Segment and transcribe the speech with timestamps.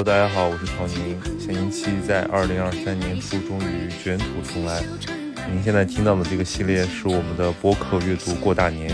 [0.00, 1.20] Hello，大家好，我是曹宁。
[1.38, 4.82] 闲宁期在二零二三年初终于卷土重来。
[5.52, 8.90] 您现在听到的这个系列是我们的播客阅读过大年，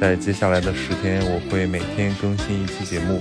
[0.00, 3.20] 在接下来的十天，我会每天更新一期节目，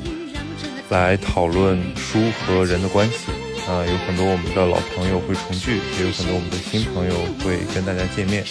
[0.88, 3.18] 来讨论书和人的关系。
[3.68, 7.14] 啊，有很多我们的老朋友会重聚，也有很多我们的新朋友
[7.44, 8.46] 会跟大家见面。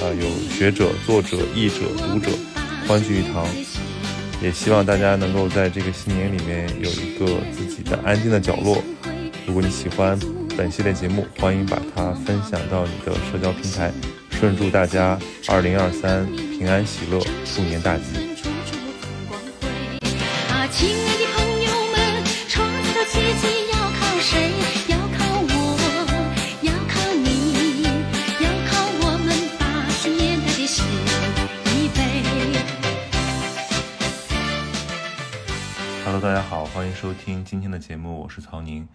[0.00, 2.30] 啊，有学者、作者、译者、读者，
[2.88, 3.46] 欢聚一堂。
[4.42, 8.82] 也希望大家能够在这个新年里面有一个自己的安静的角落。
[9.46, 10.18] 如果你喜欢
[10.56, 13.92] 本系列节目，欢迎把它分享到你的社交平台。
[14.30, 18.29] 顺祝大家二零二三平安喜乐，兔年大吉！
[36.90, 38.86] 迎收听今天的节目，我是曹宁。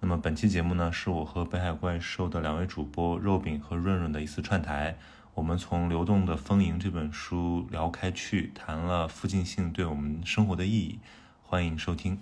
[0.00, 4.96] 那么本期节目呢，是我和北海怪兽的两位主播肉饼和润润的一次串台。
[5.34, 10.98] 我们从《流动的丰盈》这本书聊开去，谈了附近性对我们生活的意义。
[11.42, 12.18] 欢迎收听。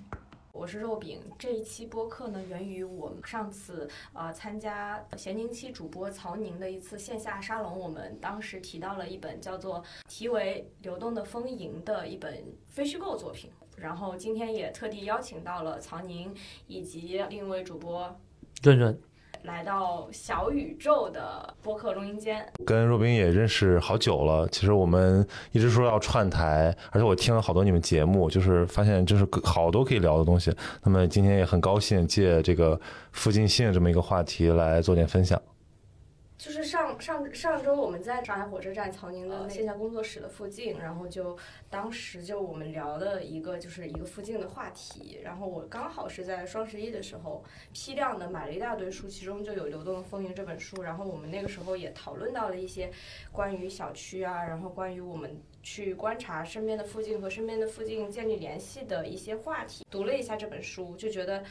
[0.51, 1.20] 我是肉饼。
[1.39, 13.48] 这一期播客呢，源于我们上次呃参加闲宁期主播曹宁的一次线下沙龙，我们当时提到了一本叫做题为《流动的丰盈》的一本非虚构作品。
[13.81, 16.33] 然后今天也特地邀请到了曹宁
[16.67, 18.14] 以及另一位主播
[18.62, 18.97] 润润，
[19.45, 22.47] 来到小宇宙的播客录音间。
[22.67, 30.55] 跟若冰也认识好久了，其实我们一直说要串台，而且我听了好多你们节目，就是发现就是好多可以聊的东西。
[30.84, 32.78] 那么今天也很高兴借这个
[33.12, 35.41] 附近性这么一个话题来做点分享。
[36.41, 41.36] 就是上上上周我们在上海火车站曹宁的线下工作室的附近，然后就
[41.69, 52.90] 当时就我们聊的一个就是一个附近的话题，然后我刚好是在双十一的时候批量的买了一大堆书，其中就有《流动的风云》这本书，然后我们那个时候也讨论到了一些
[53.30, 61.45] 关于小区啊，然后关于我们去观察身边的附近和身边的附近建立联系的一些话题，读了一下这本书，就觉得。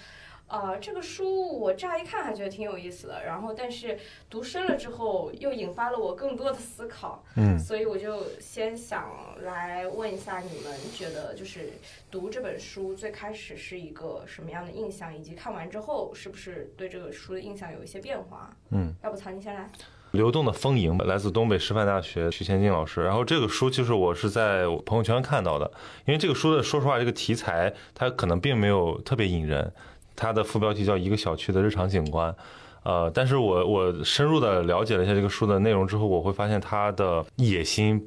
[0.49, 3.99] 呃，这个书我乍一看还觉得挺有意思的，然后但是
[4.29, 9.07] 读深了之后又引发了我更多的思考，嗯，所以我就先想
[9.41, 11.69] 来问一下你们，觉得就是
[12.09, 18.49] 读这本书最开始是一个什么样的印象，以及看完之后是不是对这个书的印象有一些变化？
[18.71, 19.69] 嗯，要不曹宁先来。
[20.13, 25.71] 流动的丰盈来自东北师范大学徐前进老师，然后这个书就是我是在朋友圈看到的，
[26.07, 29.71] 因为这个书的说实话这个题材它可能并没有特别引人。
[30.19, 32.35] 它的副标题叫一个小区的日常景观，
[32.83, 38.05] 呃，但是我我深入的了解了一下这个书的内容之后，我会发现它的野心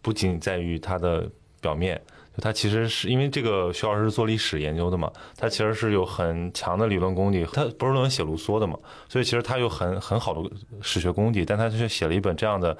[0.00, 1.28] 不仅在于它的
[1.60, 2.00] 表面，
[2.36, 8.78] 就它其实是因为这个徐老师是做历史研究的嘛，他其实是有很强的理论功底，他不是论文写卢梭的嘛，
[9.08, 10.48] 所以其实他有很很好的
[10.80, 12.76] 史学功底，但他却写了一本这样的。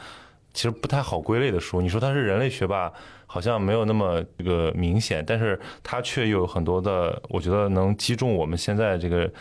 [0.53, 2.93] 其实不太好归类的书，你说他是人类学吧，
[3.33, 9.33] 好像没有那么这个明显，但是它却有很多的，我觉得能击中我们现在这个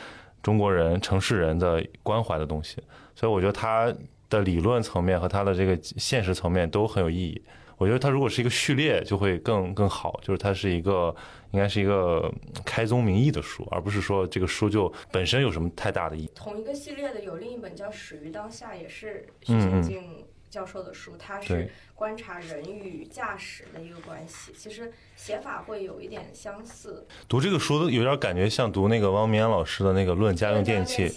[0.43, 2.77] 中国人、城市人的关怀的东西。
[3.15, 3.91] 所以我觉得它
[4.29, 7.41] 的理论层面和它的这个现实层面都很有意义。
[7.77, 11.15] 我觉得它如果是一个序列，就会更更好，就是它是一个
[11.49, 12.31] 应该是一个
[12.63, 16.31] 开宗明义的书，而不是说这个书就本身有什么太大的意义。
[16.35, 20.03] 同一个系列的有另一本叫《始于当下》，也是徐前进。
[20.49, 27.05] 教授的书，他是观察人与驾驶的一个关系，其实写法会有一点相似。
[27.27, 31.09] 读这个书有点感觉像读那个汪明安老师的那个《论家用电器》，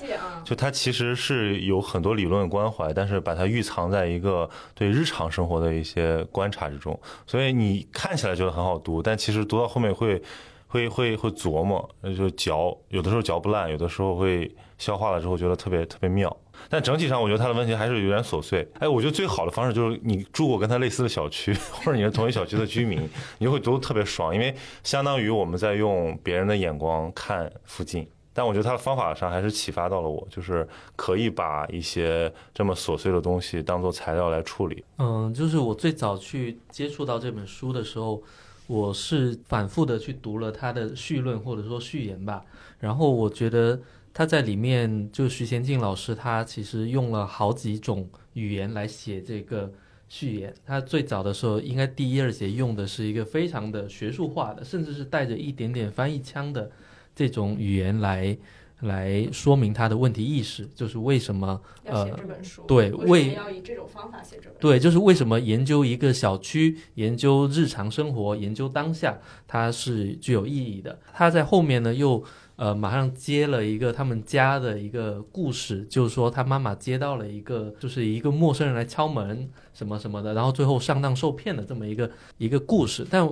[0.44, 10.22] 就他其实是有很多理论关怀，但是把它预藏在一个对日常生活的一些观察之中，所以你看起来觉得很好读，但其实读到后面会
[10.66, 16.36] 会会会琢磨，就嚼，有的时候嚼不烂，有的时候会消化了之后觉得特别特别妙。
[16.68, 18.68] 但整体上，我觉得他的问题还是有点琐碎。
[18.80, 23.00] 哎，我觉得最好的方式就是你住过跟他类似的小区， 或者你是同一小区的居民，
[23.38, 28.06] 你就会读得特别爽，因为相当于我们在用别人的眼光看附近。
[28.34, 34.84] 但我觉得他的方法上还是启发到了我，就是可以把一些这么琐碎的东西当做材料来处理。
[34.98, 38.22] 嗯，就是我最早去接触到这本书的时候，
[38.66, 42.42] 我是反复的去读了他的序论或者说序言吧，
[42.78, 43.80] 然后我觉得。
[44.14, 49.72] 他在里面，就徐贤进老师，他其实用了好几种语言来写这个
[50.06, 50.52] 序言。
[50.66, 56.70] 他最早的时候，应该第一二节用的是一个非常的学术化的，甚至是带着一点点翻译腔的
[57.16, 58.36] 这种语言来
[58.80, 69.18] 来说明他的问题意识，就是为什么呃这本书对为要以这种方法写这本书对，就是为什么研究一个小区、研究日常生活、研究当下，
[69.48, 70.98] 它是具有意义的。
[71.14, 72.22] 他在后面呢又。
[72.62, 83.04] 呃，马上接了一个他们家的一个故事，就是说他妈妈接到了一个，就是一个陌生人来敲门什么什么的，然后最后上当受骗的这么一个一个故事。
[83.10, 83.28] 但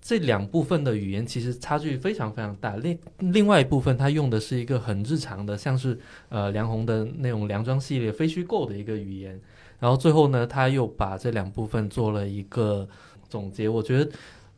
[0.00, 2.76] 这两部分的语言其实差距非常非常大。
[2.76, 5.98] 另另外一部分，他用的是一个很日常的，像是
[6.30, 9.38] 呃梁红的那种梁庄系列非虚构的一个语言。
[9.78, 12.88] 然后最后呢，他又把这两部分做了一个
[13.28, 13.68] 总结。
[13.68, 14.10] 我觉得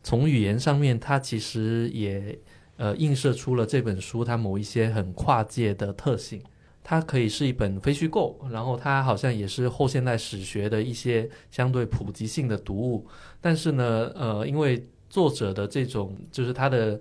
[0.05, 2.39] 从语言上面，他其实也
[2.79, 6.43] 呃映射出了这本书它某一些很跨界的特性。
[6.83, 13.07] 它可以是一本非虚构，然后它好像也是后现代史学的一些相对普及性的读物。
[13.43, 16.99] 但是呢，呃，因为作者的这种就是他的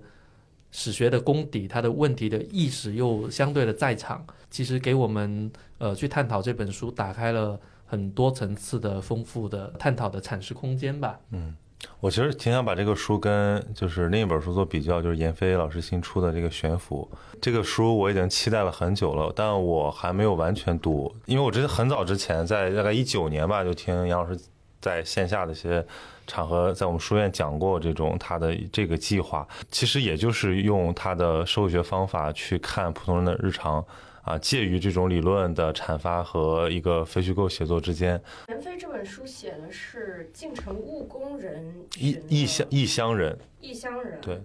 [0.70, 11.18] 史学的功底，他的问题的意识又相对的在场，其实给我们呃去探讨这本书打开了很多层次的丰富的探讨的阐释空间吧。
[11.30, 11.56] 嗯，
[12.00, 17.08] 我其实挺想把这个书跟就是另一本书做比较，就是闫飞老师新出的这个《悬浮》
[17.40, 24.38] 这个书，我已经期待了很久了，但我还没有完全读，因为我之前很早之前在大概一九年吧，就听杨老师
[24.80, 25.84] 在线下的一些。
[26.30, 33.82] 场合在我们书院讲过这种他的这个计划，其实也就是用他的社会学方法去看普通人的日常，
[34.28, 38.20] 啊，介于这种理论的阐发和一个非虚构写作之间。
[38.48, 44.38] 袁飞这本书写的是进城务工人异异乡异乡人，异乡人对，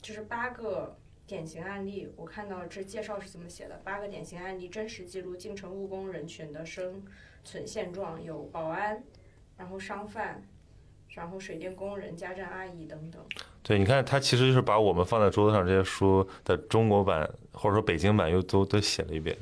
[0.00, 0.96] 就是八个
[1.26, 2.08] 典型案例。
[2.14, 7.02] 我看到这介绍是怎么写的：八个典型案例，真实记录进城务工人群的生
[7.42, 9.02] 存现状，有保安，
[9.56, 10.40] 然后商贩。
[11.08, 13.24] 然后水电工人、家政阿姨等等。
[13.66, 19.34] 对，你看，他其实就是把我们放在桌子上这些书的中国版或者说北京版又都都写了一遍。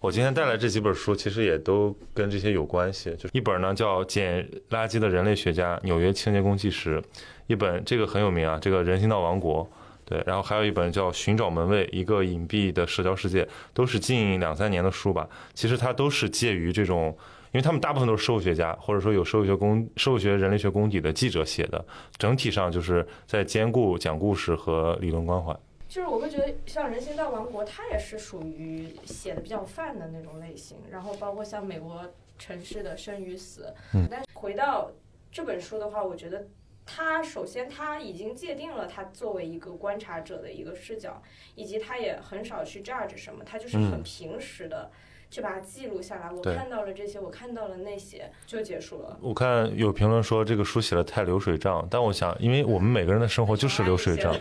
[0.00, 3.14] 我今天带来这几本书，其实也都跟这些有关系。
[3.16, 6.98] 就是一本呢叫《捡垃圾的人类学家：纽约清洁工纪实》，
[7.46, 9.70] 一本这个很有名啊，这个人行道王国。
[10.06, 13.44] 对，然后还有一本叫《寻找门卫：一个隐蔽的社交世界》，
[13.74, 15.28] 都是近两三年的书吧。
[15.52, 17.14] 其实它都是介于这种。
[17.52, 21.84] 因为他们大部分都是社会学家，或者说有社会学功、社会学人类学功底的记者写的，
[22.16, 25.54] 整体上就是在兼顾讲故事和理论关怀。
[25.86, 30.78] 就是我会觉得，像《人行道王国》，它也是属于写的比较泛的那种类型。
[30.90, 32.02] 然后包括像美国
[32.38, 33.74] 城市的生与死。
[33.92, 34.08] 嗯。
[34.10, 34.90] 但是回到
[35.30, 36.46] 这本书的话，我觉得
[36.86, 41.22] 它首先它已经界定了他作为一个观察者的一个视角，
[41.54, 44.90] 以及他也很少去 judge 什么，他就是很平实的。
[45.32, 49.16] 去把它记录下来，我看到了这些，我看到了那些，就结束了。
[49.22, 54.36] 我看有评论说这个书写的太流水账，但我想，因为我们每个人的生活就是流水账，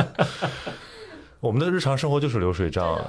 [1.40, 3.00] 我们的日常生活就是流水账。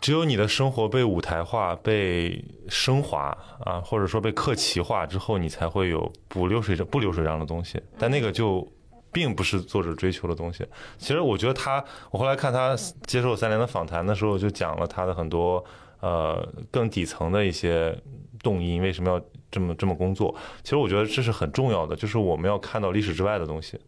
[0.00, 7.82] 只有你的生活被舞台化、被升华啊，或者说被客奇化之后，你才会有不流水账、不流水账的东西。
[7.98, 8.64] 但那个就
[9.10, 10.64] 并不是作者追求的东西。
[10.98, 12.76] 其实我觉得他，我后来看他
[13.08, 15.64] 接受三联的访谈的时候，就讲了他的很多。
[16.00, 17.96] 呃，更底层的一些
[18.42, 20.34] 动因，为什么要这么这么工作？
[20.62, 23.78] 其实我觉得这是很重要的，就是我们要看到历史之外的东西。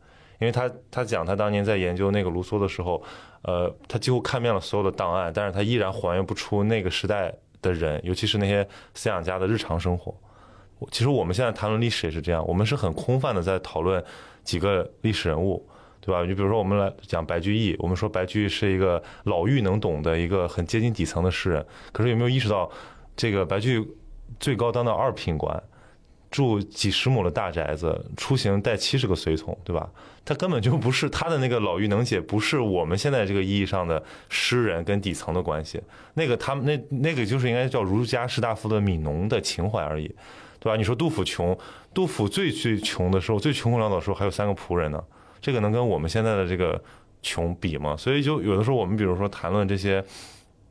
[0.41, 3.03] 因为他他讲他当年在研究那个卢梭的时候，
[3.43, 7.31] 呃，他几乎看遍了所有的档案，但是他依然还原不出那个时代
[7.61, 10.15] 的人，尤其是那些思想家的日常生活。
[10.91, 14.03] 其实我们现在谈论历史也是这样，我们是很空泛的在讨论
[14.43, 15.69] 几个历史人物。
[16.01, 16.23] 对吧？
[16.25, 21.65] 你比如说，我们来讲白居易，我们说白居易是一个老妪能懂的一个很接近底层的诗人。
[21.93, 22.71] 可是有没有意识到，
[23.17, 23.89] 这个白居易
[24.39, 25.63] 最高当到二品官，
[26.31, 29.91] 住几十亩的大宅子，出行带七十个随从，对吧？
[30.25, 35.81] 他根本就不是他的那个老妪能解，不是我们现在这个意义上的诗人跟底层的关系。
[36.15, 40.07] 那个他们那那个就是应该叫儒家士大夫的悯农的情怀而已，
[40.59, 40.77] 对吧？
[40.77, 41.57] 你说杜甫穷，
[41.93, 45.03] 杜甫最最穷的时候，最穷困潦倒的时候，还有三个仆人呢。
[45.41, 46.82] 这个能跟我们现在的这个
[47.23, 47.97] 穷比吗？
[47.97, 50.05] 所以就有的时候我们比如说谈论这些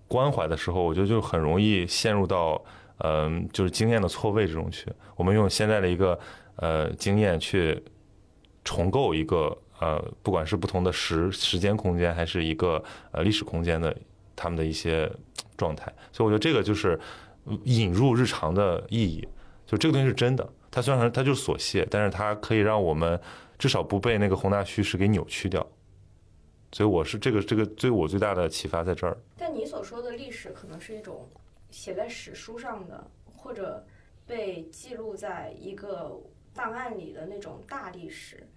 [0.07, 2.59] 关怀的时候，我觉得就很容易陷入到
[2.97, 4.85] 嗯，就是经验的错位之中去。
[5.15, 6.19] 我们用现在的一个
[6.55, 7.81] 呃经验去
[8.63, 13.95] 重构一个呃，不管是不同的时时间空间，还是一个呃历史空间的
[14.35, 15.11] 他们的一些
[15.55, 15.93] 状态。
[16.11, 16.99] 所以我觉得这个就是
[17.63, 19.27] 引入日常的意义。
[19.65, 23.19] 就这个东西是真的，它虽然它就是琐屑，但是它可以让我们。
[23.59, 25.69] 至少不被那个宏大叙事给扭曲掉，
[26.71, 29.17] 所以我是这个这个对我最大的启发在这儿。
[29.37, 31.27] 但你所说的历史可能是一种
[31.69, 33.85] 写在史书上的，或者
[34.25, 36.17] 被记录在一个
[36.53, 38.47] 档案里的那种大历史，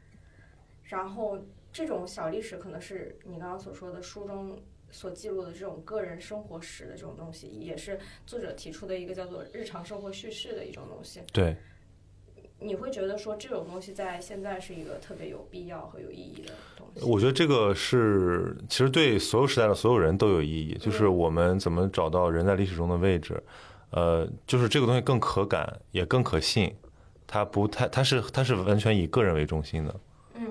[0.85, 1.37] 然后
[1.73, 4.57] 这种小历史可能是你刚刚所说的书中
[4.93, 11.21] 所记录的这种个人生活史的这种东西，也是作者提出的一个叫做日常生活叙事的一种东西。
[11.33, 11.57] 对。
[12.65, 17.05] 你会觉得说这种东西在现在是一个特别有必要和有意义的东西？
[17.05, 23.43] 我觉得这个是其实对所有时代的所有人都有意义，就是我们怎么找到人在历史中的位置，
[23.91, 26.75] 呃，就是这个东西更可感也更可信，
[27.27, 30.01] 它不太它是它是完全以个人为中心的。
[30.35, 30.47] 嗯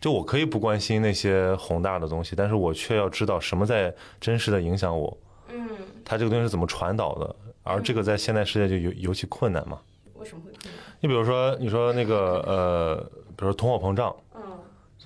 [0.00, 5.68] 就我可以不关心那些宏大的东西，但是我却要知道什么在真实的影响我，嗯，
[6.04, 9.80] 它这个东西是怎么传导的，而这个在现代世界就尤尤其困难嘛。
[10.14, 10.72] 为什么会困难？
[11.00, 12.96] 你比如说，你说那个呃，
[13.36, 14.42] 比如说通货膨胀，嗯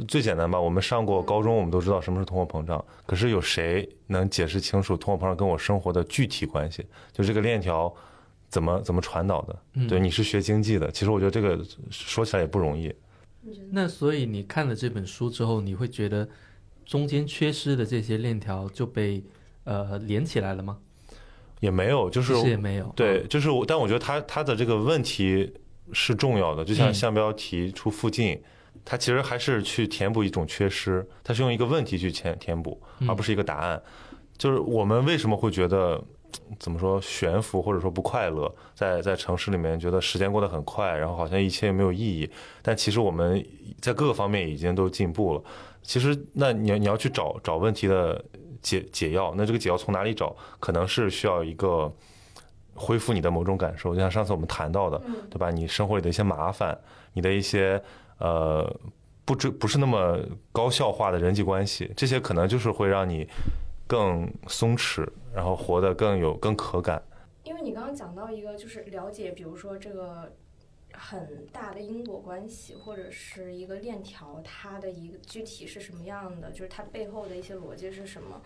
[0.08, 2.82] 最简单吧，我们上过高中，我们都知道什么是通货膨胀。
[3.04, 6.86] 可是有谁能解释清楚通货膨胀跟我生活的具体关系？
[7.12, 7.94] 就这个链条
[8.48, 9.58] 怎么怎么传导的？
[9.74, 12.94] 嗯对，你是学经济的，其实我觉得这个说起来也不容易。
[13.42, 13.66] 你觉得？
[13.70, 16.26] 那所以你看了这本书之后，你会觉得
[16.86, 19.22] 中间缺失的这些链条就被
[19.64, 20.78] 呃连起来了吗？
[21.60, 22.90] 也没有，就是也没有。
[22.96, 25.52] 对，就是我，但我觉得他他的这个问题
[25.92, 28.40] 是重要的，就像项标提出附近，
[28.84, 33.82] 它其实还是去填补一种缺失，它是用一个问题去填填补，嗯而不是一个答案。
[34.36, 36.02] 就是我们为什么会觉得
[36.58, 42.28] 怎么说悬浮或者说不快乐，在在城市里面觉得时间过得很快，然后好像一切没有意义，
[42.62, 43.44] 但其实我们
[43.80, 45.44] 在各个方面已经都进步了。
[45.82, 48.24] 其实，那你要你要去找找问题的
[48.62, 50.34] 解解药，那这个解药从哪里找？
[50.60, 51.92] 可能是需要一个
[52.74, 55.50] 恢复你的某种感受，就像上次我们谈到的，嗯对吧？
[55.50, 56.78] 你生活里的一些麻烦，
[57.12, 57.82] 你的一些
[58.18, 58.64] 呃
[59.24, 60.18] 不知不是那么
[60.50, 63.28] 高效化的人际关系，这些可能就是会让你
[63.86, 67.02] 更松弛，然后活得更有更可感。
[67.44, 70.32] 因为你刚刚讲到一个，就是了解，比如说这个
[70.92, 78.40] 很大的因果关系，或者是一个链条，它的一个具体是什么样的，就是它背后的一些逻辑是什么。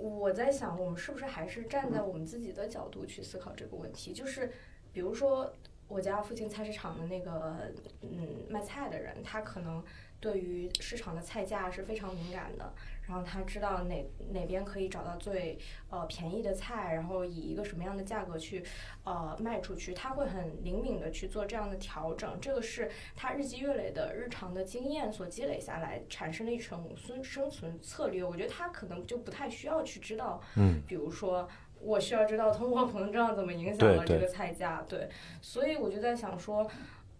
[0.00, 4.12] 我在想，我们是不是还是站在我们自己的角度去思考这个问题？
[4.12, 4.50] 就是
[4.92, 5.52] 比如说，
[5.86, 9.84] 我家附近菜市场的那个嗯卖菜的人，他可能
[10.18, 12.72] 对于市场的菜价是非常敏感的，
[13.10, 18.64] 然后他知道哪哪边可以找到最呃便宜的菜，然后以一个什么样的价格去
[19.02, 22.38] 呃卖出去，他会很灵敏的去做这样的调整。
[22.40, 28.22] 这个是他日积月累的日常的经验所积累下来产生的一种生生存策略。
[28.22, 31.48] 我觉得他可能就不太需要去知道，嗯，比如说。
[31.82, 35.08] 我需要知道通货膨胀怎么影响了这个菜价，对，
[35.40, 36.70] 所以我就在想说，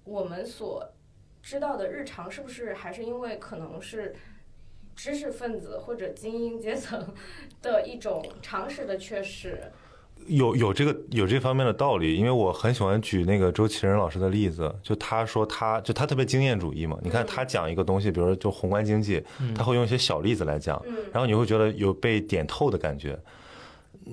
[0.04, 0.86] 我们所
[1.40, 4.14] 知道的日常是不是还是因为可能是
[5.02, 7.02] 知识分子或者精英阶层
[7.62, 9.58] 的一种常识的缺失？
[10.26, 23.18] 有有这个有这方面的道理，因为我很喜欢举那个周其仁老师的例子，就他说他就他特别经验主义嘛，你看他讲一个东西，比如说就宏观经济，他会用一些小例子来讲，嗯然后你会觉得有被点透的感觉。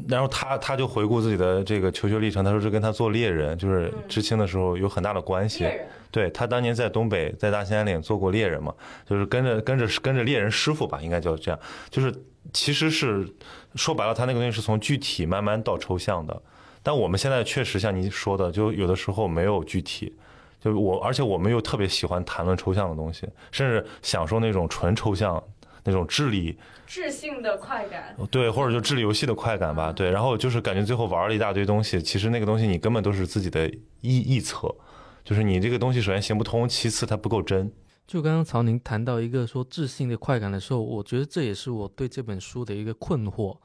[0.07, 5.67] 然后他他就回顾自己的这个求学历程，他说这跟他做猎人，就是知青的时候有很大的关系。
[6.11, 8.73] 对他当年在东北，在大兴安岭做过猎人嘛，
[9.05, 11.59] 就是跟着跟着跟着猎人师傅吧，应该叫这样。
[11.89, 12.13] 就是
[12.53, 13.27] 其实是
[13.75, 16.41] 说白了，他那个东西是从具体慢慢到抽象的。
[16.81, 20.13] 但我们现在确实像你说的，就有的时候没有具体。
[20.59, 25.41] 就是我，而且我们又特别喜欢谈论抽象的东西，甚至享受那种纯抽象、
[25.87, 28.15] 那种智力智性的快感。
[28.29, 34.75] 对，或者就智力游戏的快感吧，对，然后就是感觉最后玩了一大堆东西，其实那个东西你根本都是自己的臆臆测，
[35.23, 37.71] 就是你这个东西首先行不通，其次它不够真。
[38.05, 43.57] 就刚刚曹宁谈到一个说智性的快感的时候，我觉得这也是我对这本书的一个困惑，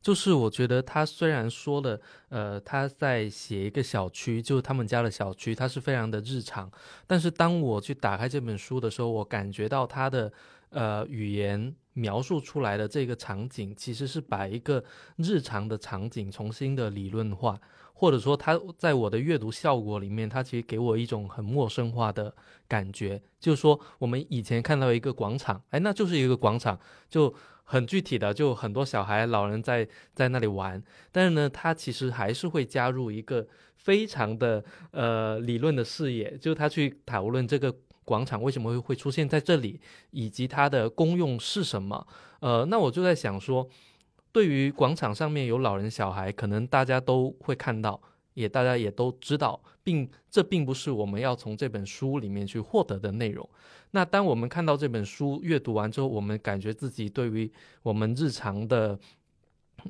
[0.00, 6.70] 就是我觉得他虽然说了，呃，他在写一个小区，就是他们家的小区，它是非常的日常，
[7.06, 10.32] 但是当我去打开这本书的时候，我感觉到他的
[10.70, 14.82] 呃语言描述出来的这个场景，其实是把一个
[15.16, 17.60] 日常的场景重新的理论化。
[17.92, 22.34] 或者说，他在我的阅读效果里面，他其实给我一种很陌生化的
[22.66, 23.20] 感觉。
[23.38, 30.82] 就是说，我们以前看到一个广场，哎，那就是一个广场，就很具体的，就很多小孩、老人在在那里玩。
[31.12, 33.46] 但是呢，他其实还是会加入一个
[33.76, 37.70] 非常的呃理论的视野，就他去讨论这个
[38.10, 42.04] 广场为什么会会出现在这里，以及它的功用是什么。
[42.40, 43.68] 呃，那我就在想说。
[44.32, 48.00] 对于广场上面有老人小孩，可能大家都会看到，
[48.34, 53.48] 也大家也都知道，并这并不是我们要从这本书里面去获得的内容。
[53.90, 57.50] 那当我们看到这本书阅读完之后，我们感觉自己对于
[57.82, 58.96] 我们日常的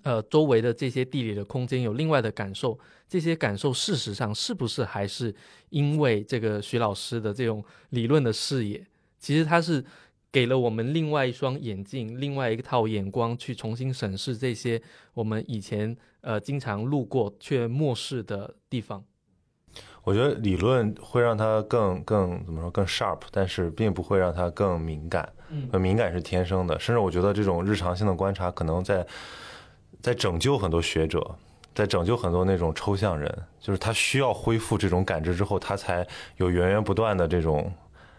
[0.03, 2.79] 呃周围的这些地理的空间有另外的感受，
[3.09, 5.35] 这些感受事实上是不是还是
[5.71, 8.87] 因为这个徐老师的这种理论的视野？
[9.19, 9.85] 其实他是。
[10.33, 14.81] 给了我们另外一双眼镜，另外一套眼光去重新审视这些
[15.13, 19.03] 我们以前呃经常路过却漠视的地方。
[20.05, 25.29] 我觉得理论会让它更更怎么说更 sharp，但是并不会让它更敏感。
[25.49, 29.05] 嗯，敏感是天生的，甚至我觉得这种日常性的观察可能在
[30.02, 31.35] 在拯救很多学者，
[31.75, 37.73] 在拯救很多那种抽象人，就是他需要恢复这种感知之后，他才有源源不断的这种。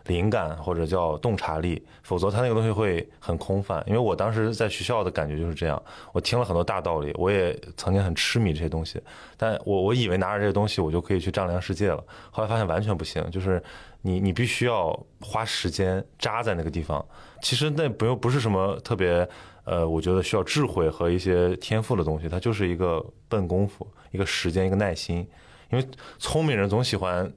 [0.06, 3.84] 灵感或者叫洞察力，否则他那个东西会很空泛。
[3.86, 5.82] 因为我当时在学校的感觉就是这样，
[6.12, 9.02] 我听了很多大道理，我也曾经很痴迷这些东西，
[9.38, 13.62] 但我我以为拿着这些东西我就可以去丈量世界了，后来发现完全不行，就是
[14.02, 17.06] 你你必须要花时间扎在那个地方。
[17.42, 19.28] 其实那不用不是什么特别
[19.66, 25.28] 呃，我觉得需要智慧和一些天赋的东西，它就是一个笨功夫，一个时间，一个耐心。
[25.72, 27.32] 因为聪明人总喜欢。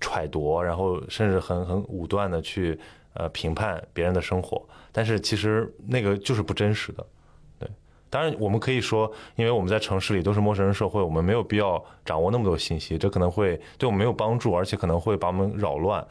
[0.00, 2.78] 揣度，然后甚至很很武断的去
[3.12, 7.06] 呃评判别人的生活，但是其实那个就是不真实的，
[7.58, 7.68] 对。
[8.08, 16.04] 当然我们可以说，因为我们在城市里都是陌生人社会，我们没有必要掌握那么多信息，这可能会对我们没有帮助，而且可能会把我们扰乱。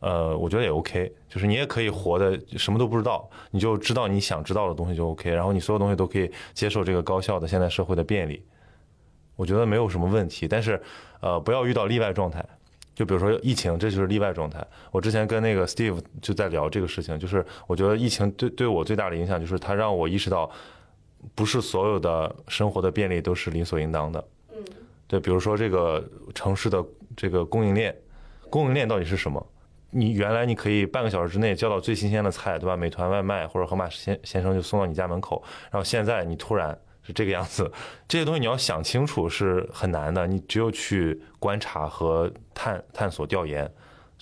[0.00, 8.44] 呃，我觉得也 OK，就是你也可以活的什么都不知道，你就知道你想知道的东西就 OK，然后你所有东西都可以接受这个高效的现代社会的便利，
[9.36, 10.48] 我觉得没有什么问题。
[10.48, 10.82] 但是
[11.20, 12.44] 呃，不要遇到例外状态。
[12.94, 14.62] 就比如说疫情，这就是例外状态。
[14.90, 20.50] 我之前跟那个 Steve 就在聊这个事情，就是我觉得疫情对对我最大的影响，就是它让我意识到，
[21.34, 24.24] 不是所有的生活的便利都是理所应当的。
[24.54, 24.62] 嗯，
[25.06, 26.84] 对，比如说这个城市的
[27.16, 27.96] 这个供应链，
[28.50, 29.44] 供应链到底是什么？
[29.90, 32.76] 你原来你可以半个小时之内叫到最新鲜的菜，对吧？
[32.76, 36.78] 美团外卖或者盒马先先生就送到你家门口，然后现在你突然。
[37.04, 37.70] 是这个样子，
[38.06, 43.68] 这些东西你要想清楚是很难的，你只有去观察和探探索调研，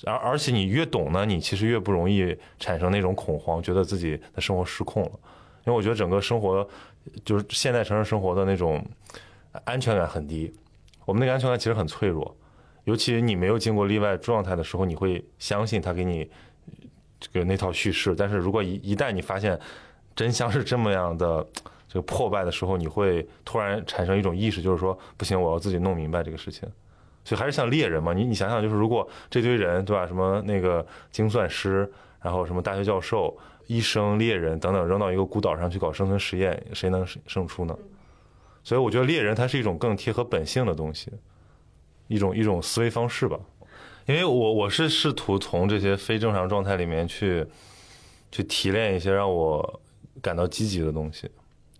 [0.04, 5.10] 而而且你越懂呢，你其实越不容易产生那种恐慌，觉得自己的生活失控了。
[5.66, 6.66] 因为我觉得整个生活
[7.22, 8.82] 就是现代城市生活的那种
[9.64, 10.50] 安全感很低，
[11.04, 12.34] 我们那个安全感其实很脆弱，
[12.84, 16.30] 尤其你没有经过例外状态的时候，你会相信他给你
[17.20, 19.60] 这个那套叙事，但是如果一一旦你发现
[20.16, 21.46] 真相是这么样的。
[21.92, 26.68] 这个破败的时候，你会突然产生一种意识，就是说不行，我要自己弄明白这个事情。
[27.24, 31.90] 所以还是像猎人嘛，你你想想，就是如果这堆人对吧，什么那个精算师，
[32.22, 37.76] 然后什么大学教授、医生、猎人等等，扔到一个孤岛上去搞生存实验，谁能胜出呢？
[38.62, 41.10] 所以我觉得猎人它是一种更贴合本性的东西，
[42.06, 43.36] 一种一种思维方式吧。
[44.06, 47.44] 因为我我是试图从这些非正常状态里面去
[48.30, 49.80] 去提炼一些让我
[50.22, 51.30] 感到积极的东西。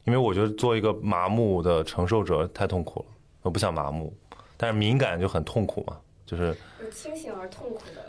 [0.05, 3.07] 因为我觉得做一个麻木的承受者太痛苦了，
[3.43, 4.13] 我不想麻木，
[4.57, 6.57] 但是敏感就很痛苦嘛，就是
[6.91, 8.05] 清醒而痛苦的。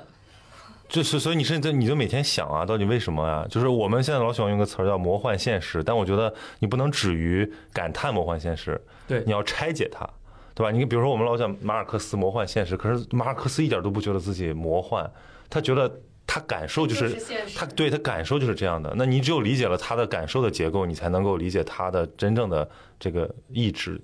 [0.88, 3.46] 就是所以你甚至你就每天想啊，到底为什么啊？
[3.50, 10.10] 就是我们现在老喜欢用个词儿叫魔幻现实，但我觉得你不能止于感叹魔幻现实，对，你要拆解它，
[10.54, 10.72] 对吧？
[10.72, 15.10] 你比如说我们老讲马尔克斯魔幻现实，可是马尔克斯一点都不觉得自己魔幻，
[15.50, 15.92] 他觉得。
[16.34, 17.14] 他感受就是
[17.54, 18.94] 他对他感受就是这样的。
[18.96, 24.02] 那你只有理解了他的感受的结构，你才能够理解他的真正的这个意志。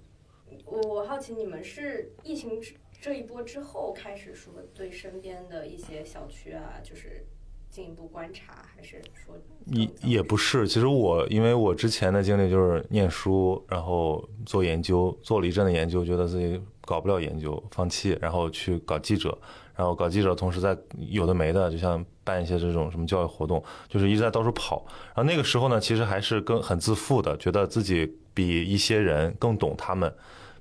[0.65, 2.61] 我我好奇，你们是疫情
[2.99, 7.25] 这一波之后开始说对身边的一些小区啊，就是
[7.69, 9.33] 进一步观察，还是说
[9.67, 10.67] 也也不是？
[10.67, 19.37] 其实我因为我之前的经历就是念书，然后做研究，做了一阵的研究，觉得自己搞不了研究，放弃，然后去搞记者。
[19.77, 24.83] 然后搞记者，同时在有的没的，就像办一些这种什么教育活动，就是一直在到处跑。
[25.15, 30.11] 然后那个时候呢，其实还是更很自负的，觉得自己比一些人更懂他们，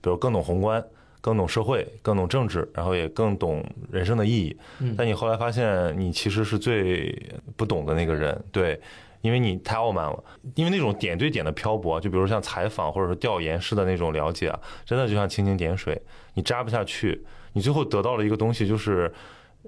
[0.02, 0.84] 比如更懂宏观，
[1.22, 4.54] 更懂社会，更懂政治，然后也更懂人生的意义。
[4.98, 7.18] 但你后来发现，你其实是最
[7.56, 8.78] 不懂的那个人，对，
[9.22, 10.22] 因为你太傲慢了。
[10.54, 15.98] 因为那种点对点的漂泊，就比如像采访或者是调研式的那种了解啊，真的就像蜻蜓点水，
[16.34, 17.24] 你扎不下去。
[17.56, 19.10] 你最后得到了一个东西，就是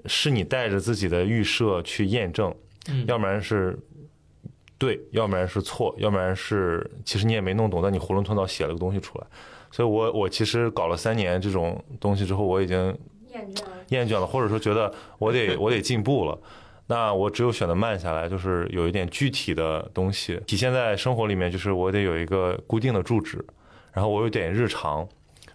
[0.05, 2.53] 是你带着自己的预设去验证，
[3.07, 3.75] 要不然是
[4.77, 9.25] 对，要不然是错，要不然是其实你也没弄懂，但你囫囵吞枣写了个东西出来。
[9.71, 12.95] 所以我我其实搞了三年这种东西之后，我已经
[13.33, 16.39] 厌倦了，厌倦了，或者说觉得我得 我得进步了。
[16.85, 23.43] 那我只有选择慢下来，就是有一点具体的东西体现在生活里面，就是我得有一个固定的住址，
[23.91, 25.09] 然后我有点日常。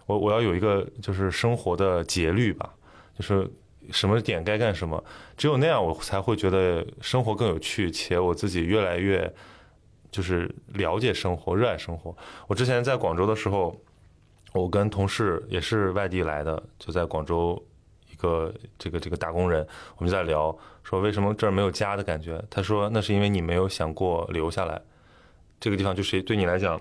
[0.05, 2.73] 我我要有一个就是生活的节律吧，
[3.17, 3.49] 就是
[3.91, 5.03] 什么点该干什么，
[5.35, 9.31] 只有那样我才会觉得生活更有趣，且我自己越来越
[10.11, 12.15] 就是了解生活，热爱生活。
[12.47, 13.75] 我之前在广州的时候，
[14.53, 17.61] 我跟同事也是外地来的，就在广州
[18.11, 22.43] 一个这个这个打工人，我们在聊说为什么这儿没有家的感觉。
[22.49, 24.81] 他说那是因为你没有想过留下来，
[25.59, 26.79] 这个地方就是对你来讲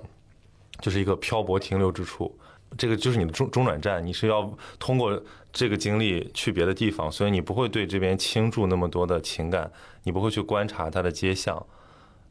[0.81, 2.39] 就是一个漂泊停留之处。
[2.77, 5.21] 这个就是你的中中转站，你是要通过
[5.53, 9.71] 这个经历去别的地方，所以你不会对这边倾注那么多的情感，
[10.03, 11.65] 你不会去观察它的街巷。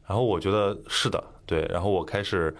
[0.06, 1.66] 然后我觉得是的，对。
[1.70, 2.54] 然后我开始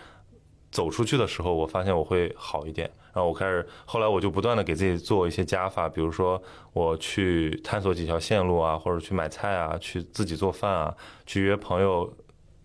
[0.70, 2.90] 走出去的时候，我发现我会好一点。
[3.12, 6.42] 然后我开始，后来我就不断的给自己做一些加法，比如说
[6.72, 12.12] 我去探索几条线路啊，或者去买菜啊，去自己做饭啊，去约朋友，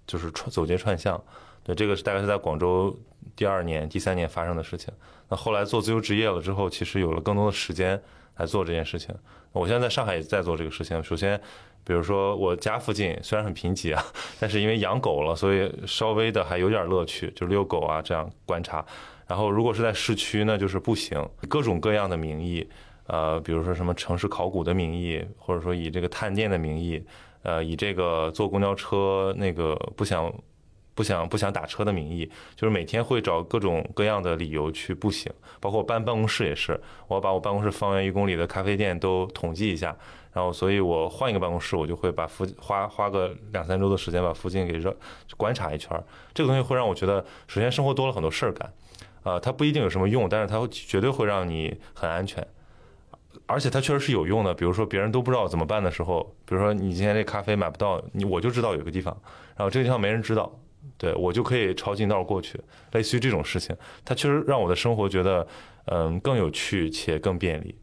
[0.08, 1.22] 就是串走街串巷。
[1.64, 2.98] 对，这个是大概是在广州
[3.36, 4.94] 第二年、第三年发生的事情。
[5.28, 8.02] 那后来做自由职业了之后，其实有了更多的时间
[8.38, 9.14] 来做这件事情。
[9.52, 11.02] 我现在在上海也在做这个事情。
[11.04, 11.40] 首先，
[11.84, 14.04] 比如说我家附近虽然很贫瘠啊，
[14.40, 18.86] 但是因为养狗了，所以稍微的还有点乐趣，就遛狗啊这样观察。
[19.28, 22.68] 然后，如果是在市区呢，就是步行，各种各样的名义，
[23.06, 27.04] 呃，比如说什么城市考古的名义，或者说以这个探店的名义，
[27.44, 30.34] 呃，以这个坐公交车那个不想
[31.00, 35.32] 不想不想打车的名义，就是每天会找各种各样的理由去步行。
[35.62, 39.96] 包括搬办公室也是，我把我办公室方圆一公里的咖啡店都统计一下，
[40.34, 44.94] 然后，所以我换一个办公室，我就会把附花花个两三周的时间把附近给绕
[45.38, 45.98] 观察一圈。
[46.34, 48.70] 这个东西会让我觉得，首先生活多了很多事儿干。
[49.24, 52.46] 呃，它不一定有什么用，但是它绝对会让你很安全，
[53.46, 54.54] 而且它确实是有用的。
[54.54, 59.16] 比如说别人都不知道怎么办的时候，比如说你今天这咖啡买不到，你我就知道有个地方，
[59.56, 60.52] 然后这个地方没人知道，
[60.98, 62.60] 对我就可以抄近道过去。
[62.92, 65.48] 类似于这种事情，它确实让我的生活觉得
[65.86, 67.76] 嗯更有趣且更便利。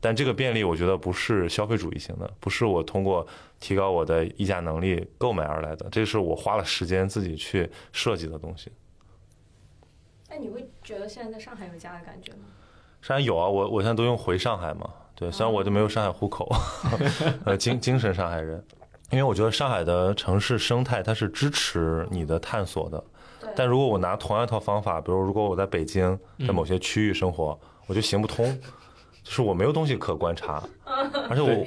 [0.00, 3.26] 但这个便利，我觉得不是消费主义型的，不是我通过
[3.58, 8.70] 提高我的议价能力购买而来的，这是我花了时间自己去设计的东西。
[10.30, 12.44] 那你会觉得现在在上海有家的感觉吗？
[13.02, 14.88] 上海有啊，我我现在都用回上海嘛。
[15.16, 16.48] 对，虽然我就没有上海户口，
[17.44, 18.64] 呃，精精神上海人。
[19.10, 23.02] 因为我觉得上海的城市生态它是支持你的探索的。
[23.56, 28.46] 但如果我拿同样一套方法，比如如果我在北京在某些区域生活，我就行不通，
[29.24, 30.62] 就是我没有东西可观察，
[31.28, 31.64] 而且我。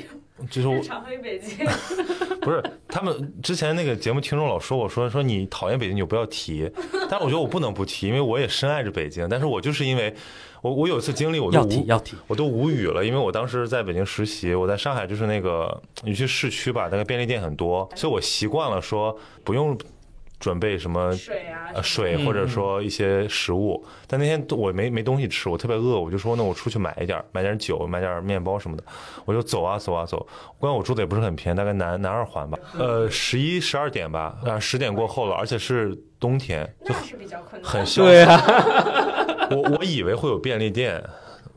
[0.49, 1.56] 就是我常回北京，
[2.41, 6.67] 不是他们之前那个节目听众老说我说说你讨厌北京你就不要提，
[7.08, 9.30] 但是我觉得我不能不提，因为我也深爱着北京。
[9.30, 10.12] 但是我就是因为
[10.62, 19.78] 我我有一次经历我要提要提我都无语了，因为我当时在北京实习，我在上海就是那个你去市区吧，那个便利店很多，所以我习惯了说不用。
[20.41, 21.80] 准备什么水啊？
[21.84, 28.84] 水或者说一些食物，但那天我没没东西吃，我特别饿，我就说那我出去买一点，买点酒，买点面包什么的，
[29.24, 30.26] 我就走啊走啊走。
[30.58, 32.58] 关键我住的也不是很偏，大概南南二环吧。
[32.76, 37.71] 呃，十一十二点吧，啊，十点过后了，而且是冬天，那是比较困难。
[37.71, 38.41] 很 消对啊，
[39.51, 41.03] 我我以为会有便利店。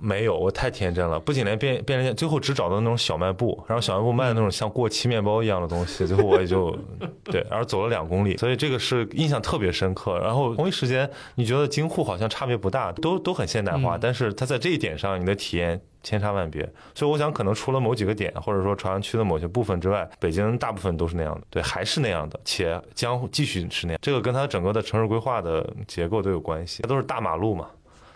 [0.00, 1.18] 没有，我太天真了。
[1.18, 6.07] 不仅连便便利店，最后只找到那种小卖部，然后小卖部卖的那种像过期面包一样的东西。
[6.07, 6.76] 最后我也就
[7.22, 10.18] 对，然后走了两公里，所以这个是印象特别深刻。
[10.18, 16.70] 然后同一时间，你觉得京沪好像差别不大，都都很现代化，但是它在这一点上，你的体验千差万别。
[16.94, 23.98] 所以我想，可能除了某几个点，或者说朝阳区的某些部分之外，北京大部分都是那样的，对，还是那样的，且将继续是那样。
[24.02, 27.68] 这个跟它整个的城市规划的结构都有关系，它都是大马路嘛。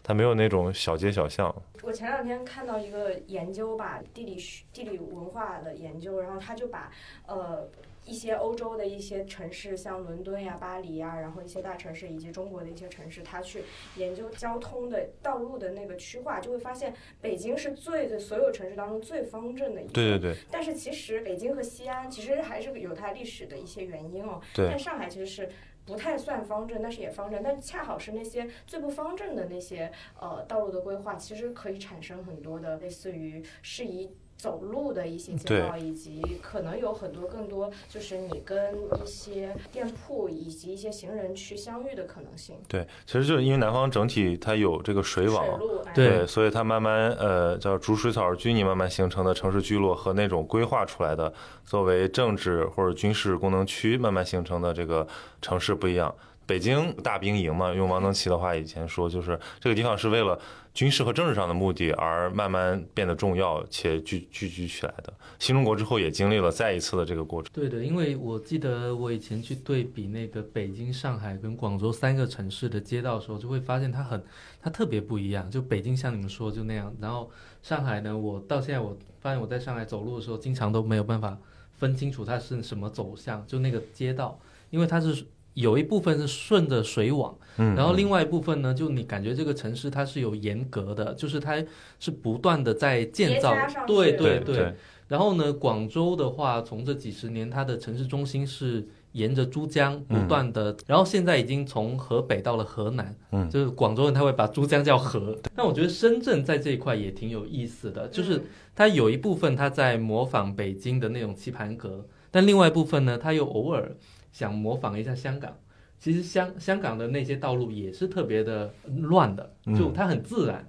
[0.08, 1.54] 它没有那种小街小巷。
[1.82, 4.42] 我前两天看到一个研究吧，地理
[4.72, 6.90] 地理文化的研究，然后他就把
[7.26, 7.68] 呃
[8.06, 13.64] 一些欧洲的一些城市，像伦敦呀、巴黎呀，然后一些大城市以及中国的一些城市，他去
[13.96, 19.92] 研究交通的道路的那个区划，就会发现北京是最的所有城市当中最方正的一个。
[19.92, 20.36] 对对对。
[20.50, 24.40] 但是其实北京和西安其实还是有它历史的一些原因哦。
[24.54, 24.68] 对。
[24.70, 25.50] 但上海其实是。
[25.88, 34.14] 不太算方正，但是也方正，但恰好是那些最不方正的那些呃道路的规划，其实可以产生很多的类似于适宜。
[34.38, 38.72] 走路的一些街道，以及可能有很多更多，就是你跟
[39.02, 42.54] 一些店铺以及一些行人去相遇的可能性。
[42.68, 45.44] 对，其实就是因为南方整体它有这个水网，
[45.92, 51.32] 对，所以它慢慢呃叫逐水草而居，你慢慢形成的城市聚落和那种规划出来的
[51.64, 55.04] 作为政治或者军事功能区慢慢形成的这个
[55.42, 56.14] 城市不一样。
[56.46, 60.38] 北京大兵营嘛，用王能奇的话以前说，就是这个地方是为了
[60.78, 65.12] 军事和政治上的目的而慢慢变得重要且聚聚居起来的。
[65.40, 67.50] 新中国之后也经历了再一次的这个过程。
[67.52, 74.22] 对的，因为我记得我以前去对比那个北京、上海跟广州三个城市的街道的时候，就会发现它很
[74.62, 75.50] 它特别不一样。
[75.50, 77.28] 就北京像你们说就那样，然后
[77.60, 81.36] 上海呢，我到现在我发现我在上海走路的时候，经常都没有办法
[81.72, 84.38] 分清楚它是什么走向，就那个街道，
[84.70, 85.26] 因为它是。
[85.58, 91.62] 有一部分是顺着水网，然后另外一部分呢，就你感觉这个城市它是有严格的，就是它
[91.98, 93.52] 是不断的在建造，
[93.86, 94.72] 对对对。
[95.08, 103.50] 然后呢，广州的话，从这几十年它的城市中心是沿着珠江不断的，然后现在已经从河北到了河南，嗯。
[103.50, 105.36] 就是广州人他会把珠江叫河。
[105.56, 108.44] 但我觉得深圳在这一块也挺有意思的，就是
[108.76, 113.96] 它有一部分它在模仿北京的那种棋盘格，但另外一部分呢，它又偶尔
[114.38, 115.52] 想模仿一下香港。
[115.98, 120.64] 其实香香港的那些道路也是特别的乱的，就它很自然，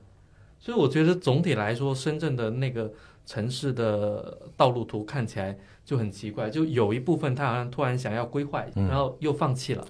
[0.58, 2.92] 所以我觉得总体来说，深圳的那个
[3.28, 5.56] 城市的道路图看起来
[5.90, 9.84] 就很奇怪，就有一部分他好像突然想要规划，然后又放弃了，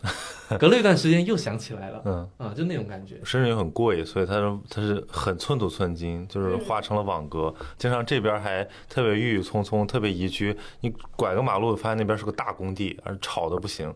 [0.57, 3.15] 隔了一段时间又想起来了，嗯啊，就那种感觉。
[3.21, 13.93] 深圳又很贵，所以他是它是很寸土寸金，就是画成了网格，经常这边还特别郁郁葱葱，特别宜居，你拐个马路发现那边是个大工地，而吵的不行。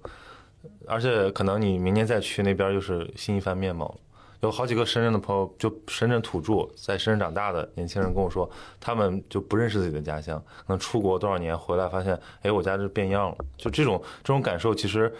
[0.86, 3.98] 而且可能你明年再去那边又是新一番面貌。
[4.44, 13.38] 有好几个深圳的朋友，就深圳土著，在深圳长大的年轻人跟我说，他们就不认识自己的家乡，可能出国多少年回来发现，哎，我家这变样了。
[13.58, 15.14] 就这种这种感受，其实。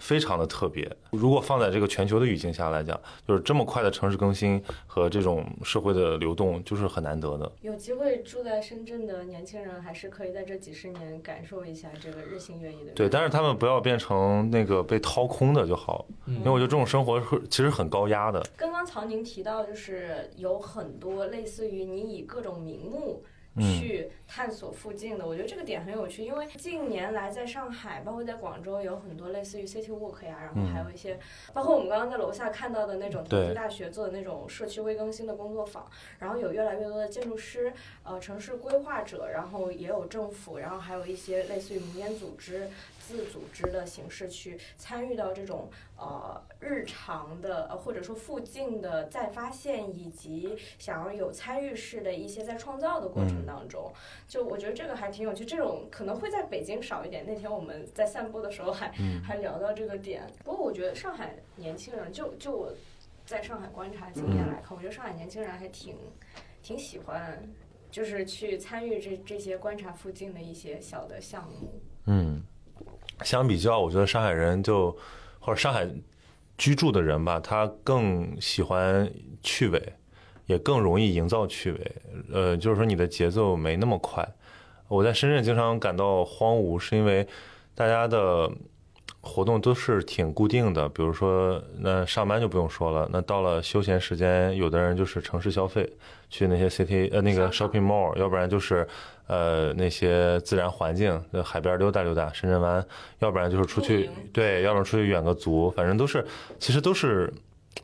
[0.00, 0.90] 非常的特别。
[1.10, 7.50] 如果放在这个全球的语境下来讲，就是这么快的城市更新和这种社会的流动，就是很难得的。
[7.60, 12.92] 有机会住在深圳的年轻人，还是可以在这几十年感受一下这个日新月异的。
[12.92, 18.42] 对，但是他们不要变成那个被掏空的就好，因为我觉得这种生活是其实很高压的。
[18.56, 23.24] 刚刚曹宁提到，就是有很多类似于你以各种名目。
[23.58, 31.18] 去探索附近的，我觉得这个点很有趣，因为近年来在上海，包括在广州，有很多类似于 City Walk 呀，然后还有一些，
[31.52, 35.86] 包括我们刚刚在楼下看到的那种同济大学做的那种社区微更新的工作坊，
[36.18, 37.72] 然后有越来越多的建筑师、
[38.04, 42.68] 呃城市规划者，然后也有政府，然后还有一些类似于民间组织。
[43.08, 53.90] 自组织的形式去参与到这种呃日常的呃或者说附近的再发现，以及想要有参与式的一些在创造的过程当中，
[54.28, 55.42] 就我觉得这个还挺有趣。
[55.42, 57.24] 这种可能会在北京少一点。
[57.26, 58.92] 那天我们在散步的时候还
[59.24, 60.22] 还聊到这个点。
[60.44, 62.74] 不过我觉得上海年轻人，就就我
[63.24, 65.96] 在上海观察经验来看，我觉得上海年轻人还挺
[66.62, 67.42] 挺喜欢，
[67.90, 71.80] 就是去参与这这些观察附近的一些小的项目。
[72.04, 72.42] 嗯。
[73.24, 74.96] 相比较，我觉得上海人就
[75.40, 75.88] 或者上海
[76.56, 79.10] 居住的人吧，他更喜欢
[79.42, 79.92] 趣味，
[80.46, 81.92] 也更容易营造趣味。
[82.32, 84.26] 呃，就是说你的节奏没那么快。
[84.88, 87.26] 我在深圳经常感到荒芜，是因为
[87.74, 88.50] 大家的
[89.20, 90.88] 活动都是挺固定的。
[90.88, 95.90] 比如说，那上班就不用说了，那到了休闲时间，有的人就是城市消费，
[96.28, 98.86] 去那些 city 呃那个 shopping mall，要不然就是。
[99.28, 102.82] 呃，那些自然环境，海边溜达溜达，深圳湾，
[103.18, 106.26] 要不然就是出去，对，要不然出去远个足，反正都是，
[106.58, 107.30] 其实都是，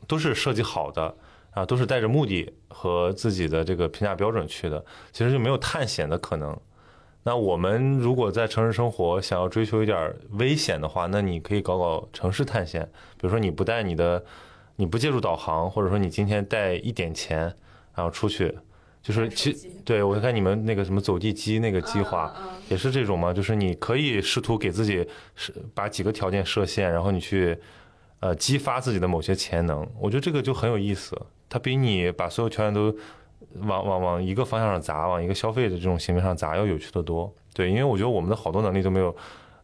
[0.07, 1.15] 都是设计好的，
[1.51, 6.59] 啊，都是带着目的和自己的这个评价标准去的，其实就没有探险的可能。
[7.27, 14.23] 那我们如果在城市生活，想要追求一点危险的话，那你可以搞搞城市探险，比如说你不带你的，
[14.75, 17.51] 你不借助导航，或者说你今天带一点钱，
[17.95, 18.55] 然后出去。
[19.01, 22.33] 就是其对我看你们那个什么走地鸡那个计划
[22.69, 27.57] 也是这种嘛，就是你可以试图给自己是把几个条件设限，然后你去
[28.19, 29.87] 呃激发自己的某些潜能。
[29.99, 32.95] 我觉得这个就很有意思，它比你把所有条件都
[33.61, 37.33] 往往往一个方向上砸，往一个消费的这种行为上砸要有趣的多。
[37.53, 39.15] 对，因为我觉得我们的好多能力都没有，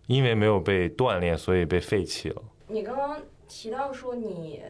[0.07, 2.41] 因为没有被锻炼，所以被废弃了。
[2.67, 4.61] 你刚刚提到说你。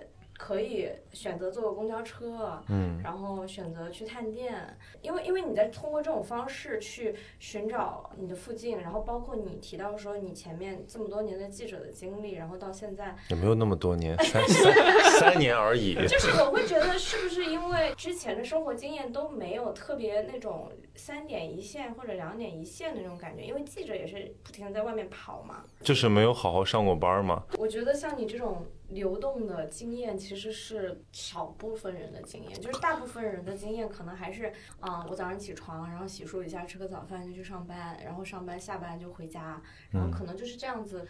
[0.44, 14.74] 可以选择坐公交车，嗯，然后选择去探店，因为因为你在通过这种方式去寻找你的附近，然后包括你提到说你前面这么多年的记者的经历，然后到现在也没有那么多年，三三
[15.20, 15.94] 三 年而已。
[16.08, 27.44] 就是我会觉得是不是因为之前的生活经验都没有特别那种三点一线或者两点一线的那种感觉，因为记者也是不停的在外面跑嘛，就是没有好好上过班嘛。
[27.60, 28.66] 我觉得像你这种。
[28.92, 41.08] 流动的经验其实是少部分人的经验，就是大部分人的经验可能还是，啊，我早上起床，然后洗漱一下，吃个早饭就去上班，然后上班下班就回家，然后可能就是这样子，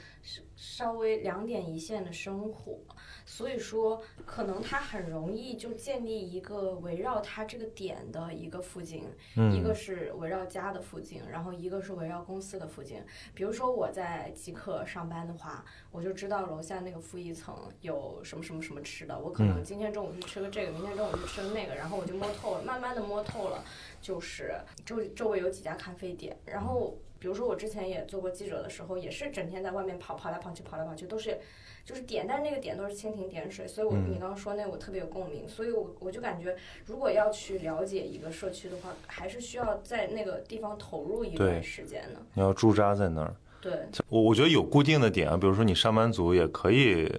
[0.62, 2.78] 稍微两点一线的生活。
[3.26, 9.06] 所以说，可能他很容易就建立一个围绕他这个点的一个附近，
[9.54, 13.02] 一个是围绕家的附近，然后一个是围绕公司的附近。
[13.34, 23.64] 比如说我在极客上班的话，我就知道楼下那个负一层有什么什么什么吃的，我可能今天中午去吃个这个，明天中午去吃个那个，然后我就摸透了，慢慢的摸透了，
[24.02, 24.54] 就是
[24.86, 31.40] 周周围有几家咖啡店，然后比如说我之前也做过记者的时候，也是整天在外面跑，跑来跑去，跑来跑去，都是。
[31.84, 36.56] 就是点，但是那个点都是蜻蜓点水，所以我你刚刚说那我特别有共鸣，所以我我就感觉，
[36.86, 42.22] 如果要去了解一个社区的话，还是需要在那个地方投入一段时间的。
[42.36, 43.74] 你要驻扎在那儿，对，
[44.10, 47.12] 我我觉得有固定的点啊，比如说你上班族也可以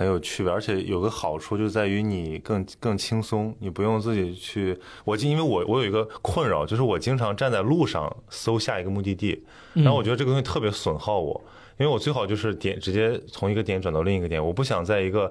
[0.00, 4.74] 很有趣味，而且有个好处就在于你更更轻松，你不用自己去。
[5.04, 11.38] 我因为我我有一个困扰，就是我经常站在路上搜下一个目的地，然后我觉得这个东西特别损耗我，
[11.76, 15.30] 因为我最好就是点直接从一个点转到另一个点，我不想在一个。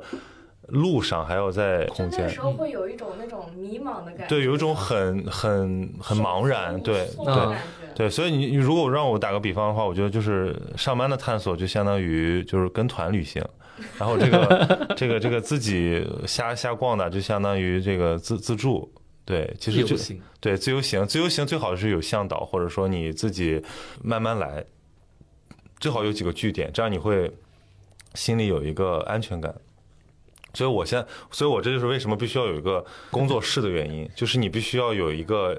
[0.72, 7.56] 路上还要在空间，那时候会有一种那种迷茫的感觉，对，有一种很很很茫然，对对
[7.96, 13.44] 对，所以你如果让我打个比方的话，我觉得就是上班的探索就相当于就是跟团旅行，
[13.98, 18.92] 然后这个这个这个自己瞎瞎逛的就相当于这个自自助，
[19.26, 19.96] 对，其实就
[20.40, 23.62] 对自由行，自由行最好是有向导，或者说你自己
[24.02, 24.64] 慢慢来，
[25.80, 27.32] 最好有几个据点，这样你会
[28.16, 29.54] 心里有一个安全感。
[30.54, 35.56] 所以，我现在，所以我这就是为什么必须要有一个工作室的原因， 就是你必须要有一个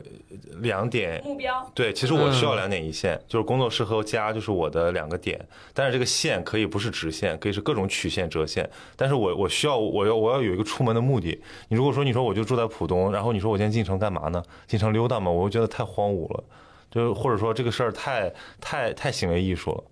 [0.59, 1.71] 两点目标。
[1.75, 5.41] 对，其实我需要两点一线，就是工作室和家就是我的两个点。
[5.73, 8.69] 但是这个线可以不是直线，可以是各种曲线、折线。
[8.97, 11.41] 但是我我需要我要我要有一个出门的目的。
[11.69, 14.43] 你如果说你说我就住在浦东，然后你说我今天进城干嘛呢？
[14.67, 15.31] 进城溜达嘛？
[15.31, 16.45] 我又觉得太荒芜了，
[16.91, 19.85] 就或者说这个事儿太太太行为艺术了。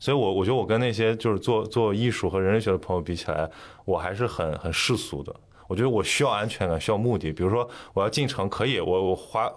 [0.00, 3.48] 所以，我我觉得我跟那些就是做做艺术和人类学的朋友比起来，
[3.84, 5.34] 我还是很很世俗的。
[5.66, 7.32] 我觉得我需要安全感，需要目的。
[7.32, 9.50] 比如说，我要进城，可以，我我花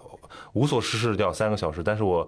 [0.54, 2.26] 无所事事掉三个小时，但是我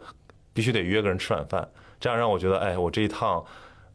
[0.52, 1.66] 必须得约个人吃晚饭，
[1.98, 3.42] 这样让我觉得，哎，我这一趟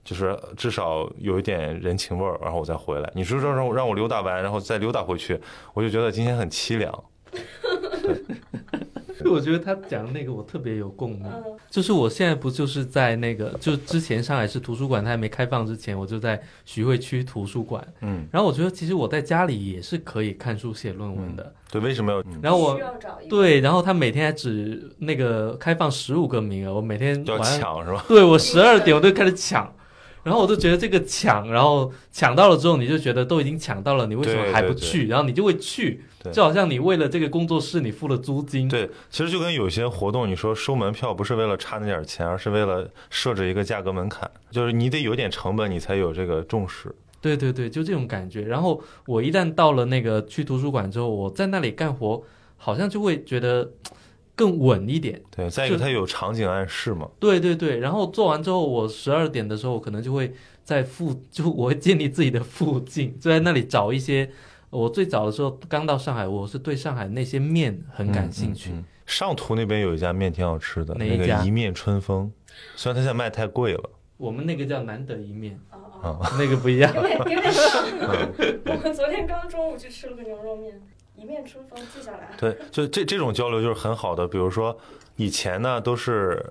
[0.03, 3.11] 就是至少有一点人情味儿，然后我再回来。
[3.13, 5.39] 你说说让让我溜达完，然后再溜达回去，
[5.73, 7.03] 我就觉得今天很凄凉。
[9.31, 11.23] 我觉得他讲的那个我特别有共鸣，
[11.69, 22.23] 就是我现在不就是在那个，就之前上海市图书馆它还没开放之前，我就在徐汇区图书馆，嗯，然后我觉得其实我在家里也是可以看书写论文的，对，为什么要？
[22.41, 22.79] 然后我
[23.29, 28.05] 对，然后他每天还只那个开放十五个名额，我每天要抢是吧？
[28.09, 29.73] 对我十二点我都开始抢。
[30.25, 35.05] 然后我就觉得这个抢，然后抢到了之后，你就觉得都已经抢到了，你为什么还不去？
[35.07, 36.01] 然后你就会去，
[36.33, 38.67] 就好像你为了这个工作室，你付了租金。
[38.67, 46.91] 对，其实就跟有些活动，你说收门票不是为了差那点钱，而是为了设置一个价格门槛，就是你得有点成本，你才有这个重视。
[47.21, 48.41] 对对对，就这种感觉。
[48.41, 52.23] 然后我一旦到了那个去图书馆之后，我在那里干活，
[52.57, 53.69] 好像就会觉得。
[54.35, 64.29] 更稳一点，对，再一个它有场景暗示嘛，对对对，然后做完之后，我十二点的时候可能就会在附， 就我会建立自己的附近，就在那里找一些。
[64.71, 68.71] 我最早的时候刚到上海，我是对上海那些面很感兴趣。
[69.05, 72.29] 上图那边有一家面挺好吃的，那个一面春风，
[72.75, 73.89] 虽然它现在卖太贵了。
[74.17, 76.93] 我们那个叫难得一面，哦那个不一样。
[76.93, 77.43] 因为因为
[78.65, 80.81] 我们昨天刚中午去吃了个牛肉面。
[81.17, 82.31] 一面春风记下来。
[82.37, 84.27] 对，就这这种交流就是很好的。
[84.27, 84.77] 比如说，
[85.15, 86.45] 以前呢都是，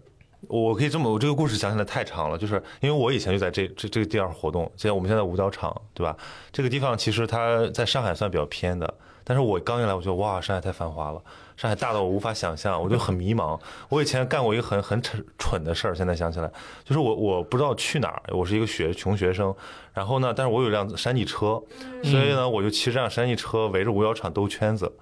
[0.48, 2.38] 我可以这么，我这个故事讲起来太长了。
[2.38, 6.16] 就是因为我以前就在这这这个地方活动，现在我们现在五角场，对吧？
[6.52, 11.22] 这个地方其实它在上海算比较偏的，但是我刚一来，我觉得哇，上海太繁华了。
[11.56, 13.58] 上海大到我无法想象，我就很迷茫。
[13.88, 16.50] 我以前干过一个很很蠢蠢的事儿，现在想起来，
[16.84, 18.22] 就是我我不知道去哪儿。
[18.34, 19.54] 我是一个学穷学生，
[19.92, 21.62] 然后呢，但是我有辆山地车，
[22.02, 24.92] 所以呢，我就骑这辆山地车围着五角场兜圈子，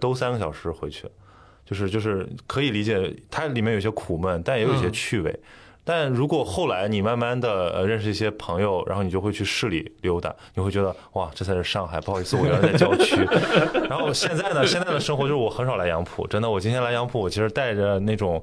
[0.00, 1.08] 兜三个小时回去，
[1.64, 5.40] 就是就是可以理解，它里面有些苦闷，但也有一些趣味。
[5.82, 12.00] 但如果后来你慢慢的呃认识一些朋友，然后你就会去市里溜达，你会觉得哇，这才是上海。
[12.00, 13.16] 不好意思，我原来在郊区。
[13.88, 18.40] 然后现在呢，现在的生活就是我很少来杨浦，真的，我今天来杨浦，我其实带着那种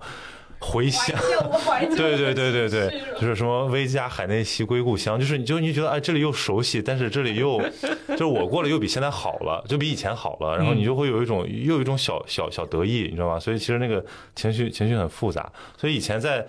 [0.60, 1.15] 回乡。
[1.95, 7.62] 对对对对对，就是什么威加海内西归故乡，就是你就你觉得哎，这里又熟悉，但是这里又
[8.10, 13.39] 就是我过了又比现在好了，就比以前好了，然后你就会有一种又有一种小小小得意，你知道吗？
[13.39, 14.04] 所以其实那个
[14.36, 15.50] 情绪情绪很复杂。
[15.78, 16.45] 所以以前在。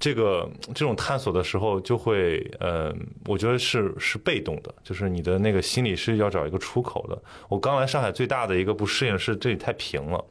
[0.00, 2.94] 这个这种探索的时候，就会，呃，
[3.26, 7.16] 我觉得是是被动的，就是你的那个心里是要找一个出口的。
[7.48, 10.22] 我刚来上海最大的一个不适应是这里太平了，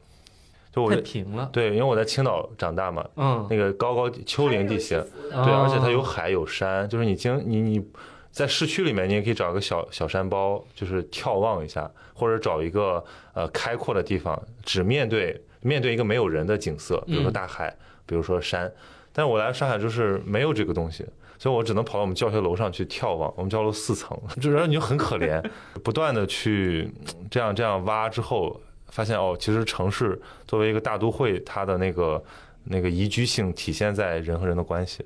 [0.72, 1.48] 就我太平了。
[1.52, 7.82] 对，因为我在青岛长大嘛，嗯，那个高高丘陵地形，对，而且它有海有山，就是你经你你
[8.30, 13.02] 在市区里面，你也可以找一个小小山包，就是眺望一下，或者找一个
[13.32, 18.70] 呃开阔的地方，只面对面对一个没有人的景色，比如说大海，比如说山。
[19.18, 21.02] 但我来上海就是没有这个东西，
[21.38, 23.32] 所以我只能跑到我们教学楼上去眺望。
[23.34, 25.42] 我们教楼四层， 就然后你就很可怜，
[25.82, 26.92] 不断的去
[27.30, 32.22] 这样这样挖之后，发现哦，其实城市作为一个大都会，它的那个
[32.64, 35.02] 那个宜居性体现在人和人的关系，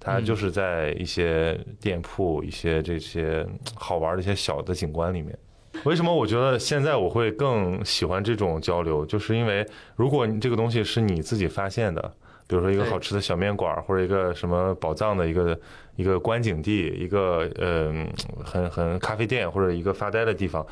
[0.00, 5.38] 它就是在一些店铺、一些这些好玩的一些小的景观里面。
[5.84, 9.04] 为什么我觉得现在我会更喜欢这种交流？
[9.04, 9.66] 就是因为
[9.96, 12.14] 如果你这个东西是你自己发现的。
[12.46, 15.58] 比如说一个好吃的小面馆儿，或者一个什么宝藏的一个
[15.96, 17.92] 一个观景地，一个呃
[18.44, 20.66] 很很咖啡店或者一个发呆的地方，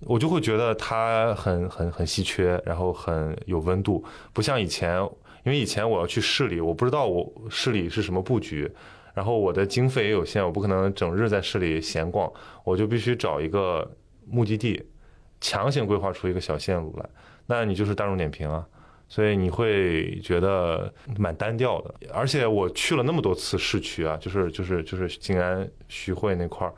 [0.00, 5.00] 我就会觉得它很很很稀缺，然后很有温度，不像以前，
[5.44, 8.70] 因为以前我要去市里，我不知道我市里是什么布局。
[9.12, 13.90] 然后我的经费也有限，我不可能整日在市里闲逛，我就必须找一个
[14.24, 14.80] 目的地，
[15.40, 17.04] 强行规划出一个小线路来。
[17.46, 18.64] 那你就是大众点评啊，
[19.10, 21.94] 所以你会觉得蛮单调的。
[22.14, 26.72] 而且我去了那么多次市区啊，就是就是就是静安、徐汇那块儿，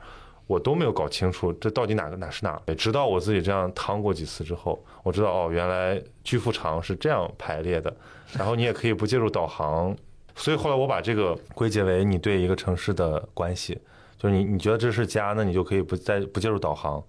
[0.49, 2.61] 我都没有搞清楚这到底哪个哪是哪。
[2.77, 7.95] 直到我自己这样趟过几次之后，我知道哦，原来巨富长是这样排列的。
[8.33, 9.95] 然后你也可以不借助导航，
[10.35, 13.79] 所以后来我把这个归结为你对一个城市的关系，
[14.17, 17.05] 就是你你觉得这是家，那你就可以不再不借助导航，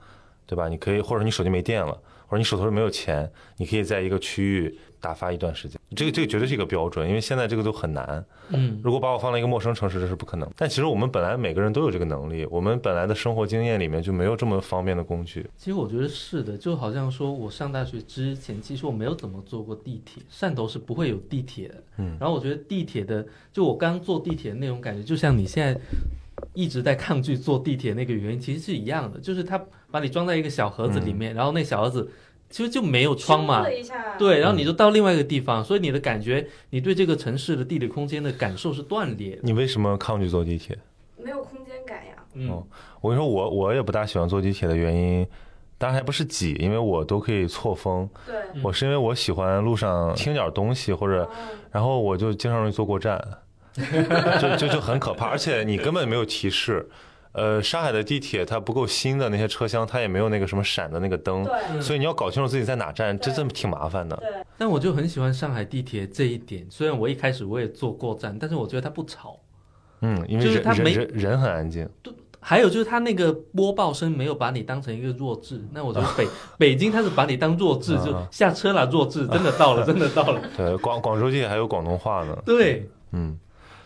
[0.45, 0.67] 对吧？
[0.67, 1.97] 你可以或者你手机没电了，
[2.33, 5.79] 或者你手头没有钱，你可以在一个区域打发一段时间。
[5.95, 8.25] 这个这个绝对是一个标准，因为现在这个都很难。
[8.49, 10.49] 嗯，如果把我放到一个陌生城市，这是不可能。
[10.57, 15.47] 但其实我们本来每个人都有这个能力，我们本来的生活经验里面就没有这么方便的工具。
[15.59, 21.83] 其实我觉得是的，就好像说我上大学之前，其实我没有怎么坐过地铁，汕头是不会有地铁的。
[21.99, 25.79] 嗯，然后我觉得地铁的，就我刚坐地铁的那种感觉，就像你现在
[26.53, 29.61] 一直在抗拒坐地铁那个原因，其实是一样的，就是他
[29.91, 32.11] 把你装在一个小盒子里面，然后那小盒子
[32.49, 33.65] 其实就没有窗嘛。
[34.17, 39.41] 对，然后你就到另外一个地方，所以你的感觉，你对这个城市的地理空间的感受是断裂的。
[39.43, 40.77] 你为什么抗拒坐地铁？
[41.17, 42.13] 没有空间感呀。
[42.33, 42.49] 嗯。
[42.49, 42.63] 哦
[43.01, 45.27] 我跟你说，我我也不大喜欢坐地铁的原因，
[45.77, 48.09] 当然还不是挤，因为我都可以错峰。
[48.25, 48.61] 对，嗯。
[48.63, 51.29] 我是因为我喜欢路上听点东西，或者哦。
[51.69, 53.21] 然后我就经常容易坐过站，
[54.41, 56.87] 就就就很可怕，而且你根本没有提示。
[57.31, 61.43] 呃，上海的地铁它不够新的那些车厢，它也没有那个什么闪的那个灯，
[61.81, 64.15] 所以你要搞清楚自己在哪站，这真挺麻烦的。
[64.17, 69.39] 对，但我就很喜欢上海地铁这一点，虽然我一开始我也坐过站，但是我觉得它不吵。
[70.01, 71.89] 嗯，因为人就是它没人人人很安静。
[72.39, 76.27] 还有就是它那个播报声没有把你当成一个弱智，那我觉得北
[76.59, 80.39] 北京它是把你当弱智，就啊下车了，弱智，真的到了， 真的到了。
[80.55, 82.37] 对，广广州地铁还有广东话呢。
[82.45, 83.35] 对，嗯，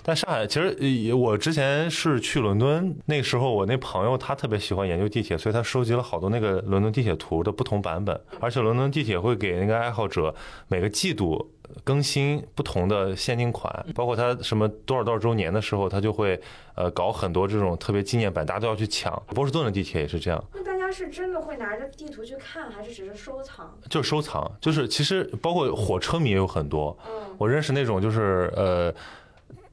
[0.08, 10.34] 但上海其实呃我之前是去伦敦，那时候我那朋友他特别喜欢研究地铁，所以他收集了好多那个伦敦地铁图的不同版本，而且伦敦地铁会给那个爱好者
[10.70, 11.52] 每个季度
[11.84, 16.40] 更新不同的限定款，包括他什么多少多少周年的时候，他就会
[16.76, 19.22] 呃搞很多这种特别纪念版，大家都要去抢。
[19.36, 23.78] 波士顿的地铁也是这样，那大家是真的会拿着地图去看，还是只是收藏？
[23.90, 28.94] 就是收藏，就是其实包括火车迷也有很多，嗯，我认识那种就是呃，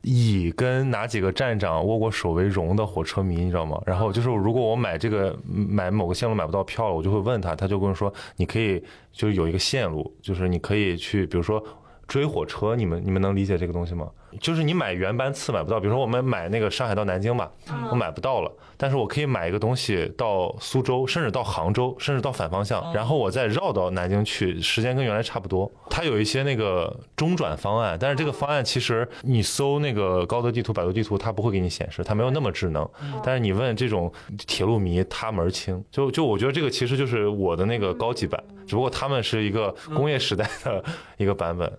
[0.05, 3.83] 以跟哪几个站长握过手为荣的火车迷，你知道吗？
[3.85, 8.81] 然后就是如果我买这个买某个线路买不到票了，我就会问他，他就跟我说，你可以
[9.13, 11.61] 就是有一个线路，就是你可以去，比如说。
[12.07, 14.07] 追火车，你们你们能理解这个东西吗？
[14.41, 25.71] 就是你买原班次买不到，比如说我们买那个上海到南京吧，嗯我买不到了，但是我可以买一个东西到苏州，甚至到杭州，甚至到反方向，然后我再绕到南京去，时间跟原来差不多。
[25.89, 32.89] 它有一些那个中转方案，但是这个方案其实你搜那个高德地图、百度地图，它不会给你显示，它没有那么智能。
[33.23, 34.13] 但是你问这种
[34.47, 35.83] 铁路迷，他门儿清。
[35.91, 40.83] 就就我觉得这个其实就是我的那个高级版，只不过他们是一个工业时代的
[41.17, 41.71] 一个版本。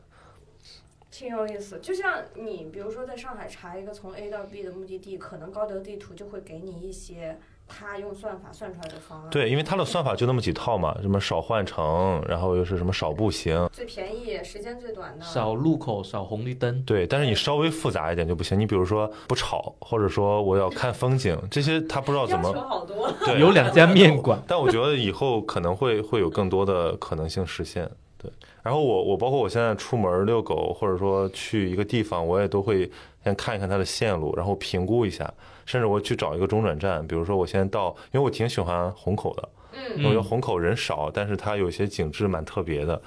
[1.18, 1.80] 挺有意思。
[1.82, 15.24] 就像你，比如说在上海查一个从 A 到 B 的目的地，可能高德地图就会给你一些他用算法算出来的方案。，对，因为它的算法就那么几套嘛，什么少换乘，然后又是什么少步行，最便宜、时间最短的。
[15.24, 16.84] 少路口，少红绿灯。
[16.84, 18.60] 对，但是你稍微复杂一点就不行。
[18.60, 22.68] 你比如说不吵，或者说我要看风景，这些他不知道怎要求么。
[22.68, 23.10] 好多。
[23.24, 27.90] 对， 有两家面馆，但我觉得以后可能会会有更多的可能性实现。
[28.18, 28.30] 对，
[28.66, 32.90] 然后我我包括我现在出门遛狗，或者说去一个地方，我也都会
[33.24, 35.32] 先看一看它的线路，然后评估一下，
[35.68, 43.00] 甚至我去找一个中转站，比如说我先到，因为我挺喜欢虹口的，嗯我觉得虹口人少，但是它有些景致蛮特别的，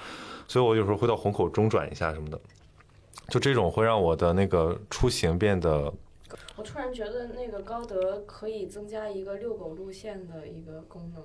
[0.46, 2.40] 所以我有时候会到虹口中转一下什么的。
[3.28, 5.92] 就这种会让我的那个出行变得
[6.56, 11.22] 我突然觉得那个高德可以增加一个遛狗路线的一个功能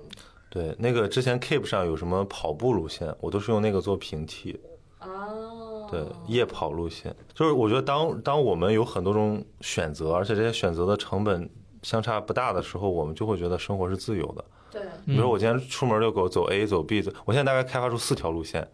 [0.54, 4.58] 对那个之前 Keep 上有什么跑步路线，我都是用那个做平替。
[5.00, 5.88] 哦。
[5.90, 11.48] 对，夜跑路线，就是我觉得当当我们有很多种选择，而且这些选择的成本
[11.82, 14.44] 相差不大的时候，我们就会觉得生活是自由的。
[14.70, 18.66] 对，比如说嗯我今天出门遛狗，走 A 走 B 走，我现在大概开发出四条路线，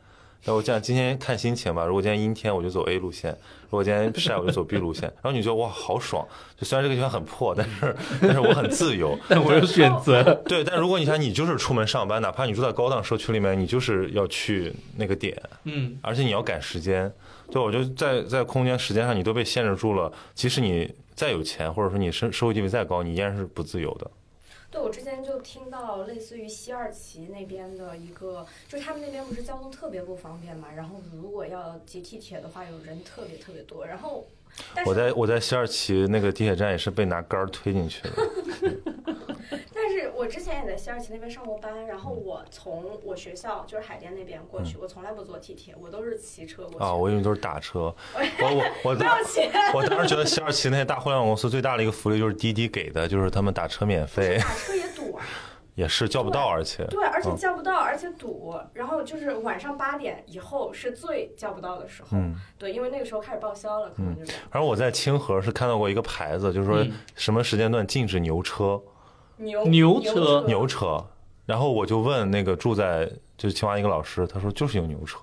[0.43, 3.31] 然后我这样今天看心情吧，如果今天阴天我就走 A 路线，
[3.65, 5.03] 如果今天晒我就走 B 路线。
[5.23, 6.27] 然后你觉得哇好爽，
[6.59, 9.19] 就虽然这个地方很破，但是但是我很自由。
[9.29, 10.23] 但我有选择。
[10.47, 17.13] 对，但如果你想你就是出门上班，哪怕你住在高档社区里面，你就是要去那个点，嗯，而且你要赶时间。
[17.51, 24.11] 对，我觉得在在空间时间上你都被限制住了，即使你再有钱，或者说你生社会地位再高，你依然是不自由的。
[24.71, 34.27] 对，我之前就听到类似于西二旗那边的一个，就是他们那边不是交通特别不方便嘛，然后如果要挤地铁的话，有人特别特别多，然后
[34.85, 38.11] 我在我在西二旗那个地铁站也是被拿杆推进去的。
[39.75, 46.79] 但是我之前也在西二旗那边上过班，然后我从我学校就是海淀那边过去，我从来不坐地铁，我都是骑车过去。
[46.79, 47.95] 啊，我以为都是打车。
[48.15, 49.51] 我我我不要钱。
[49.75, 54.39] 我当时觉得西二旗那些大互联网公司最大的一个福利就是滴滴给的，就是他们打车免费。
[54.39, 55.25] 打车也堵啊。
[55.81, 58.55] 也是叫不到，而且对，而且叫不到，而且堵。
[58.75, 62.09] 然后就是晚上八点以后是最叫不到的时候。
[62.13, 62.35] 嗯。
[62.59, 64.33] 对，因为那个时候开始报销了，可能就是。
[64.51, 68.81] 反正我在清河是看到过一个牌子，就是说什么时间段禁止牛车。
[69.39, 71.03] 牛牛车牛车，
[71.47, 75.21] 然后我就问那个住在就是清华一个老师，他说就是有牛车。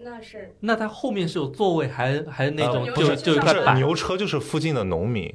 [0.00, 5.32] 那是那他后面是有座位，还还是那种就就是牛车就是附近的农民，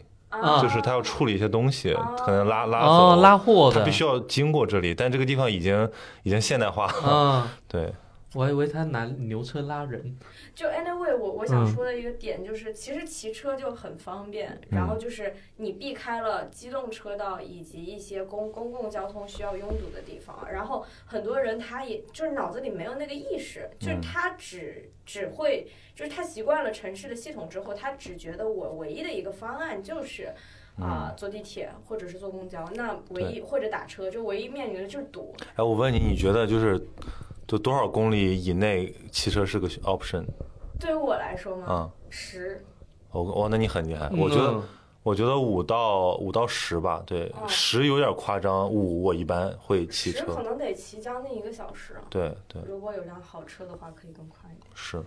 [0.61, 5.89] 就是他要处理一些东西，可能拉拉走拉货的，他必须要经过这里，但这个地方已经
[6.23, 7.93] 已经现代化了， 对。
[8.35, 10.15] 我还以为他拿牛车拉人。
[10.53, 25.65] 就 anyway，我我想说的一个点就是，其实骑车就很方便，然后就是你避开了机动车道以及一些公公共交通需要拥堵的地方，然后很多人他也就是脑子里没有那个意识，就是他只只会
[25.95, 30.33] 就是他习惯了城市的系统之后，他只觉得我唯一的一个方案就是
[30.77, 35.33] 啊坐地铁或者是坐公交，那唯一或者打车就唯一面临的就是堵。
[35.55, 36.85] 哎，我问你，你觉得就是？
[37.47, 40.25] 就多少公里以内骑车是个 option？
[40.79, 41.65] 对于我来说吗？
[41.69, 42.63] 嗯，十。
[43.11, 44.09] 哦哦，那你很厉害。
[44.17, 44.61] 我觉得，
[45.03, 47.01] 我觉得五到五到十吧。
[47.05, 48.69] 对，十有点夸张。
[48.69, 50.19] 五我一般会骑车。
[50.19, 51.95] 十可能得骑将近一个小时。
[52.09, 52.61] 对对。
[52.67, 54.69] 如果有辆好车的话，可以更快一点。
[54.73, 55.01] 是，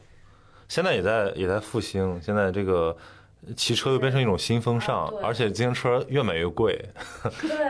[0.68, 2.20] 现在也在也在复兴。
[2.22, 2.97] 现在这个。
[3.57, 6.78] 骑车又变成一种新风尚，而且自行车越买越贵，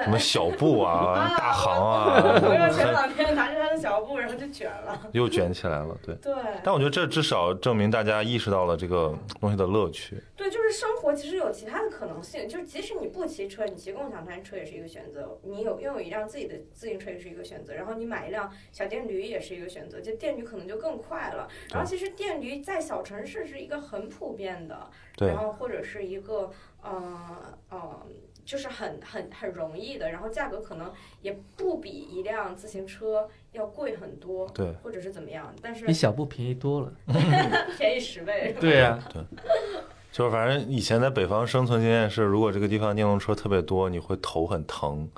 [0.02, 2.20] 什么小布啊、 大行啊。
[2.42, 5.96] 我又前两天拿着他的小布，然后就卷了， 又卷起来了。
[6.02, 6.34] 对，对。
[6.64, 10.20] 但我觉得这至少证明大家意识到了这个东西的乐趣。
[10.34, 20.00] 对，就是生活其实有其他的可能性，就是即使你不骑车，你骑共享单车也是一个选择；你有拥有一辆自己的自行车也是一个选择；然后你买一辆小电驴也是一个选择。
[20.00, 21.46] 就电驴可能就更快了。
[21.70, 24.88] 然后其实电驴在小城市是一个很普遍的。
[25.16, 25.28] 对。
[25.28, 26.50] 然后或者是一个，
[26.82, 28.06] 呃呃，
[28.44, 36.92] 就是很很很容易的，然后价格可能也不比一辆自行车要贵很多，对，或者是怎么样，但是比小布便宜多了，
[37.76, 39.22] 便宜十倍，对呀， 对，
[40.10, 45.08] 就是反正以前在北方生存经验是，如果这个地方电动车特别多，你会头很疼，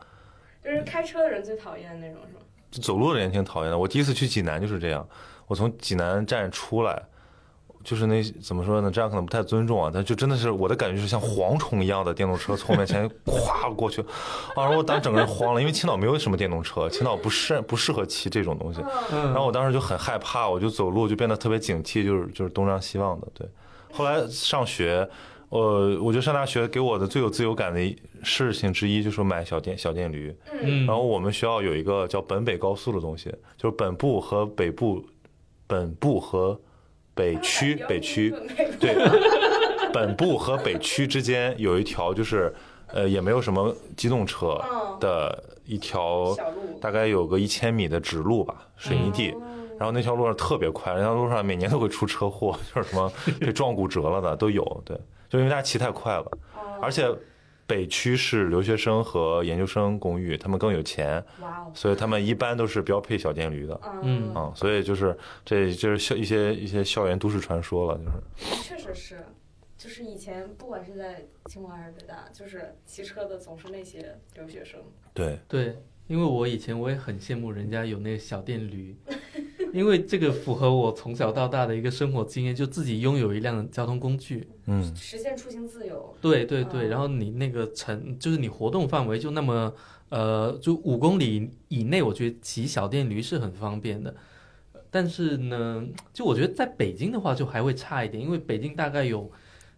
[0.64, 2.40] 就是开车的人最讨厌的那种，是吗？
[2.82, 3.78] 走路的人挺讨厌的。
[3.78, 5.08] 我第一次去济南就是这样，
[5.46, 7.02] 我从济南站出来。
[7.82, 8.90] 就是那怎么说呢？
[8.90, 9.90] 这样可能不太尊重啊。
[9.92, 14.06] 但就真的是我的感觉是像蝗虫一样的电动车从我面前 咵过去，啊！
[14.56, 18.80] 然后我当时整个人慌了，因为青岛没有什么电动车，青岛不适不适合骑这种东西。
[19.10, 23.26] 然后我当时就很害怕，我就走路就变得特别警惕，就是就是东张西望的。
[23.32, 23.48] 对，
[23.92, 25.08] 后来上学，
[25.48, 30.36] 呃，我觉得上大学给我的最有自由感的事情之一就是买小电小电驴。
[30.62, 30.84] 嗯。
[30.86, 35.02] 然后我们学校有一个叫本北高速的东西，就是本部和北部，
[35.66, 36.60] 本部和。
[37.20, 38.34] 北区，北区，
[38.80, 38.96] 对，
[39.92, 42.50] 本部和北区之间有一条，就是
[42.94, 44.58] 呃，也没有什么机动车
[44.98, 46.34] 的一条，
[46.80, 49.34] 大概有个一千米的直路吧，水泥地。
[49.78, 54.82] 然后那条路上特别快，那条路上每年都会出车祸， 就是什么被撞骨折了的都有。
[54.82, 54.98] 对，
[55.28, 56.26] 就因为大家骑太快了，
[56.80, 57.06] 而且。
[57.70, 61.24] 北区是留学生和研究生公寓，他们更有钱，
[61.72, 63.80] 所以他们一般都是标配小电驴的。
[64.02, 68.16] 嗯，啊，所以就是这就是校一些一些校园都市传说了，就是。
[68.64, 69.24] 确实是，
[69.78, 74.80] 就是以前不管是在清华还是北大，就是骑车的总是那些留学生。
[75.14, 75.76] 对对，
[76.08, 78.96] 因为我以前我也很羡慕人家有那个小电驴。
[79.72, 86.14] 因为这个符合我从小到大的一个生活经验，就自己拥有一辆交通工具，嗯，实现出行自由。
[86.20, 89.72] 对对对，然后你那个城，就是你活动范围就那么，
[90.08, 94.14] 呃，就五公里以内，我觉得骑小电驴是很方便的。
[94.90, 99.30] 但是呢，就我觉得在北京的话，就还会差一点，因为北京大概有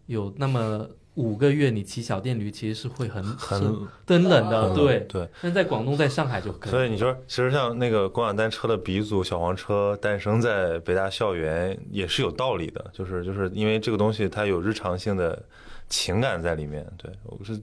[0.06, 5.00] 有那么五个月你骑小电驴其实是会很很很冷的，对。
[5.00, 5.28] 对。
[5.42, 6.70] 但在广东，在上海就可以。
[6.70, 15.42] 所以你说，其实像那个共享单车的鼻祖小黄车诞生在北大校园，也是有道理的，就是就是因为这个东西它有日常性的
[15.88, 16.86] 情感在里面。
[16.96, 17.60] 对我是，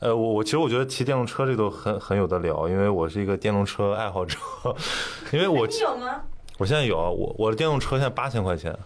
[0.00, 4.36] 呃，我我其实我觉得骑电动车这都很很有的聊，因为我是一个电动车爱好者，
[5.32, 6.20] 因为我你有吗？
[6.58, 8.78] 我现在有啊，我我的电动车现在八千块钱，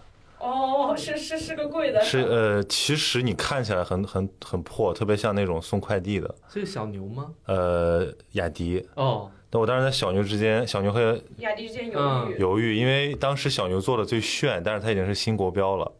[0.44, 7.30] 哦，是是是个贵的，是呃，其实你看起来很很很破，特别像那种送快递的，是小牛吗？
[7.46, 8.86] 呃，雅迪。
[8.96, 12.38] 哦，但我当时在小牛之间，小牛和雅迪之间犹嗯豫。
[12.38, 15.90] 犹豫，因为当时小牛做的最炫，但是它已经是新国标了，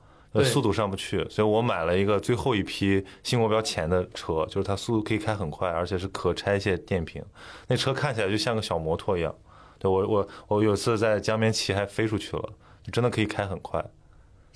[0.44, 7.24] 速度上不去，所以我买了一个最后一批新国标前的车，就是它速度可以开很快，而且是可拆卸电瓶，
[7.66, 9.34] 那车看起来就像个小摩托一样。
[9.78, 12.42] 对我我我有次在江边骑还飞出去了，
[12.82, 13.82] 就真的可以开很快。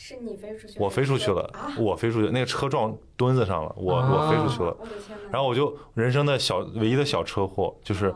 [0.01, 4.75] 是你飞出去，我飞出去了啊！，我飞出去，那个车撞墩子上了，我啊我飞出去了。
[5.33, 8.15] 然后我就人生的小唯一的小车祸，就是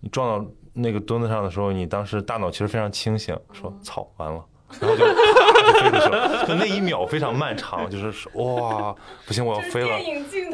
[0.00, 4.44] 你撞到那个墩子上的时候，你当时大脑其实非常清醒，说嗯操完了，
[4.78, 8.94] 然后就 就飞出去了，就那一秒非常漫长，就是说哇
[9.26, 9.98] 不行我要飞了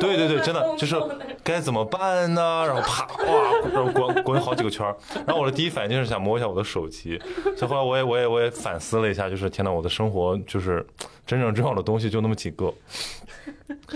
[0.00, 0.96] 对对对，真的就是
[1.42, 2.64] 该怎么办呢？
[2.66, 4.96] 然后啪哇，然后滚滚好几个圈儿，
[5.26, 7.20] 然后我的第一反应就是想摸一下我的手机，
[7.56, 10.86] 所以后来我也我也我也反思了一下，就是天呐，我的生活就是
[11.26, 12.72] 真正重要的东西就那么几个。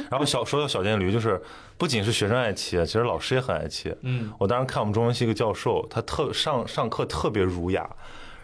[0.08, 1.40] 然后小说到小电驴，就是
[1.76, 3.94] 不仅是学生爱骑，其实老师也很爱骑。
[4.02, 7.88] 嗯，我当时看我们中文系一个教授，他特上上课特别儒雅，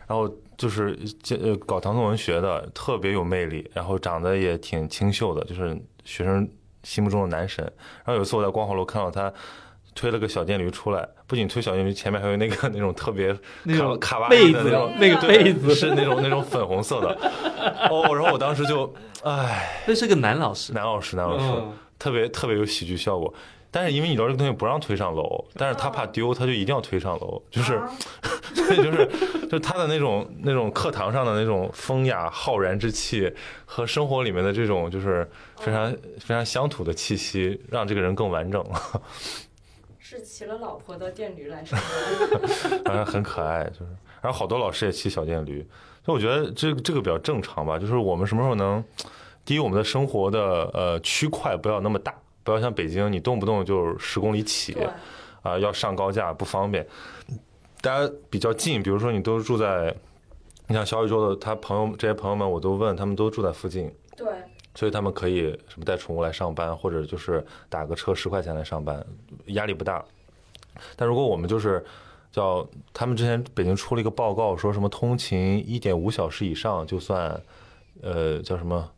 [0.07, 6.49] 然后就是这呃搞唐宋文学的，特别有魅力，然后长得也挺清秀的，就是学生
[6.83, 7.65] 心目中的男神。
[8.05, 9.33] 然后有一次我在光华楼看到他
[9.95, 17.09] 推了个小电驴出来，不仅推小电驴，前面还有那个那种特别 那种卡卡哇被子伊的那种，那个被子是那种那种粉红色的。
[17.91, 18.93] 哦，然后我当时就，
[19.23, 20.73] 唉，那是个男老师。
[20.73, 21.45] 男老师，男老师。
[21.49, 23.33] 嗯，特别特别有喜剧效果。
[23.71, 27.91] 但是因为你知道这个东西不让推上楼，但是他怕丢，他就一定要推上楼，就是啊
[28.55, 29.07] 所以就是
[29.43, 33.33] 就是他的那种那种课堂上的那种风雅浩然之气
[33.65, 38.63] 和生活里面的这种就是非常非常乡土的气息，让这个人更完整。
[38.65, 39.03] 了，
[39.99, 42.81] 是骑了老婆的电驴来上班。
[42.85, 43.87] 反正很可爱，就是。
[44.23, 45.65] 然后好多老师也骑小电驴，
[46.05, 48.83] 所以我觉得这这个比较正常吧，就是我们什么时候能，
[49.45, 52.13] 第一，我们的生活的呃区块不要那么大，
[52.47, 54.73] 不要像北京，你动不动就十公里起。
[54.73, 54.89] 对，
[55.43, 56.87] 啊、要上高架不方便。
[57.81, 59.95] 大家比较近，比如说你都住在，
[60.69, 64.27] 你像小宇宙的他朋友这些朋友们，我都问，他们都住在附近，对，
[64.75, 69.05] 所以他们可以什么带宠物来上班，或者就是打个车十块钱来上班，
[69.47, 70.05] 压力不大。
[70.95, 71.85] 但如果我们就是
[72.31, 77.41] 叫他们之前北京出了一个报告，说什么通勤一点五小时以上就算，
[78.03, 78.89] 呃，叫什么？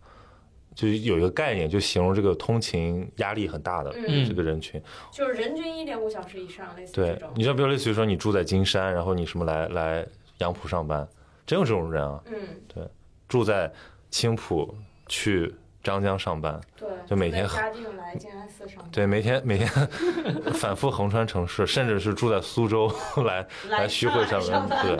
[0.78, 4.80] 就有一个概念，就形容这个通勤压力很大的嗯这个人群。
[5.10, 7.28] 就是人均一点五小时以上，类似这对种，。
[7.34, 10.06] 你像比如类似于说你住在金山，然后你什么来来
[10.38, 11.04] 杨浦上班，
[11.44, 12.22] 真有这种人啊。
[12.26, 12.34] 嗯，
[12.72, 12.86] 对
[13.26, 13.68] 住在
[14.08, 14.72] 青浦
[15.08, 15.52] 去
[15.82, 19.68] 张江上班，对，就每天在嘉定来静安寺上班，对，每天每天
[20.54, 22.88] 反复横穿城市， 甚至是住在苏州
[23.26, 24.96] 来来徐汇上上班，对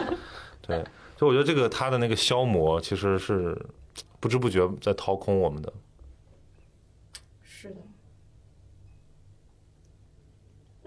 [0.67, 0.85] 对。
[1.17, 3.57] 就我觉得这个他的那个消磨，其实是
[4.21, 5.73] 不知不觉在掏空我们的。
[7.43, 7.77] 是的，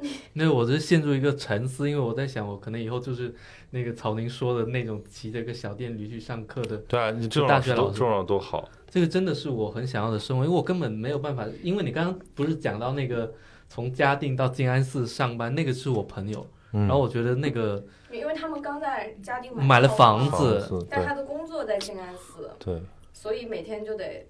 [0.34, 3.36] 那我就陷入一个沉思，因为我在想，我可能以后就是
[3.72, 8.70] 那个曹宁说的那种骑着个小电驴去上课的，对啊，你这种大学老师这种多好。
[8.90, 13.34] 这个真的是我很想要的生活，因为我根本没有办法，因为你刚刚不是讲到那个
[13.70, 22.82] 从嘉定到静安寺上班，那个是我朋友，嗯，然后我觉得那个因为他们刚在嘉定买了房子房子但他的工作在静安寺，对。
[23.14, 24.28] 所以每天就得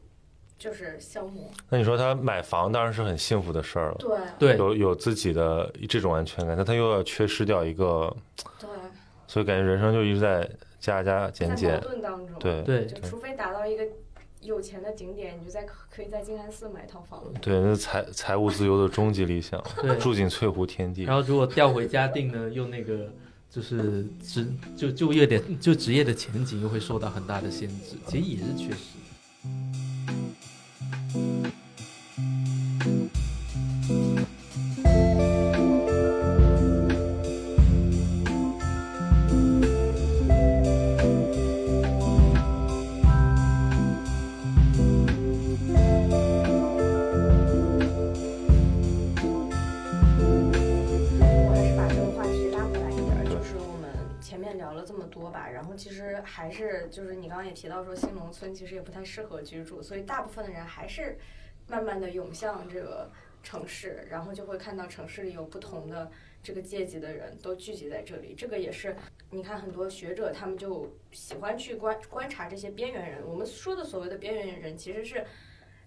[0.57, 1.49] 就是消磨。
[1.69, 3.97] 那你说他买房当然是很幸福的事儿了。
[4.37, 8.15] 对对有有自己的这种安全感，但他又要缺失掉一个，
[8.59, 8.69] 对，
[9.27, 11.81] 所以感觉人生就一直在加加减在矛减。
[11.81, 13.83] 盾当中，对对就除非达到一个
[14.41, 17.39] 有钱的景点，你就在可以在静安寺买一套房子。
[17.41, 21.15] 对，那财财务自由的终极理想，对，住进翠湖天地然。
[21.15, 23.11] 后如果调回嘉定呢，又那个
[23.51, 24.47] 就是职
[24.77, 28.77] 就就业的就职业的前景又会受到很大的限制，其实也是确实。
[56.33, 61.17] 还是就是你刚刚也提到说新农村其实也不太适合居住，所以大部分的人还是
[61.67, 63.11] 慢慢的涌向这个
[63.43, 66.09] 城市，然后就会看到城市里有不同的
[66.41, 68.33] 这个阶级的人都聚集在这里。
[68.33, 68.95] 这个也是
[69.29, 73.27] 你看很多学者他们就喜欢去观观察这些边缘人。
[73.27, 75.25] 我们说的所谓的边缘人，其实是。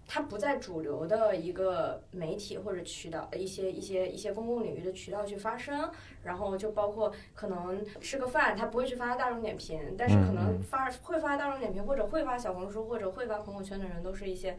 [0.07, 5.91] 它不在主流的一个媒体或者渠道，一些一些一些公共领域的渠道去发声，
[6.23, 14.55] 然后就包括可能吃个饭，他不会去发大众点评，但是可能发会发大众点评或者会发小红书或者会发朋友圈的人，都是一些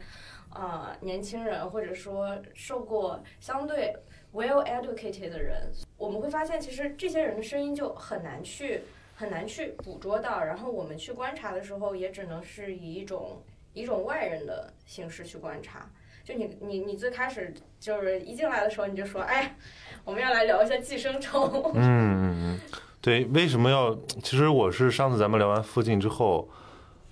[0.49, 3.95] 啊年轻人，或者说受过相对
[4.33, 5.71] well educated 的人。
[5.97, 8.81] 我们会发现，其实这些人的声音就很难去
[9.15, 13.41] 很难去捕捉到，然后我们去观察的时候，也只能是以一种。
[13.77, 15.87] 一种外人的形式去观察，
[16.23, 19.55] 就你你你最开始就是一进来的时候你就说，哎，
[20.03, 21.71] 我们要来聊一下寄生虫。
[21.75, 22.59] 嗯嗯嗯，
[22.99, 23.95] 对，为什么要？
[24.23, 26.49] 其实我是上次咱们聊完附近之后，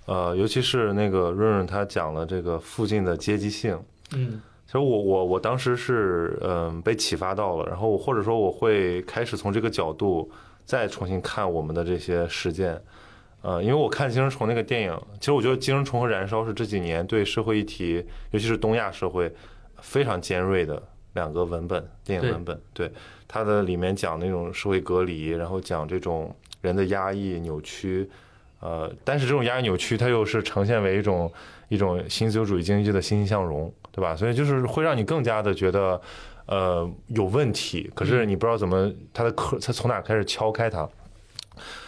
[0.06, 3.80] 呃，尤其是那个润润他讲了这个附近的阶级性。
[4.12, 10.28] 嗯，其实我我我当时是嗯被启发到了，然后或者说我会开始从这个角度
[10.64, 12.82] 再重新看我们的这些实践。
[13.46, 19.32] 呃，因为我看《寄生虫》那个电影，其实我觉得《寄生虫》和《燃烧》是这几年对社会议题，尤其是东亚社会
[19.80, 20.82] 非常尖锐的
[21.12, 22.60] 两个文本，电影文本。
[22.74, 22.90] 对
[23.28, 28.10] 它的里面讲那种社会隔离，然后讲这种人的压抑、扭曲。
[28.58, 31.32] 呃，但是这种压抑、扭曲，它又是呈现为一种
[31.68, 34.16] 一种新自由主义经济的欣欣向荣，对吧？
[34.16, 36.00] 所以就是会让你更加的觉得，
[36.46, 37.88] 呃，有问题。
[37.94, 40.88] 可是你不知道怎么，它的壳，它从哪开始敲开它。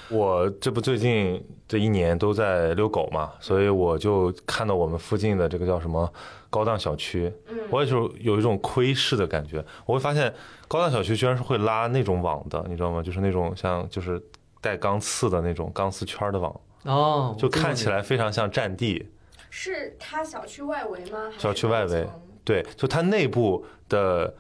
[0.09, 6.11] 我这不最近这一年都在遛狗嘛，所以我就看到我们附近的这个叫什么
[6.49, 7.31] 高档小区，
[7.71, 9.63] 我也就有一种窥视的感觉。
[9.85, 10.33] 我会发现
[10.67, 13.03] 高档小区居然是会拉那种网的，你知道吗？
[13.03, 14.19] 就是那种像就是
[14.63, 19.07] 带钢刺的那种钢丝圈的网哦，就看起来非常像占地。
[19.51, 21.31] 是它小区外围吗？
[21.37, 22.09] 小区外围，
[22.45, 24.35] 对，就它内部的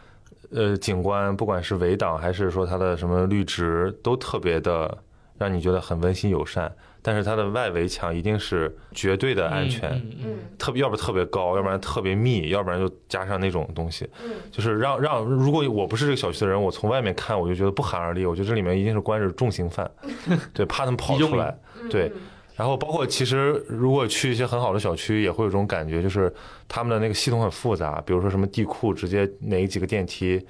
[0.50, 4.96] 呃景观，不管是围挡还是说它的什么绿植，都特别的。
[5.38, 6.70] 让你觉得很温馨友善，
[7.00, 9.90] 但是它的外围墙一定是绝对的安全，
[10.22, 19.88] 嗯，特别要不特别高，要不然特别密，要不然就加上那种东西，嗯，就是让让如果我不是这个小区的人，我从外面看我就觉得不寒而栗，我觉得这里面一定是关着重刑犯，
[20.52, 21.56] 对，怕他们跑出来，
[21.88, 22.10] 对，
[22.56, 26.34] 然后包括其实如果去一些很好的小区，也会有这种感觉，就是
[26.66, 30.44] 他们的那个系统很复杂，比如说什么地库直接哪几个电梯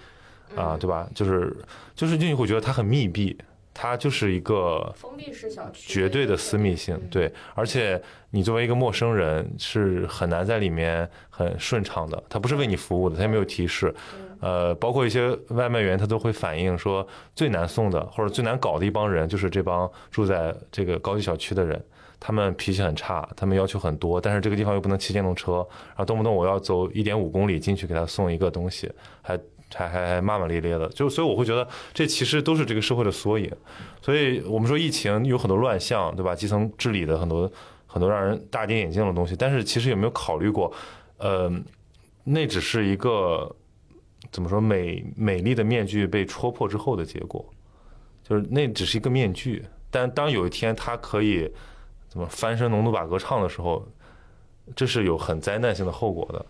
[0.57, 1.07] 啊，对吧？
[1.15, 1.55] 就是
[1.95, 3.37] 就是进去会觉得它很密闭。
[3.81, 12.21] 它就是一个封闭式小区，绝对的私密性，对，而且你作为一个陌生人是很难在里面很顺畅的。
[12.29, 13.95] 它不是为你服务的，它也没有提示，
[14.41, 17.07] 呃，包括一些外卖员，他都会反映说
[17.37, 21.81] 最难送的或者最难搞的一帮人，就是这帮住在这个高级小区的人，
[22.19, 28.91] 他们脾气很差，他们要求很多，但是这个地方又不能骑电动车，然后动不动我要走一点五公里进去给他送一个东西，
[29.23, 29.39] 还。
[29.75, 33.51] 还还还骂骂咧咧的，就所以我会觉得这其实都是这个社会的缩影。
[34.01, 36.35] 所以我们说疫情有很多乱象，对吧？
[36.35, 37.51] 基层治理的很多
[37.87, 40.73] 很多让人大跌眼镜的东西，但是其实有没有考虑过，
[41.19, 41.53] 呃，
[42.25, 43.55] 那只是一个
[44.31, 47.45] 怎么说美美丽的面具被戳破之后的结果，
[48.23, 49.65] 就是那只是一个面具。
[49.91, 51.51] 但当有一天它可以
[52.09, 53.87] 怎么翻身农奴把歌唱的时候，
[54.77, 56.45] 这是有很灾难性的后果的。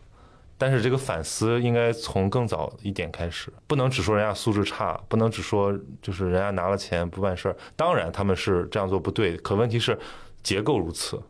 [0.60, 7.56] 但是这个反思应该从更早一点开始，不能只说人家素质差，不能只说就是人家拿了钱不办事儿。
[7.76, 9.96] 当然他们是这样做不对，可问题是
[10.42, 11.22] 结构如此。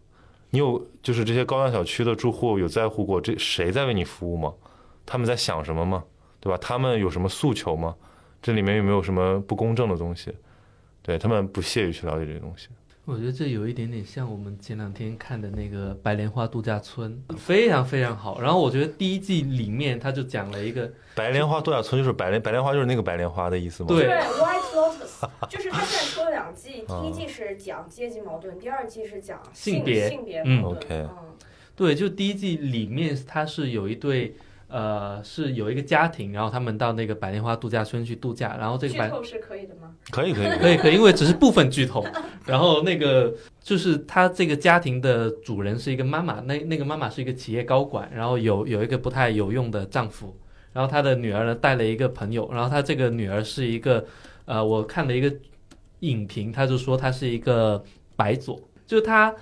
[0.50, 4.54] 你有就是这些高档小区的住户有在乎过这谁在为你服务吗？
[5.04, 6.02] 他们在想什么吗？
[6.40, 6.58] 对吧？
[6.58, 7.94] 他们有什么诉求吗？
[8.40, 10.32] 这里面有没有什么不公正的东西？
[11.02, 12.68] 对他们不屑于去了解这些东西。
[13.10, 18.38] 我觉得这有一点点像我们前两天看的那个白莲花度假村，非常非常好。
[18.38, 23.88] 然后我觉得第一季里面他就讲了一个白莲花度假村，就是白莲白莲花就是那个白莲花的意思吗？
[23.88, 31.04] 对，White Lotus， 就是他现在出了两季，第一季是讲阶级矛盾，第二季是讲性别性别矛盾。
[31.04, 31.34] 嗯，
[31.74, 34.36] 对，就第一季里面他是有一对。
[34.68, 39.94] 呃，是有一个家庭，然后他们到那个白莲花度假村去度假，然后这个剧透是可以的吗？
[40.10, 42.04] 可以可以可以可以，因为只是部分剧透。
[42.44, 50.36] 然后那个就是他这个家庭的主人是一个妈妈，那那个妈妈是一个企业高管，然后有有一个不太有用的丈夫，
[50.74, 54.04] 然后他的女儿呢带了一个朋友，然后他这个女儿是一个
[54.44, 55.34] 呃，我看了一个
[56.00, 57.82] 影评，他就说他是一个
[58.16, 59.34] 白左，就是他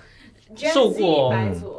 [0.55, 1.33] 受过，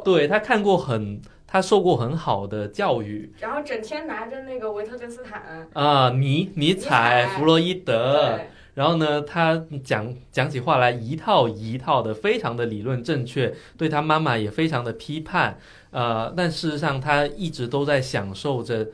[0.05, 1.19] 对他看过很。
[1.51, 8.39] 他受过很好的教育，然后整天拿着那个维特根斯坦啊，尼尼采、弗洛伊德，
[8.75, 15.57] 然后呢，他讲讲起话来一套一套的，非常的理论正确，对他妈妈也非常的批判。
[15.89, 18.87] 呃，但事实上他一直都在享受着，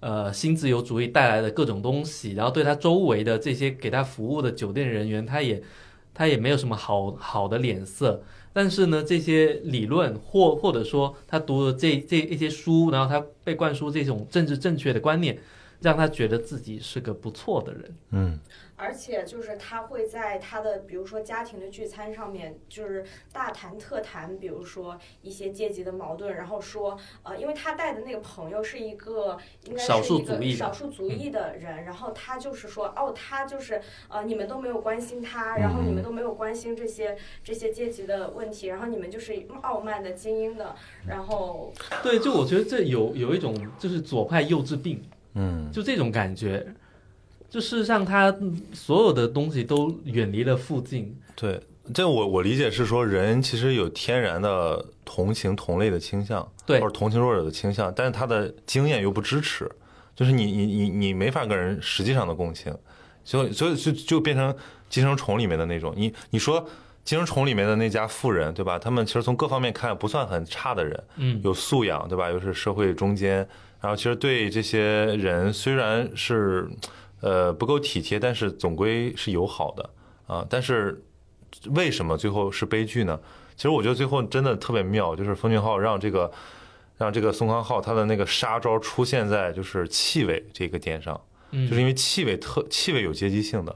[0.00, 2.32] 呃，新自由主义带来的各种东西。
[2.32, 5.62] 然后对他周围的这些给他服务的酒店人员，他也
[6.14, 8.22] 他也没有什么好好的脸色。
[8.58, 15.38] 但是呢，这些理论或或者说他读的这这一些书，然后他被灌输这种政治正确的观念，
[15.80, 17.96] 让他觉得自己是个不错的人。
[18.10, 18.40] 嗯。
[18.80, 41.72] 而且就是他会在他的比如说家庭的聚餐上面，就是大谈特谈，比如说一些阶级的矛盾，然后说，呃，因为他带的那个朋友是一个应该是一个少数族裔的人，然后他就是说，哦，他就是呃，你们都没有关心他，然后你们都没有关心这些这些阶级的问题，然后你们就是傲慢的精英的，然后
[42.04, 45.02] 对，就我觉得这有有一种就是左派幼稚病，
[45.38, 46.66] 嗯，就这种感觉。
[47.50, 48.30] 就是让他
[48.74, 51.18] 所有的东西都远离了附近。
[51.34, 51.58] 对，
[51.94, 59.66] 这我我理解是说，人其实有天然的同情同类的倾向，对，或者同情弱者的倾向，但是他的经验又不支持，
[60.14, 62.70] 就是你你你你没法跟人实际上的共情，
[63.24, 64.54] 所以所以就就变成
[64.90, 65.94] 寄生虫里面的那种。
[65.96, 66.68] 你你说
[67.02, 68.78] 寄生虫里面的那家富人，对吧？
[68.78, 72.28] 他们其实从各方面看不算很差的人，嗯，有素养，对吧？
[72.28, 73.48] 又是社会中间，
[73.80, 74.80] 然后其实对这些
[75.16, 76.68] 人虽然是。
[77.20, 79.90] 呃，不够体贴，但是总归是友好的
[80.28, 80.46] 啊。
[80.48, 81.02] 但是
[81.70, 83.18] 为什么最后是悲剧呢？
[83.56, 86.30] 其实我觉得最后真的特别妙，就是封俊浩让这个
[86.96, 91.20] 让这个宋康昊他的那个杀招出现在就是气味这个点上，
[91.50, 93.74] 就是因为气味特气味有阶级性的。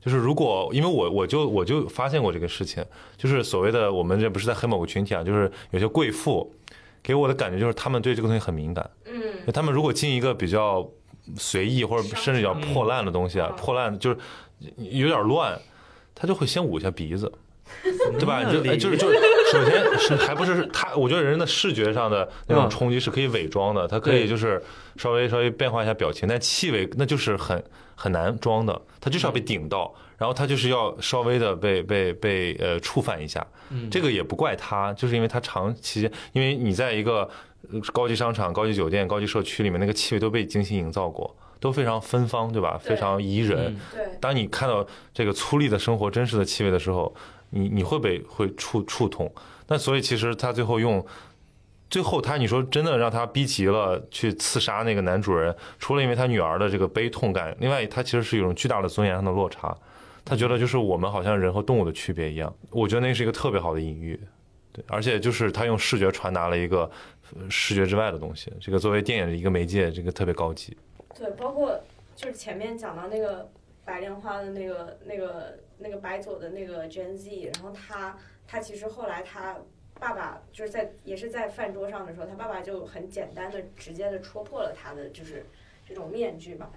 [0.00, 2.84] 就是如果因为我我就我就发现过这个事情，
[3.16, 6.54] 就是所谓的我们这不是在黑某个群体啊，就是有些贵妇
[7.04, 10.84] 给我的感觉就是他们对这个东西很敏感，嗯，他们如果进一个比较。
[11.38, 14.16] 随意或者甚至叫破烂的东西啊，破烂就是
[14.76, 15.58] 有点乱，
[16.14, 17.32] 他就会先捂一下鼻子，
[18.20, 18.44] 对吧？
[18.44, 19.10] 就就是就
[19.50, 24.62] 首先是还不是他，我觉得人的视觉上的那种冲击是可以伪装的，他可以就是
[24.96, 33.46] 稍微稍微变化一下表情，但气味那就是很很难装的，他就是要被顶到，然后他就是要稍微的被被被呃触犯一下，
[33.90, 37.28] 这个也不怪他，就是因为他长期因为你在一个。
[37.94, 42.78] 高级商场、高级酒店、高级社区里面那个气味都被精心营造过，都非常芬芳，对吧？
[42.78, 43.74] 非常宜人。
[43.90, 44.06] 对。
[44.20, 47.12] 当你看到这个粗粝的生活真实的气味的时候，
[47.48, 49.32] 你你会被会触触痛。
[49.68, 51.04] 那所以其实他最后用，
[51.88, 59.74] 最后他你说真的让他逼急了去刺杀那个男主人，除了因为他女儿的这个悲痛感，另外他其实是一种巨大的尊严上的落差。
[60.24, 62.54] 他觉得就是我们好像人和动物的区别一样。
[62.70, 64.18] 我觉得那是一个特别好的隐喻。
[64.72, 66.90] 对，而且就是他用视觉传达了一个
[67.48, 68.52] 视觉之外的东西。
[68.60, 70.76] 这个作为电影的一个媒介，这个特别高级。
[71.14, 71.80] 对，包括
[72.16, 73.48] 就是前面讲到那个
[73.84, 78.18] 白莲花的那个、那个、那个白左的那个 Gen Z，然后他
[78.48, 79.56] 他其实后来他
[80.00, 85.46] 爸爸就是在也是在饭桌上的时候，他爸爸就很简单的、直接的戳破了他的就是
[85.86, 86.68] 这种面具吧，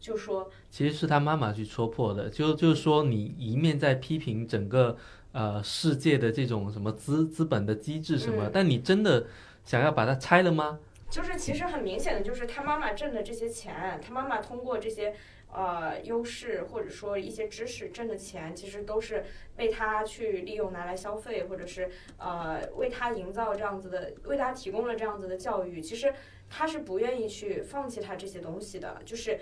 [0.00, 4.96] 就说其实是他妈妈去戳破的，就就是说你一面在批评整个。
[5.32, 9.28] 呃，世界的这种什么资资本的机制什么，但你真的
[9.64, 10.80] 想要把它拆了吗？
[11.08, 15.14] 就是其实很明显的，就是他妈妈挣的这些钱，他妈妈通过这些
[15.52, 19.24] 呃优势或者说一些知识挣的钱，其实都是
[19.54, 21.88] 被他去利用拿来消费，或者是
[22.18, 25.80] 呃为他营造这样子的，为他提供了这样子的教育。
[25.80, 26.12] 其实
[26.48, 29.38] 他是不愿意去放弃他这些东西的，就是。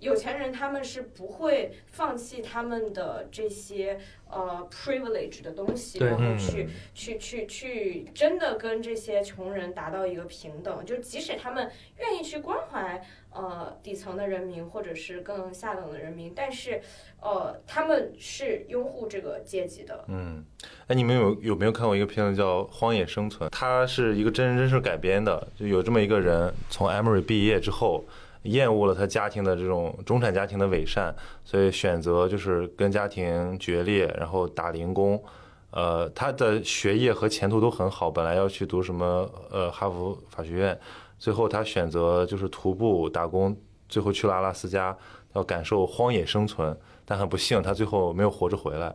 [0.00, 10.84] 有钱人他们是不会放弃他们的这些呃 privilege 的东西，然后去去去去真的跟这些穷人达到一个平等。
[10.84, 16.82] 就即使他们愿意去关怀呃底层的人民或者是更下等的人民，但是
[17.22, 20.04] 呃他们是拥护这个阶级的。
[20.08, 20.44] 嗯，
[20.88, 23.48] 哎，你们有有没有看过一个片子叫《荒野生存》？
[23.52, 28.04] 它是一个真人真事改编的，就有这么一个人从 Emory 毕业之后。
[28.44, 31.14] 厌恶了他家庭的这种中产家庭的伪善，
[31.44, 35.22] 所以选择就是跟家庭决裂，然后打零工。
[35.70, 40.78] 呃，他的学业和前途都很好，本来要去读什么呃哈佛法学院，
[41.18, 43.56] 最后他选择就是徒步打工，
[43.88, 44.96] 最后去了阿拉斯加，
[45.32, 46.76] 要感受荒野生存。
[47.04, 48.94] 但很不幸，他最后没有活着回来。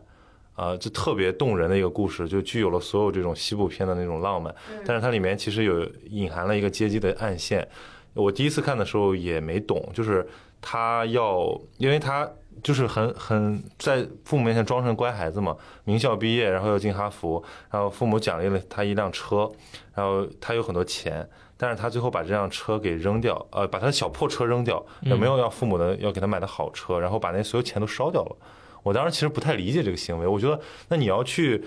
[0.54, 4.54] 啊，就特别动人的一个故事，就具有了所有这种西部片的那种浪漫。
[4.84, 7.66] 但是它里面其实有隐含了一个阶级的暗线。
[8.14, 10.26] 我第一次看的时候也没懂，就是
[10.60, 12.28] 他要，因为他
[12.62, 19.50] 就是很很在父母面前装成乖孩子嘛，名校毕业，然后要进哈佛，然后父母奖励了他一辆车，
[19.94, 28.36] 然后他有很多钱，但是他最后把这辆车给扔掉，呃，把他的小破车扔掉，也没有要父母的要给他买的好车，然后把那所有钱都烧掉了。
[28.82, 31.62] 我当时其实不太理解这个行为，我觉得那你要去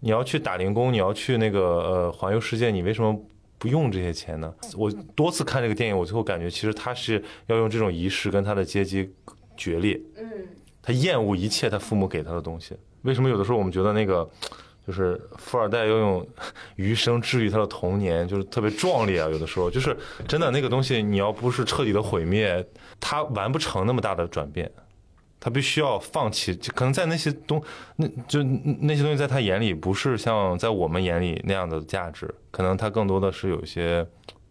[0.00, 3.18] 你要去打零工，你要去那个呃环游世界，你为什么
[3.58, 4.54] 不用这些钱呢？
[4.76, 9.10] 我多次看这个电影，我最后感觉其实他是要用这种仪式跟他的阶级
[9.56, 10.24] 决裂，嗯，
[10.80, 12.76] 他厌恶一切他父母给他的东西。
[13.02, 14.28] 为什么有的时候我们觉得那个
[14.86, 16.26] 就是富二代要用
[16.76, 19.28] 余生治愈他的童年，就是特别壮烈啊？
[19.28, 19.96] 有的时候就是
[20.26, 22.64] 真的那个东西，你要不是彻底的毁灭，
[23.00, 24.70] 他完不成那么大的转变。
[25.40, 27.62] 他必须要放弃，可能在那些东，
[27.96, 34.06] 那就那些东西在他眼里不是像在我们眼里那样的价值，可能他更多的是有一些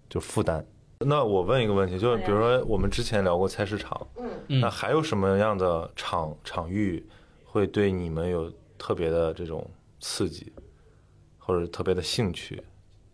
[0.09, 0.65] 就负担。
[0.99, 4.07] 那我问一个问题，就是比如说我们之前聊过菜市场，
[4.47, 7.05] 嗯，那还有什么样的场场域
[7.43, 9.69] 会对你们有特别的这种
[9.99, 10.51] 刺激，
[11.37, 12.63] 或者特别的兴趣，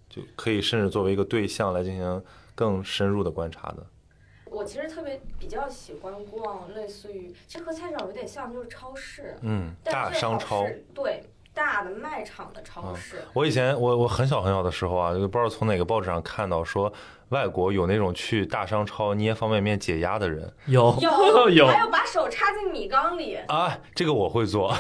[0.10, 2.24] 就可以甚至作为一个对象来进行
[2.56, 3.86] 更深入的观察的？
[4.54, 10.66] 我其实特别比较喜欢逛，类似于其实和菜市场有点像，就是超市，嗯，大商超。
[10.94, 11.24] 对
[11.56, 16.92] 大的卖场的超市，我以前我我很小很小的时候啊，就不知道从哪个报纸上看到说，
[17.34, 20.50] 外国有那种去大商超捏方便面解压的人。
[20.68, 20.96] 有。
[21.02, 21.68] 有 有。
[21.68, 24.74] 还有把手插进米缸里，啊，这个我会做，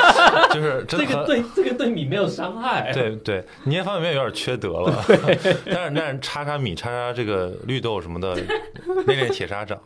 [0.52, 2.90] 就是真的很这个对这个对米没有伤害。
[2.92, 5.02] 对对，捏方便面有点缺德了，
[5.64, 8.34] 但是但是插插米、插插这个绿豆什么的，
[9.06, 9.80] 练练铁砂掌。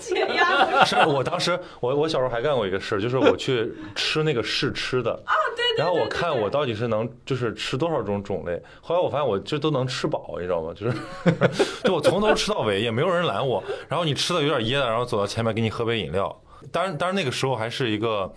[0.00, 5.12] 解压不是是我当时我我小时候还干过一个事儿，就是我去吃那个试吃的。
[5.24, 10.72] 啊，对对然后我看我到底是能就是吃多少种种类，后来我发现我这都能吃饱，你知道吗？
[10.74, 10.96] 就是
[11.84, 16.34] 就我从头吃到尾也没有人拦我，然后你吃的有点噎了，然后走到前面给你喝杯饮料。
[16.70, 18.32] 当然当然那个时候还是一个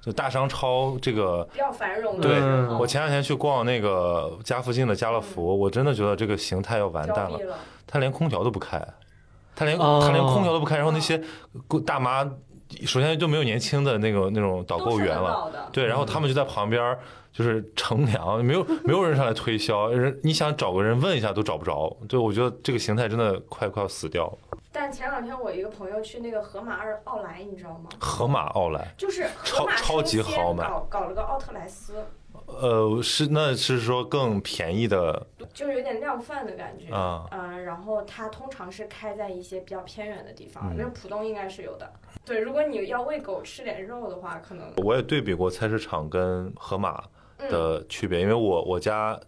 [0.00, 7.38] 就大商超这个比较繁荣的对嗯我前两天去逛那个家附近的家乐福，我真的觉得这个形态要完蛋了。
[7.38, 7.54] 了，
[7.86, 8.80] 他连空调都不开，
[9.54, 11.20] 他连哦他连空调都不开，然后那些
[11.84, 12.24] 大妈，
[12.86, 16.96] 首先就没有年轻的那个那种导购员了，对，然后他们就在旁边
[17.36, 24.58] 就是乘凉，没有 没有人上来推销，人你想找个人问一下都找不着，对，我觉得这个形态真的快快要死掉了。
[24.72, 27.90] 但前两天我一个朋友去那个盒马二奥莱，你知道吗？
[27.98, 31.94] 盒马奥莱，就是超超级豪买搞搞了个奥特莱斯，
[32.46, 36.94] 呃，是那是说更便宜的就是有点量贩的感觉。
[36.94, 41.90] 啊，嗯，然后它通常是开在一些比较偏远的地方，嗯那浦东应该是有的。
[42.24, 49.18] 对，如果你要喂狗吃点肉的话，可能我也对比过菜市场跟盒马嗯的区别，因为我我家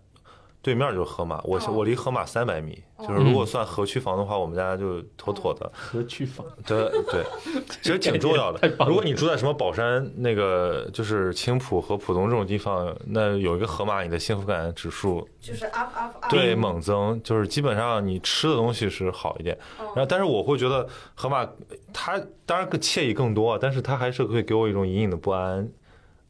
[0.61, 5.71] 对面就是盒马，我哦我离盒马三百米，哦就是如果算河区房的话，我们家就妥妥的。
[5.73, 7.25] 河区房对对，
[7.81, 16.29] 其实挺重要的如果你住在什么宝山那个就是青浦和浦东这种地方，那有一个盒马，你的幸福感指数就是 up up up。
[16.31, 19.57] 对猛增，就是基本上你吃的东西是好一点。
[19.79, 21.49] 嗯然后，但是我会觉得盒马
[21.93, 25.71] 它当然更惬意更多，但是它还是会给我一种隐隐的不安。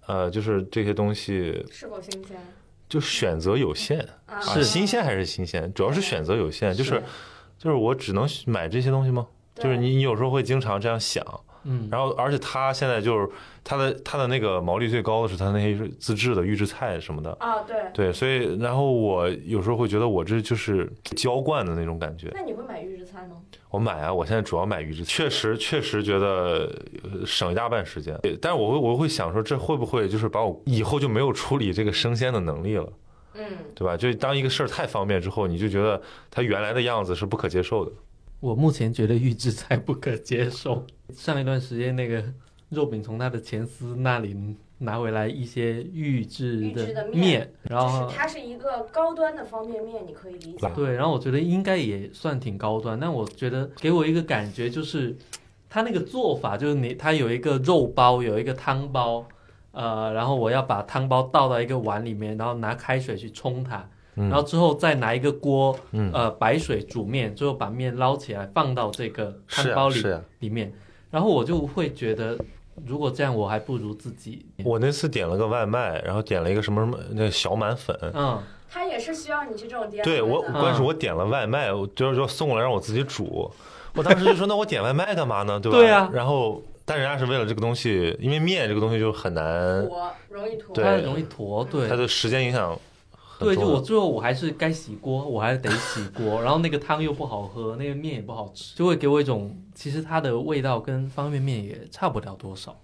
[0.09, 2.37] 呃，就是这些东西是否新鲜
[2.89, 4.07] 就选择有限
[4.41, 7.03] 是新鲜还是新鲜，主要是选择有限，就是是
[7.59, 9.27] 就是我只能买这些东西吗？
[9.55, 11.23] 就是你你有时候会经常这样想，
[11.71, 13.29] 嗯，然后而且它现在就是
[13.63, 17.77] 它的它的那个毛利最高的是它那些自制的预制菜什么的，啊，对。
[17.93, 22.31] 对，所以然后我有时候会觉得我这就是浇灌的那种感觉。
[22.35, 23.37] 那你会买预制菜吗？
[23.71, 32.89] 我买啊，我现在主要买预制，确实确实觉得呃省一大半时间，但是我会我会想说，这会不会就是把我以后就没有处理这个生鲜的能力了？
[33.35, 33.45] 嗯，
[33.75, 33.95] 对吧？
[33.95, 36.01] 就当一个事儿太方便之后，你就觉得
[36.31, 37.93] 它原来的样子是不可接受的。
[38.41, 40.85] 我目前觉得预制菜不可接受。
[41.15, 42.23] 上一段时间那个
[42.69, 44.37] 肉饼从他的前司那里
[44.79, 50.71] 拿回来一些预制的面，然就是后它是一个高端的方便面，你可以理解。
[50.77, 55.17] 对，然后我觉得应该也算挺高端，但我觉得给我一个感觉就是，
[55.69, 59.27] 他那个做法就是你他有一个肉包，有一个汤包，
[59.73, 63.89] 呃，然后我要把汤包倒到一个碗里面，然后拿开水去冲它，嗯
[64.19, 70.03] 然后之后再拿一个锅，嗯，呃，白水煮面，最后把面捞起来放到这个汤包里。
[70.41, 70.73] 里面，
[71.11, 72.37] 然后我就会觉得，
[72.87, 77.97] 如果这样，我还不如自己，我那次点了个外卖，然后点了一个什么什么那个小满粉。
[78.15, 83.51] 嗯，它也是需要你去这种 DIY 对我，关键是我点了外卖，我就是说送过来让我自己煮。
[83.95, 85.59] 我当时就说，那我点外卖干嘛呢？
[85.59, 85.79] 对吧？
[85.79, 90.75] 对啊然后，但人家是为了这个东西，因为面这个东西就很难，坨容易坨。
[90.75, 92.79] 对它容易坨，对它，的时间影响很
[93.39, 102.77] 对，就我最后我还是该洗锅，我还是得洗锅，然后那个汤又不好喝，那个面也不好吃，就会给我一种其实它的味道跟方便面也差不了多少。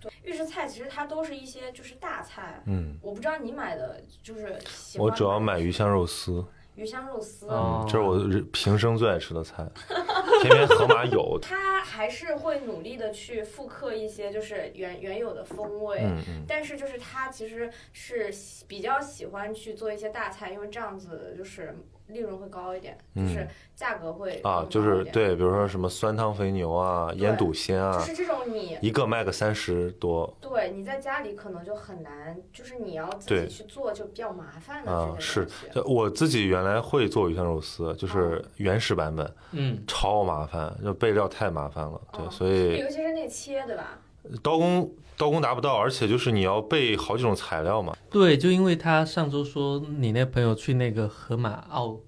[0.00, 2.62] 对，预制菜其实它都是一些就是大菜。
[2.66, 6.44] 嗯，我不知道你买的就是喜欢我主要买鱼香肉丝，
[6.78, 7.46] 鱼香肉丝。
[7.48, 9.66] 哦嗯，这是我平生最爱吃的菜。
[10.40, 11.36] 偏偏河马有。
[11.42, 21.76] 他还是会努力的去复刻一些就是原原有的风味，嗯嗯，但是就是他其实是喜比较喜欢去做一些大菜，因为这样子就是
[22.08, 35.66] 利润会高一点，就是价格会嗯啊，就是对，比如说什么酸汤肥牛啊、对腌笃鲜就啊，是这种你一个卖个三十多对你在家里可能就很难，就是你要自己去做就比较麻烦的啊，这些是东西。
[35.74, 43.98] 就我自己原来会做鱼香肉丝，就是原始版本，嗯，超麻烦，就备料太麻烦了，对，哦所以尤其是那切，对吧？
[44.42, 51.98] 刀工刀工达不到，而且就是你要备好几种材料嘛，对，就因为他上周说你那朋友去那个河马奥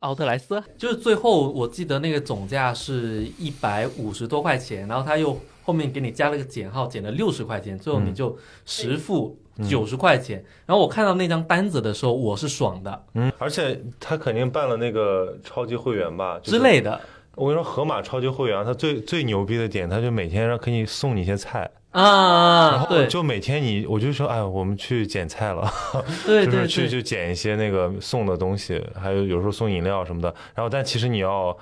[0.00, 9.68] 奥特莱斯，就是最后我记得那个总价是一百五十多块钱，然后他又后面给你加了个减号，减了六十块钱，最后你就实付嗯。
[9.68, 10.42] 九十块钱。
[10.64, 13.04] 然后我看到那张单子的时候，我是爽的。
[13.12, 16.98] 嗯，而且他肯定办了那个超级会员吧，就是之类的
[17.40, 25.66] 我跟你说，盒马超级会员，它最最牛逼的点，它就每天让给你送你一些菜，啊然啊，后就每天你，我就说，哎，我们去捡菜了，
[26.26, 30.28] 就是去去捡一些那个送的东西，还有有时候送饮料什么的。
[30.54, 31.56] 然后，但其实你要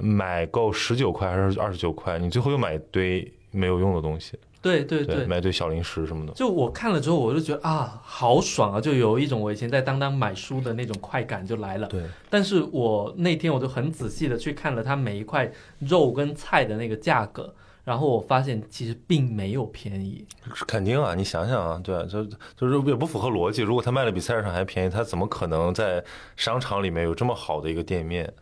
[0.00, 5.26] 买够十九块还是二十九块，你最后又买一堆没有用的东西，对，对对对。
[5.26, 6.32] 买一堆小零食什么的。
[6.32, 8.80] 就我看了之后，我就觉得啊，好爽啊！
[8.80, 11.86] 就有一种我以前在当当买书的那种快感就来了。
[11.88, 17.54] 对，但是我那天我就很仔细的去看了它每一块肉跟菜的那个价格，
[17.84, 20.24] 然后我发现其实并没有便宜。
[20.66, 22.24] 肯定啊，你想想啊，对啊，就
[22.56, 23.60] 就是也不符合逻辑。
[23.60, 26.02] 如果他卖的比菜市场还便宜，他怎么可能在
[26.36, 28.32] 商场里面有这么好的一个店面？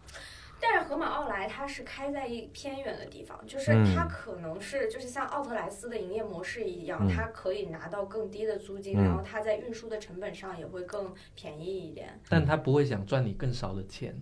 [0.62, 12.20] 但是河马奥莱它是开在一偏远的地方，就是嗯它可能是就是像奥特莱斯的营业模式一样，嗯它可以拿到更低的租金，嗯然后它在运输的成本上也会更便宜一点。
[12.28, 14.16] 但它不会想赚你更少的钱，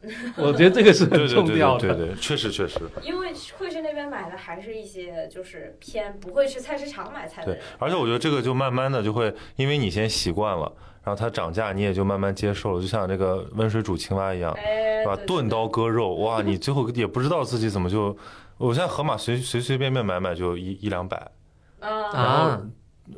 [0.36, 1.88] 我觉得这个是很重要的。
[1.88, 2.78] 对对对，确实确实。
[3.02, 10.70] 因为会去那边买的还是一些就是偏不会去菜市场买菜的对人。，而且我觉得这个就慢慢的就会，因为你先习惯了，
[11.06, 15.14] 然后它涨价你也就慢慢接受了，就像这个温水煮青蛙一样，哎，是吧？
[15.14, 18.16] 对钝刀割肉， 哇，你最后也不知道自己怎么就，
[18.58, 21.30] 我现在盒马随随随便便买买就一一两百，
[21.78, 22.60] 啊，啊，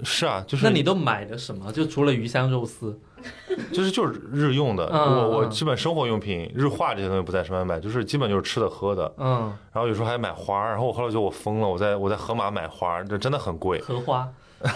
[0.02, 1.72] 是啊，就是那你都买的什么？
[1.72, 3.00] 就除了鱼香肉丝，
[3.72, 13.80] 就是就是日用的，我我基本生活用品、日化这些东西不在上面买，就是基本就是吃的喝的，嗯，然后有时候还买花，然后我后来觉得我疯了，我在我在盒马买花，这真的很贵。
[13.80, 14.28] 荷花，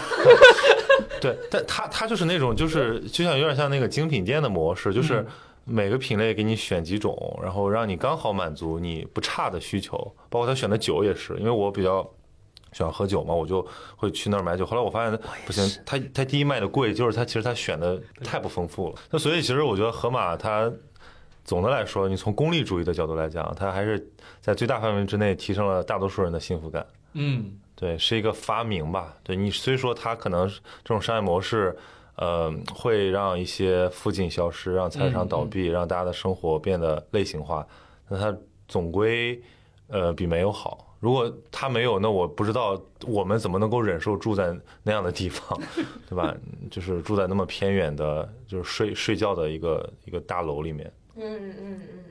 [1.23, 5.27] 对，但他他就是那种就是就像有点像那个精品店的模式，就是嗯
[5.65, 9.95] 每个品类给你选几种，然后让你刚好满足你不差的需求。
[10.29, 12.07] 包括他选的酒也是，因为我比较
[12.71, 13.65] 喜欢喝酒嘛，我就
[13.95, 14.65] 会去那儿买酒。
[14.65, 18.95] 后来我发现不行，他他第一卖的贵，就是他其实他选的太不丰富了。
[19.09, 20.71] 那所以其实我觉得盒马它。
[21.45, 24.01] 总的来说，你从功利主义的角度来讲，它还是
[24.39, 26.85] 在最大范围之内提升了大多数人的幸福感。
[27.15, 27.51] 嗯，
[27.83, 29.13] 对，是一个发明吧。
[29.23, 30.55] 对你虽说它可能这
[30.85, 31.77] 种商业模式，
[32.15, 37.67] 呃，会让一些附近消失，让菜市场倒闭，让大家的生活变得类型化，
[38.07, 38.33] 那它
[38.69, 39.37] 总归
[39.87, 40.95] 呃比没有好。
[41.01, 45.59] 如果它没有，那我不知道我们怎么能够忍受住在那样的地方，
[46.07, 46.33] 对吧？
[46.71, 50.89] 就是住在那么偏远的，就是睡睡觉的一个一个大楼里面。
[51.15, 52.02] 嗯嗯嗯嗯嗯，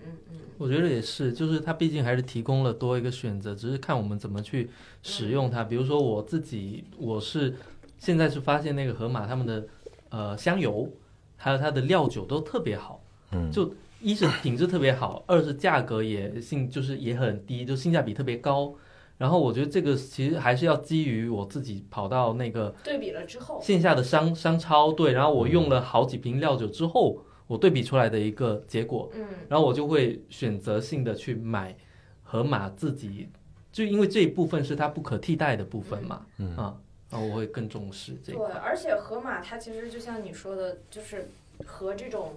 [0.63, 4.71] 我觉得也是，就是它毕竟还是提供了多一个选择，只是看我们怎么去
[5.03, 5.65] 使用它。
[5.65, 7.57] 比如说我自己，我是
[7.99, 9.67] 现在是发现那个盒马他们的
[10.11, 10.89] 呃香油，
[11.37, 13.03] 还有它的料酒都特别好，
[13.33, 18.73] 嗯，就一是品质特别好，二是价格也性就是也很低，就性价比特别高。
[19.19, 29.11] 然后我觉得这个其实还是要基于我自己跑到那个对比了之后，线下的商商超对，然后我用了好几瓶料酒之后，我对比出来的一个结果。
[29.15, 29.27] 嗯。
[29.49, 31.77] 然后我就会选择性的去买
[32.23, 33.29] 河马自己，
[33.71, 36.57] 就因为这一部分是它不可替代的部分嘛，嗯。
[36.57, 36.81] 啊，
[37.11, 41.29] 然后我会更重视这个对，而且河马它其实就像你说的，就是
[41.67, 42.37] 和这种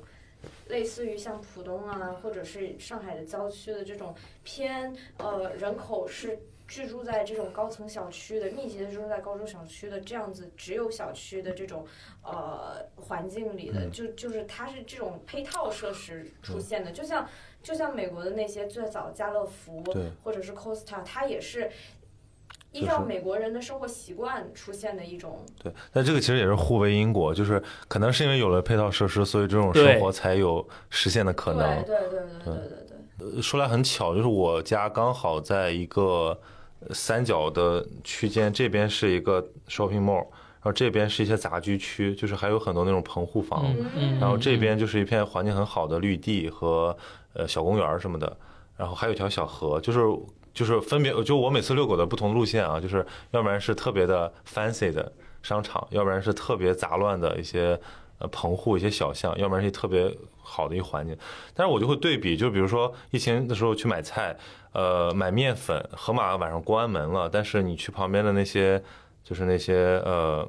[0.68, 4.14] 类似于像浦东啊，或者是上海的郊区的这种
[4.44, 11.86] 偏呃人口是居住在这种高层小区的、密集的居住在高层小区的这样子只有小区的这种
[12.24, 17.28] 呃环境里的，嗯就就是它是这种配套设施出现的，就像
[17.62, 19.84] 就像美国的那些最早家乐福
[20.24, 21.72] 或者是 Costa，它也是。
[22.72, 31.82] 依照美国人的生活习惯出现的一种对，但这个其实也是互为因果，就是可能是因为有了配套设施，所以这种生活才有实现的可能。
[31.86, 36.38] 对对对对对对对，呃说来很巧，就是我家刚好在一个呃
[36.92, 43.74] 三角的区间，这边是一个 shopping mall，然后这边是一些杂居区，就是还有很多那种棚户房，
[44.20, 46.96] 然后这边就是一片环境很好的绿地和
[47.34, 48.38] 呃小公园什么的。
[48.78, 50.00] 然后还有一条小河，就是
[50.54, 55.10] 就是分别就我每次遛狗的不同路线啊，就是要不然是特别的 fancy 的
[55.42, 57.80] 商场，要不然是特别杂乱的一些
[58.20, 61.18] 呃棚户、一些小巷，要不然是特别好的一个环境。
[61.54, 64.36] 但是我就会对比，就比如说疫情的时候去买菜，
[64.74, 68.82] 呃，买面粉，盒马晚上关门了，但是你去旁边的那些
[69.24, 70.48] 就是那些呃，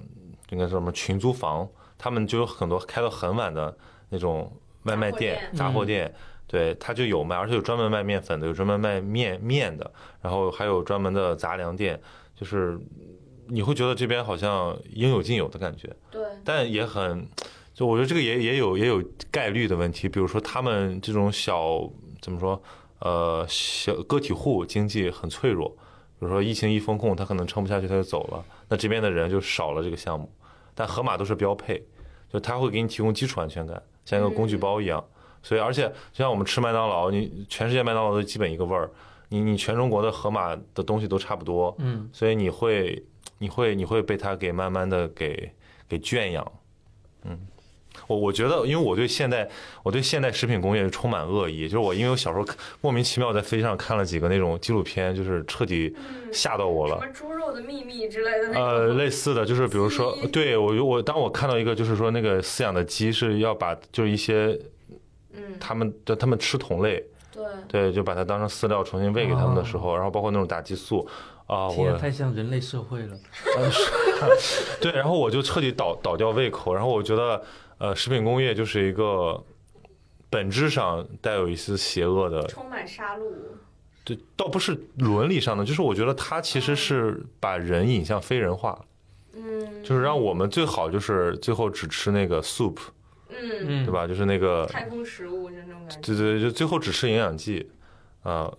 [0.51, 3.77] 应该说什么群租房，他们就有很多开到很晚的
[4.09, 4.53] 那种
[4.85, 6.15] 外卖店、杂货店。
[6.49, 9.91] 对，他就有卖，而且有专门卖面粉的，有专门卖面面的，
[10.23, 12.01] 然后还有专门的杂粮店，
[12.37, 12.79] 就是
[13.49, 15.93] 你会觉得这边好像应有尽有的感觉。
[16.09, 17.27] 对，但也很，
[17.77, 21.79] 就我觉得这个也也有也有概率的问题，比如说他们这种小
[22.23, 22.61] 怎么说，
[23.01, 25.69] 呃，小个体户经济很脆弱，
[26.19, 30.27] 比如说疫情一封控，他可能撑不下去，他就走了，那这边的人就少了这个项目。
[30.75, 31.87] 但盒马都是标配，
[32.33, 35.05] 就他会给你提供基础安全感，像一个工具包一样。
[35.43, 38.91] 所以，而且就像我们吃麦当劳，你全世界麦当劳都基本一个味儿，
[39.29, 43.05] 你你全中国的盒马的东西都差不多，嗯，所以你会
[43.37, 45.53] 你会你会被它给慢慢的给
[45.87, 46.53] 给圈养，
[47.25, 47.39] 嗯，
[48.07, 49.49] 我我觉得，因为我对现代
[49.83, 52.45] 我对现代食品工业充满恶意，就是我因为我小时候
[52.81, 55.95] 莫名其妙在飞机上看了几个那种纪录片，就是彻底
[56.33, 64.59] 吓到我了，什么猪肉的秘密之类的，呃，类似的就是比如说，对我我当我看到一个就是说那个饲养的鸡是要把就是一些。
[65.39, 71.07] 嗯，他们的他们吃同类，对对，就把它当成饲料重新喂给他们的时候，然后包括那种打激素，
[71.47, 73.15] 啊，我太像人类社会了，
[74.81, 77.43] 对，然后我就彻底倒倒掉胃口，然后我觉得，
[77.79, 79.43] 呃，食品工业就是一个
[80.31, 83.23] 本质上带有一丝邪恶的，充满杀戮，
[84.05, 88.85] 对，倒不是伦理上的，就是我觉得它其实是把人引向非人化，
[89.35, 92.77] 嗯，就是让我们最好就是最后只吃那个 soup。
[93.29, 94.07] 嗯，对吧？
[94.07, 95.97] 就是那个太空食物就那种感觉。
[96.01, 97.69] 对对，就最后只吃营养剂，
[98.23, 98.51] 啊，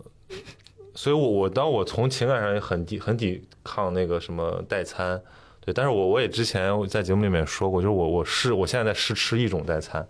[0.93, 5.19] 所以我我当我从情感上也很抵很抵抗那个什么代餐，
[5.67, 10.07] 对，但是我我也之前在节目里面说过，就是我我试我现在在试吃一种代餐，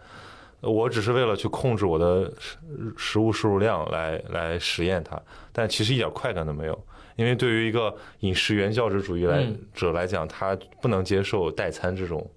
[0.62, 2.58] 我只是为了去控制我的食
[2.96, 5.20] 食物摄入量来来实验它，
[5.52, 6.86] 但其实一点快感都没有，
[7.16, 12.30] 因为对于一个饮食原教旨主义来者来讲，他不能接受代餐这种。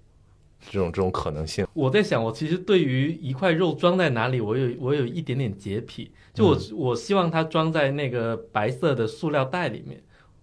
[0.69, 9.99] 这种这种可能性，我在想，我其实对于一块肉装在哪里，我有我有一点点洁癖，就我我希望它装在那个白色的塑料袋里面，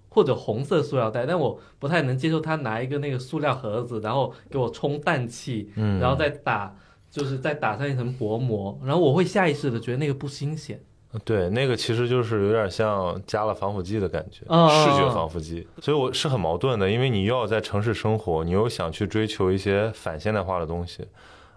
[0.08, 6.74] 或者红色塑料袋，但我不太能接受他拿一个那个塑料盒子，然后给我充氮气，嗯，然后再打，
[7.10, 10.80] 就是再打上一层薄膜，然后我会下意识的觉得那个不新鲜。
[11.24, 15.66] 对，那个其实就是有点像加了防腐剂的感觉，视觉防腐剂。
[15.80, 21.08] 所以我是很矛盾的，因为你又要在城市生活，你又想去追求一些反现代化的东西，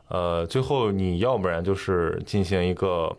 [0.08, 3.14] 呃，最后你要不然就是进行一个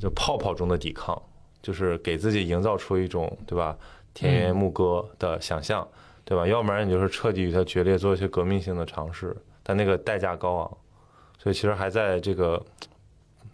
[0.00, 1.16] 就泡泡中的抵抗，
[1.62, 3.76] 就是给自己营造出一种对吧
[4.16, 5.86] 田园牧歌的想象，
[6.24, 6.46] 对吧？
[6.46, 10.78] 要不然你就是彻底与它决裂，做一些革命性的尝试，但那个代价高昂，
[11.38, 12.64] 所以其实还在这个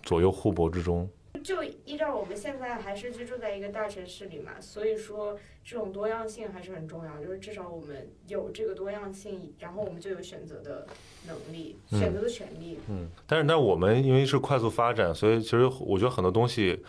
[0.04, 1.10] 左右互搏之中。
[1.42, 7.18] 就依照我们现在还是居住在一个大城市里嘛，所以说这种多样性还是很重要。
[7.18, 10.86] 就是至少我们有这个多样性，然后我们就有选择的
[11.26, 12.78] 能力、选择的权利。
[12.88, 16.80] 嗯，但是但我们因为是快速发展，所以其实我觉得很多东西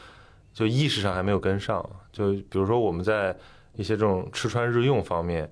[0.53, 1.83] 就意识上还没有跟上。
[2.11, 3.35] 就比如说我们在
[3.75, 5.49] 一些这种吃穿日用方面，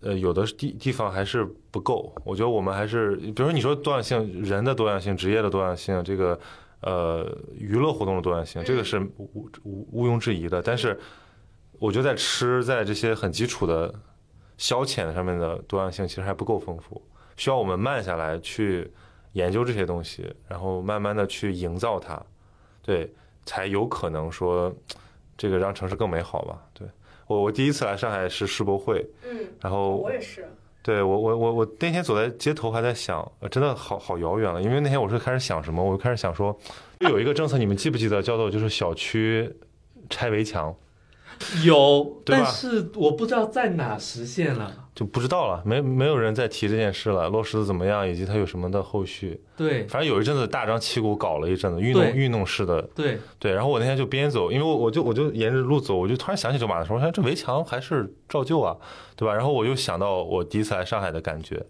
[0.00, 2.14] 呃，有的地地方还是不够。
[2.24, 6.38] 我觉得我们还是，比如说你说多样性，人的多样性、职业的多样性，这个。
[6.84, 7.24] 呃，
[7.54, 10.60] 娱乐活动的多样性，这个是毋毋毋庸置疑的。
[10.60, 10.98] 但是，
[11.78, 13.94] 我觉得在吃，在这些很基础的
[14.58, 17.00] 消遣上面的多样性，其实还不够丰富，
[17.36, 18.90] 需要我们慢下来去
[19.34, 22.20] 研究这些东西，然后慢慢的去营造它，
[22.82, 23.14] 对，
[23.44, 24.74] 才有可能说
[25.36, 26.66] 这个让城市更美好吧。
[27.28, 30.48] 对我，我第一次来上海是世博会，嗯，然后我也是。
[30.82, 34.60] 对我我我我那天走在街头还在想，真的好好遥远了。
[34.60, 36.58] 因为那天我是开始想什么，我就开始想说，
[37.00, 39.48] 有一个政策你们记不记得，叫做就是小区
[40.10, 40.74] 拆围墙。
[41.64, 49.40] 有，但是我不知道在哪实现了，就不知道了，没没有人再提这件事了，落实的怎么样，以及它有什么的后续。
[49.56, 52.82] 对，反正有一阵子大张旗鼓搞了一阵子，运动运动式的。
[52.94, 58.76] 对对，然后我那天就边走，因为我我就我就沿着路走，我就突然想起这马的时候，我想这围墙还是照旧啊，
[59.16, 59.32] 对吧？
[59.34, 61.64] 然后我又想到我第一次来上海的感觉，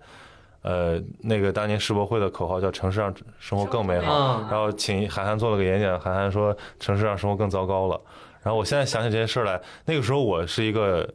[0.62, 8.00] 呃，那个当年世博会的口号叫“城市让生活更美好”，然后请韩寒做了个演讲，韩寒说“城市让生活更糟糕了”。
[8.42, 11.08] 然后我现在想起这些事儿来，那个时候我是一个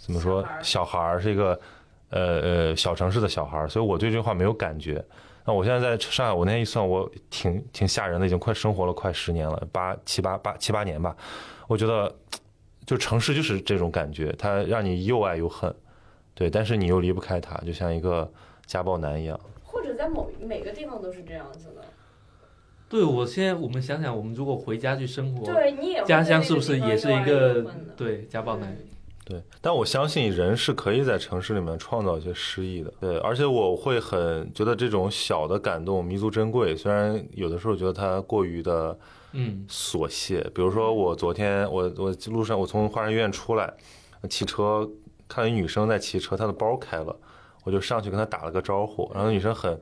[0.00, 1.60] 怎么说小孩儿，是一个
[2.08, 5.04] 呃呃小城市的小孩儿，所以我对这句话没有感觉。
[5.44, 11.14] 那我现在在上海，我那天一算，我挺挺吓人的，已经快生活了快十年了，八七八八七八年吧。
[11.68, 12.14] 我觉得，
[12.86, 15.72] 就城市就是这种感觉，它让你又爱又恨，
[16.34, 18.30] 对，但是你又离不开它，就像一个
[18.66, 19.38] 家暴男一样。
[19.62, 21.84] 或者在某每个地方都是这样子的。
[22.88, 27.64] 对，我现在我们想想，我们如果回家去生活，对你也家乡是不是也是一个
[27.96, 28.70] 对家暴男？
[28.70, 28.86] 嗯
[29.30, 32.92] 对，但我相信人是可以在城市里面创造一些诗意的。
[32.98, 38.98] 对，而且我会很觉得这种小的感动弥足珍贵，虽然有的时候觉得它过于的
[39.30, 40.40] 嗯琐屑。
[40.52, 43.72] 比如说，我昨天我我路上我从花园医院出来，
[44.28, 44.90] 骑车
[45.28, 47.16] 看一女生在骑车，她的包开了，
[47.62, 49.80] 我就上去跟她打了个招呼，然后女生很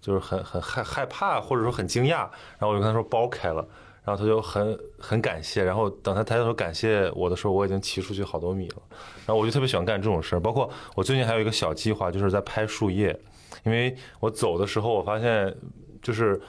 [0.00, 3.68] 就是很很害害怕或者说很惊讶，然后我就跟她说包开了。
[4.06, 8.82] 然后他就很很感谢，然后等他抬头感谢我的时候，我已经骑出去好多米了。
[9.26, 13.18] 然后我就特别喜欢干这种事儿，包括我最近还有一个小计划，就是在拍树叶，
[13.64, 15.52] 因为我走的时候，我发现
[16.00, 16.40] 就是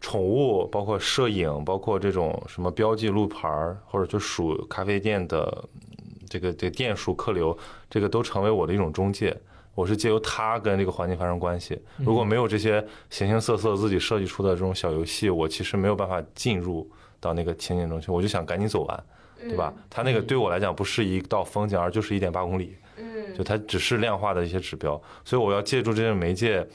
[0.00, 7.58] 宠物，包括摄影，包括这种什么标记路牌儿，或者就数咖啡店的嗯这个这个店数客流，
[7.90, 9.36] 这个都成为我的一种中介。
[9.74, 11.80] 我是借由它跟这个环境发生关系。
[11.98, 16.90] 如果没有这些形形色色自己设计出的这种小游戏，我其实没有办法进入
[17.20, 18.10] 到那个情景中去。
[18.10, 19.04] 我就想赶紧走完，
[19.38, 19.72] 对吧？
[19.88, 22.76] 它那个对我来讲不是一道风景，而就是一点八公里。
[22.96, 26.66] 嗯，就它只是量化的一些指标，所以我要借助这些媒介，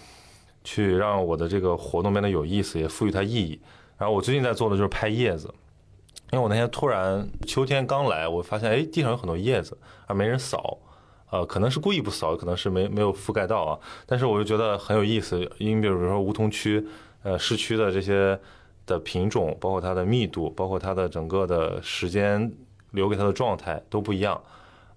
[0.64, 3.60] 去让我的这个活动变得有意思，也赋予它意义。
[3.98, 5.54] 然后我最近在做的就是拍叶子，
[6.32, 9.78] 因为我那天突然秋天刚来，我发现哎地上有很多叶子，
[10.08, 10.80] 而没人扫，
[11.30, 13.80] 呃，可能是故意不扫，可能是没没有覆盖到啊。
[14.08, 16.84] 但是我就觉得很有意思，因为比如说梧桐区，
[17.22, 18.38] 呃，市区的这些
[18.86, 22.52] 的品种，包括它的密度，包括它的整个的时间
[22.91, 24.40] 留给它的状态都不一样。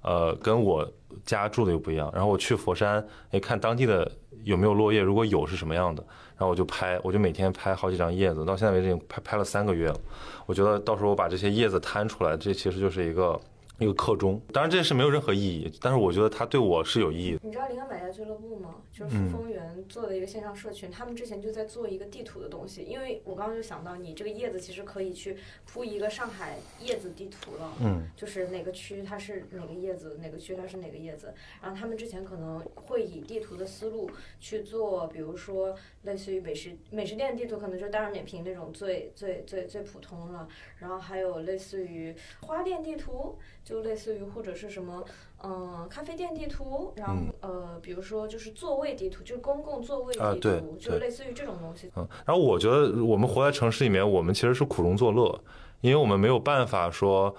[0.03, 0.89] 呃，跟我
[1.25, 2.11] 家住的又不一样。
[2.15, 4.11] 然后我去佛山，哎，看当地的
[4.45, 6.03] 有没有落叶，如果有是什么样的，
[6.37, 10.01] 然后我就拍，我就每天拍好几张叶子，到现在为止已经拍拍了三个月了。
[10.47, 13.39] 我觉得到时候我把这些叶子摊出来，这其实就是一个
[13.79, 14.41] 一个课钟。
[14.53, 17.41] 当然这是没有任何意义，但是我觉得它对我是有意义的。
[17.43, 18.77] 你知道灵感买家俱乐部吗？
[18.93, 22.83] 就是嗯富丰园做的一个线上社群，他们之前就在做一个地图的东西。
[22.83, 25.37] 因为我刚刚就想到，你这个叶子其实可以去
[25.67, 27.73] 铺一个上海叶子地图了。
[27.81, 31.33] 嗯就是哪个区它是哪个叶子，哪个区它是哪个叶子。
[31.63, 34.11] 然后他们之前可能会以地图的思路
[34.41, 40.49] 去做，比如说类似于美食美食店地图，可能就大众点评那种最最最最普通了。
[40.79, 43.39] 然后还有类似于花店地图，
[43.69, 45.05] 就类似于或者是什么。
[45.41, 51.89] 嗯，咖啡店地图，然后、呃，比如说就是座位地图，就是公共座位地图，啊对就类似于这种东西。
[51.95, 52.09] 嗯。
[52.27, 55.41] 然后我觉得我们活在城市里面，我们其实是苦中作乐，
[55.81, 57.33] 因为我们没有办法说，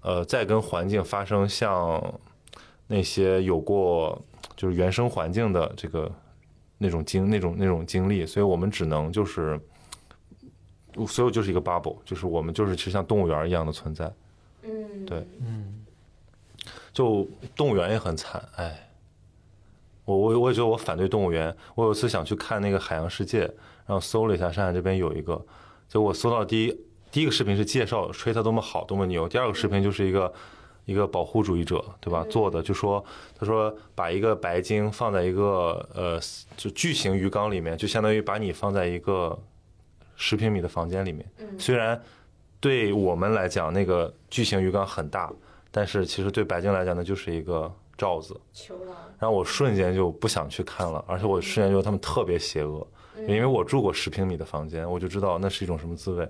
[0.00, 2.02] 呃，再跟环境发生像
[2.88, 4.20] 那些有过
[4.56, 6.10] 就是原生环境的这个
[6.78, 9.60] 那种经那种那种经历，所以我们只能就是，
[11.06, 14.12] 所有就是一个 bubble，就是我们就是其实像动物园一样的存在。
[14.66, 15.18] 嗯，对。
[15.40, 15.84] 嗯，
[16.92, 18.90] 就动物园也很惨，哎，
[20.04, 21.54] 我我我也觉得我反对动物园。
[21.74, 23.40] 我有一次想去看那个海洋世界，
[23.86, 25.44] 然后搜了一下上海这边有一个，
[25.88, 26.80] 就我搜到第一
[27.10, 30.32] 第一个视频是介绍吹它多么好多么牛，第二个视频就是一个
[30.84, 32.22] 一个保护主义者对吧？
[32.26, 32.30] 嗯。
[32.30, 33.04] 做的，就说
[33.38, 36.20] 他说把一个白鲸放在一个呃
[36.56, 39.38] 就巨型鱼缸里面，就相当于把你放在一个
[40.16, 41.58] 十平米的房间里面，嗯。
[41.58, 42.00] 虽然
[42.60, 45.32] 对我们来讲那个巨型鱼缸很大，
[45.70, 48.38] 但是其实对白鲸来讲，那就是一个罩子。
[49.18, 56.28] 然后我瞬间就不想去看了，而且我瞬间觉得他们特别邪恶，嗯因为我住过十平米的房间，我就知道那是一种什么滋味。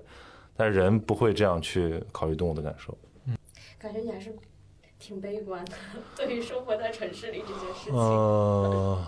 [0.55, 2.97] 但是人不会这样去考虑动物的感受。
[3.25, 3.35] 嗯
[3.77, 4.35] 感觉你还是
[4.97, 5.71] 挺悲观的，
[6.15, 7.93] 对于生活在城市里这件事情。
[7.93, 9.05] 呃，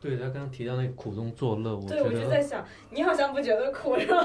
[0.00, 4.24] 对他刚刚提到那个苦中作乐，我对，我就在想，你好像不觉得苦是吧？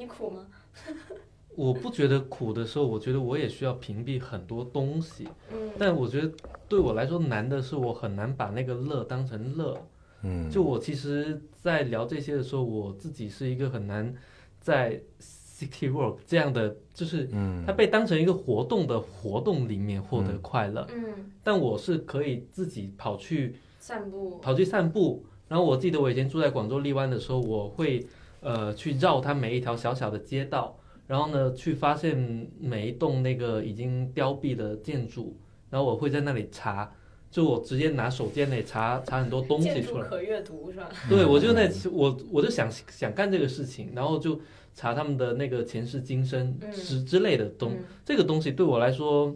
[0.00, 0.46] 你苦吗？
[1.54, 6.32] 我不觉得苦的时候，我觉得我也需要屏蔽很多东西，嗯，但我觉得
[6.66, 9.78] 对我来说难的是，我很难把那个乐当成乐。
[10.22, 14.14] 嗯，就我其实，在聊这些的时候，我自己是一个很难
[14.58, 25.22] 在 city work 这样的，就是嗯，它被当成一个活动的活动里面获得快乐，嗯，但我是可以自己跑去散步，跑去散步。
[25.48, 28.06] 然后我记得我以前住在广州荔湾的时候，我会
[28.40, 35.36] 呃去绕它每一条小小的街道，然后呢去发现每一栋那个已经凋敝的建筑，
[35.70, 36.92] 然后我会在那里查，
[37.30, 39.82] 就我直接拿手机在那里查查很多东西出来。
[39.82, 40.88] 建筑可阅读是吧？
[41.08, 44.40] 对，我就那我我就想想干这个事情，然后就
[44.74, 49.34] 查他们的那个前世今生嗯之之类的东，嗯这个东西对我来说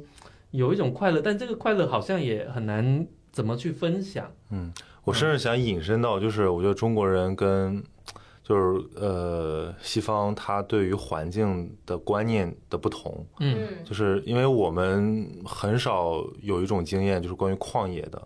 [0.53, 4.31] 有一种快乐，但这个快乐好像也很难怎么去分享。
[4.51, 4.73] 嗯
[5.05, 7.83] 我甚至想引申到，就是我觉得中国人跟
[8.45, 13.57] 就是呃西方，他对于环境的观念的不同，嗯。
[13.61, 18.23] 嗯，就是因为我们很少有一种经验，就是关于旷野的，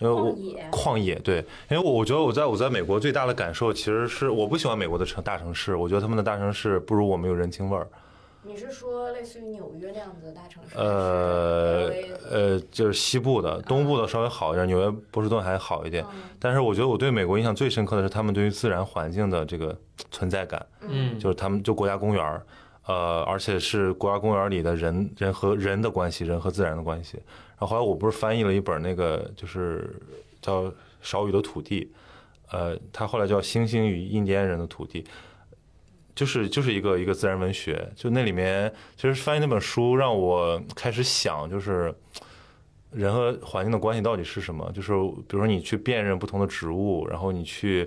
[0.00, 0.68] 因为我旷野。
[0.70, 1.38] 旷野对，
[1.70, 7.88] 因为我我觉得我在我在美国最大的感受其实是我不喜欢美国的城大城市，我觉得他们的大城市不如我们有人情味儿。
[8.46, 10.76] 你是说类似于纽约那样子的大城市？
[10.76, 11.90] 呃
[12.30, 16.04] 呃，就是西部的，东部的稍微好一点，纽约、波士顿还好一点。
[16.04, 19.76] 嗯但是我觉得我对美国印象最深刻的是他们对于自然环境的这个
[20.12, 22.46] 存在感，嗯就是他们就国家公园儿，
[22.86, 27.16] 呃，而且是国家公园里的人人和人的关系，人和自然的关系。
[27.58, 30.00] 然后后来我不是翻译了一本那个就是
[30.40, 30.64] 叫
[31.00, 31.90] 《少雨的土地》，
[32.56, 35.02] 呃，它后来叫《星星与印第安人的土地》。
[36.16, 41.94] 就是就是一个一个自然文学，就那里面其实翻译那本书让我开始想，就是
[42.90, 44.72] 人和环境的关系到底是什么？
[44.74, 44.92] 就是
[45.28, 47.86] 比如说你去辨认不同的植物，然后你去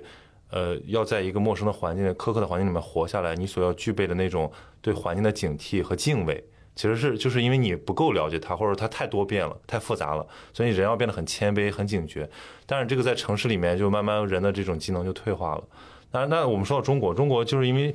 [0.50, 4.50] 呃要在一个陌生的环境、苛刻的环境里面活下来，你所要具备的那种
[4.80, 6.44] 对环境的警惕和敬畏，
[6.76, 12.30] 其实是就是因为你不够了解它，或者它太多变了、太复杂了，所以人要变得很谦卑、很警觉。
[12.64, 15.64] 但是这个在城市里面，就慢慢人的这种技能就退化了。
[16.12, 17.94] 那那我们说到中国，中国就是因为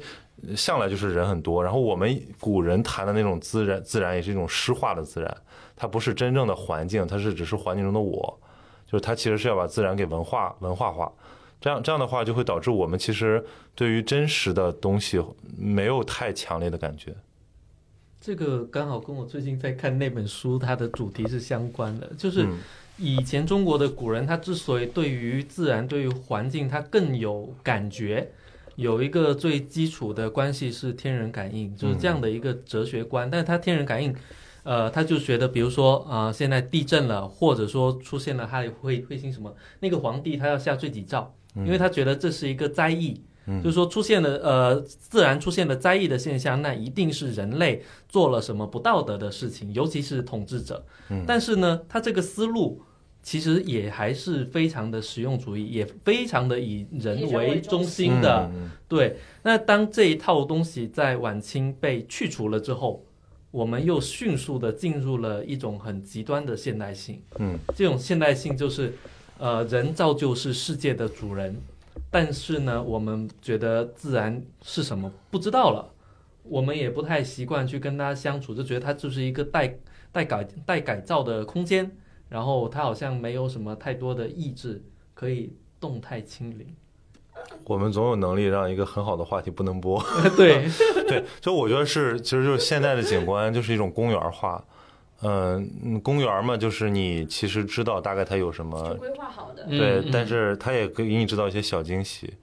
[0.56, 5.38] 向来就是人很多，然后我们古人谈的那种自然，自然也是一种诗化的自然，
[5.76, 8.40] 它不是真正的环境，它是只是环境中的我，
[8.86, 11.12] 就是它其实是要把自然给文化文化化，
[11.60, 13.44] 这样这样的话就会导致我们其实
[13.74, 15.22] 对于真实的东西
[15.58, 17.16] 没有太强烈的感觉。
[18.22, 22.58] 这个刚好跟我最近在看那本书，它的主题是相关的，就是嗯
[22.98, 28.32] 以前中国的古人，他之所以对于自然、对于环境，他更有感觉，
[28.76, 33.30] 有一个最基础的关系是天人感应，就是这样的一个哲学观。
[33.30, 34.16] 但是他天人感应，
[34.64, 43.12] 呃，他就觉得，比如说啊、呃现在地震了，或者说出现了哈利彗彗星什么，那个皇帝他要下罪己诏，因为他觉得这是一个灾异。
[43.12, 43.24] 嗯
[43.64, 50.84] 就是说出现了呃自然出现了灾异的现象，那一定是人类做了什么不道德的事情，尤其是统治者。
[51.10, 52.82] 嗯但是呢，他这个思路
[53.22, 58.50] 其实也还是非常的实用主义，也非常的以人为中为中心的。
[58.54, 63.04] 嗯对，那当这一套东西在晚清被去除了之后，
[63.52, 67.22] 我们又迅速的进入了一种很极端的现代性。
[67.40, 68.94] 嗯这种现代性就是，
[69.40, 71.56] 呃，人造就是世界的主人，
[72.10, 75.91] 但是呢，我们觉得自然是什么不知道了，
[76.44, 79.77] 我们也不太习惯去跟它相处，就觉得它就是一个待
[80.11, 81.91] 待改待改造的空间，
[82.30, 84.82] 然后它好像没有什么太多的意志
[85.14, 86.65] 可以动态清零。
[87.65, 90.02] 我们总有能力让一个很好的话题不能播。
[90.38, 90.68] 对，
[91.07, 94.64] 对，就我觉得是，其实就是现在的景观就是一种公园化。
[95.26, 99.65] 嗯、嗯，公园嘛，就是你其实知道大概它有什么，规划好的。
[99.68, 102.34] 嗯对，嗯但是它也给你制造一些小惊喜。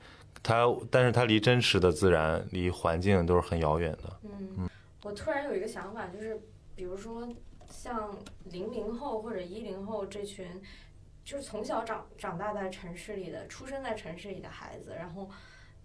[0.42, 4.16] 它，但是它离真实的自然、离环境都是很遥远的。
[4.24, 4.68] 嗯，
[5.04, 6.40] 我突然有一个想法，就是
[6.74, 7.28] 比如说
[7.70, 8.10] 像
[8.46, 10.44] 零零后或者一零后这群，
[11.24, 15.30] 就是从小长长大在城市里的、出生在城市里的孩子，然后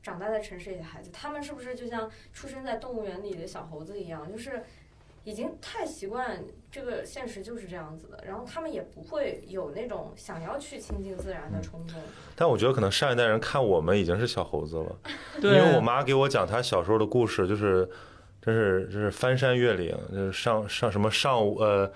[0.02, 4.64] 长大在城市里的孩子，他们是不是就像出生在动物园里的小猴子一样，就是
[5.28, 6.42] 已经太习惯
[6.72, 12.00] 这个现实就是这样子的，然后他们也不会有那种想要去亲近自然的冲动。
[12.34, 14.96] 但我觉得可能上一代人看我们已经是小猴子了，
[15.44, 17.90] 因，为我妈给我讲她小时候的故事，就是
[18.42, 21.92] 真是真是翻山越岭，就是上上什么上午呃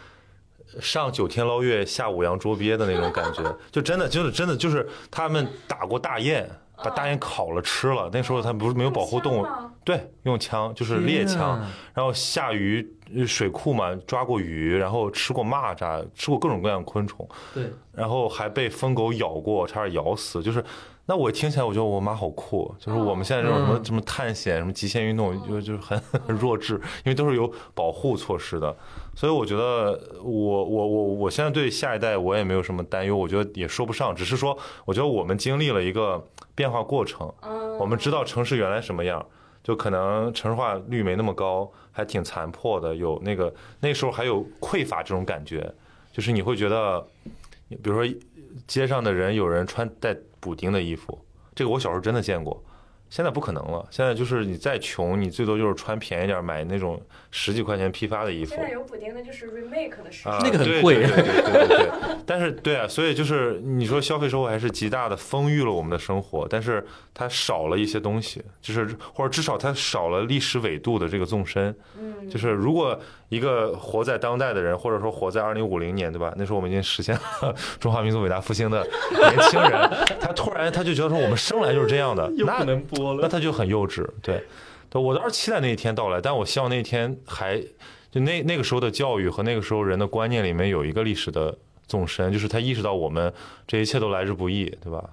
[0.81, 3.41] 上九天捞月，下五洋捉鳖的那种感觉，
[3.71, 8.09] 就真的就是真的就是他们打过大雁，把大雁烤了吃了。
[8.11, 9.47] 那时候他们不是没有保护动物
[9.83, 11.59] 对，用枪就是猎枪，
[11.93, 17.27] 然后下鱼呃水库嘛，抓过鱼，然后吃过蚂蚱，吃过各种各样的昆虫。
[17.51, 20.43] 对，然后还被疯狗咬过，差点咬死。
[20.43, 20.63] 就是，
[21.07, 28.75] 那我听起来我觉得我妈好酷，就是我们现在这种什么嗯什么探险、什么极限运动，就就是很很弱智，因为都是有保护措施的。
[29.15, 30.31] 所以我觉得我
[30.63, 34.55] 我我我现在对下一代我也没有什么担忧，我觉得也说不上，只是说
[34.85, 39.25] 我觉得我们经历了一个变化过程，嗯，我们知道城市原来什么样。
[39.63, 45.73] 就可能城市化率没那么高，还挺残破的，有那个那时候还有匮乏这种感觉，
[46.11, 46.99] 就是你会觉得，
[47.69, 48.19] 比如说
[48.67, 51.17] 街上的人有人穿带补丁的衣服，
[51.53, 52.63] 这个我小时候真的见过，
[53.09, 56.99] 现在不可能了，现在就是你再穷，你最多就是穿便宜点，买那种
[57.31, 58.53] 十几块钱批发的衣服。
[58.53, 61.89] 现在有补丁的就是 remake 的时啊，那个很贵对对对 对对对。
[62.25, 71.75] 但是对啊，所以就是你说消费生活还是极大的丰裕了我们的生活，但是它少了一些东西，就是或者至少它少了历史纬度的这个纵深。
[71.97, 72.99] 嗯，就是如果
[73.29, 76.33] 一个活在当代的人，或者说活在二零五零年，对吧？
[76.37, 79.89] 那时候我们已经实现了 中华民族伟大复兴的年轻人，
[80.19, 84.05] 他突然他就觉得说我们生来就是这样的， 那不能播那他就很幼稚。
[84.21, 84.43] 对
[84.99, 87.61] 我倒是期待那一天到来，但我希望那一天还
[88.09, 91.57] 就那那个时候的教育和那个时候人的观念里面有一个历史的
[91.87, 93.31] 纵深，就是他意识到我们
[93.67, 95.11] 这一切都来之不易，对吧？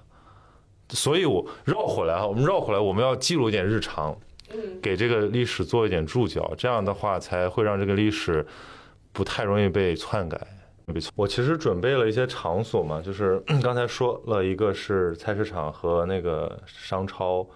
[0.89, 4.17] 所以我绕回来哈，我们绕回来，我们要记录一点日常，
[4.51, 8.43] 嗯，给这个历史做一点注脚，这样的话才会让这个历史
[9.13, 10.39] 不太容易被篡改。
[11.15, 17.47] 我其实准备了一些场所嘛，就是 刚才说了一个是菜市场和那个商超，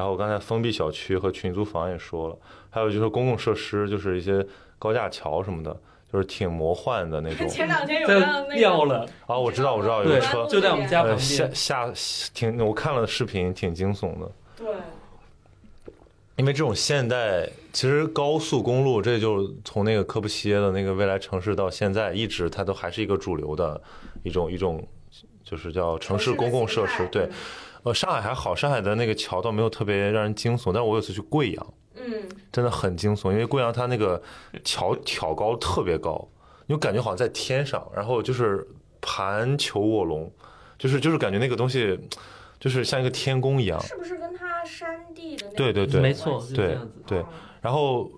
[0.00, 2.38] 然后我刚才封闭小区和群租房也说了，
[2.70, 4.42] 还有就是公共设施，就是一些
[4.78, 5.78] 高架桥什么的，
[6.10, 7.46] 就是挺魔幻的那种。
[7.52, 11.46] 前两天有在让那个撂了，啊，我知道，我知道有个车，就在我们家旁呃，下。
[11.52, 11.92] 下
[12.32, 14.32] 挺，我看了视频，挺惊悚的。
[14.56, 15.92] 对，
[16.36, 23.78] 因为这种现代，其实高速公路，这就从那个科布西耶的那个未来城市到现在，一直它都还是一个主流的
[24.22, 24.82] 一种一种，
[25.44, 27.06] 就是叫城市公共设施。
[27.08, 27.28] 对，
[27.82, 34.22] 呃，上海还好，上海的那个桥倒没有特别让人惊悚，但是我有次去贵阳，嗯，真的很惊悚，因为贵阳它那个
[34.64, 36.28] 桥 挑高特别高，
[36.66, 38.66] 你就感觉好像在天上，然后就是
[39.00, 40.30] 盘球卧龙，
[40.78, 41.98] 就是就是感觉那个东西
[42.58, 43.80] 就是像一个天宫一样。
[43.82, 46.42] 是不是跟它山地的那个对对对没错。
[46.54, 46.74] 对
[47.20, 47.26] 哦
[47.62, 48.10] 然后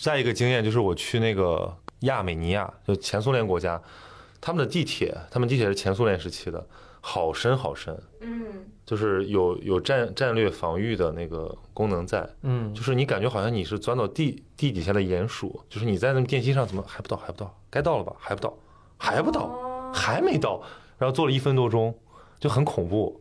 [0.00, 3.80] 再一个经验就是我去那个亚美尼亚，就前苏联国家，
[4.40, 6.64] 他们的地铁，他们地铁是前苏联时期的，
[7.00, 18.56] 好深好深，嗯，就是有有战战略防御的那个功能在，嗯，就是你感觉好像你是钻到地地底下的鼹鼠，就是你在那个电梯上怎么还不到还不到，该到了吧还不到
[18.96, 19.70] 还不到哦。
[19.96, 20.60] 还没到，
[20.98, 21.96] 然后坐了一分多钟，
[22.40, 23.20] 就很恐怖。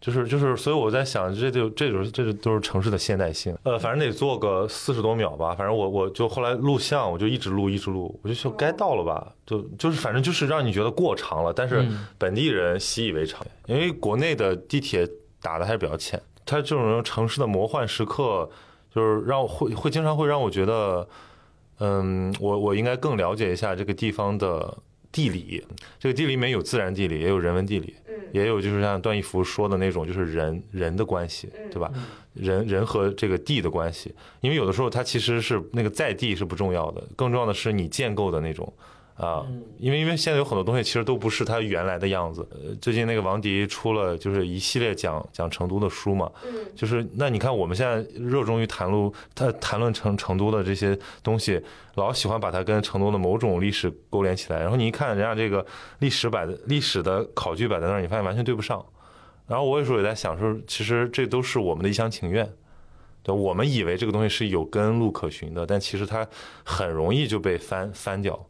[0.00, 3.54] 就是就是，所以我在想，这就这就是这就都是城市的现代性。
[3.64, 5.54] 呃，反正得做个四十多秒吧。
[5.54, 15.06] 反正我我就后来录像，我就一直录一直录，我就说该到了吧，就就是反正就是让你觉得过长了，但是嗯本地人习以为常，因为国内的地铁
[15.42, 16.18] 打的还是比较浅。
[16.46, 18.48] 它这种城市的魔幻时刻，
[18.94, 21.06] 就是让我会会经常会让我觉得，
[21.78, 24.78] 嗯，我我应该更了解一下这个地方的
[25.10, 25.64] 地理。
[25.98, 27.94] 这个地理里面有自然地理，也有人文地理。
[27.96, 31.90] 嗯也有就是像段义孚说的那种，就是人人的关系，对吧？
[32.32, 38.72] 人人和这个地的关系，因为有的时候它其实是那个在地是不重要的，更重要的是你建构的那种
[39.20, 39.46] 啊，
[39.78, 42.46] 因为因为现在有很多东西其实都不是它原来的样子。
[42.52, 51.62] 呃，最近那个王迪出了就是一系列讲讲成都的书嘛，嗯就是那你看我们现在热衷于谈论他谈论成成都的这些东西，
[51.96, 55.66] 老喜欢把它跟成都的某种历史勾连起来，然后你一看人家这个
[55.98, 58.82] 历史摆的历史的考据摆在那儿，你发现完全对不上。
[59.46, 62.50] 然后我有时候也在想说，其实这都是我们的一厢情愿，
[63.22, 66.26] 对，我们以为这个东西是有根路可循的，但其实它
[66.64, 68.46] 很容易就被翻翻掉，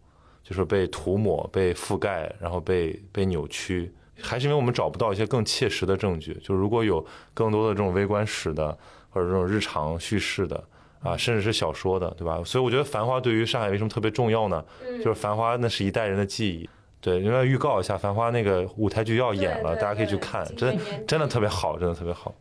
[0.50, 3.92] 就是被涂抹、被覆盖，然后被被扭曲。
[4.20, 6.34] 还是因为我们找不到一些更切实的证据。
[6.42, 8.76] 就如果有更多的这种微观史的，
[9.10, 10.62] 或者这种日常叙事的
[11.02, 12.42] 啊，甚至是小说的，对吧？
[12.44, 14.62] 所以我觉得《繁花》对于上海为什么特别重要呢？
[14.86, 16.68] 嗯，就是《繁花》那是一代人的记忆。
[17.00, 22.34] 对，因为预告一下，《繁花》那个舞台剧要演了，对对大家可以去看，真年年底真的特别好，真的特别好。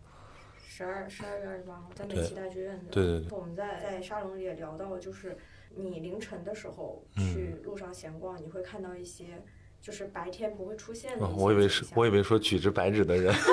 [0.68, 2.92] 十二十二月二十八号在美对琪大剧院的。
[2.92, 5.38] 对对对我们在在沙龙里也聊到，就是
[5.80, 7.34] 你凌晨的时候嗯。
[7.34, 9.42] 去路上闲逛，你会看到一些
[9.82, 13.34] 就是白天不会出现的我以为是我以为说举着白纸的人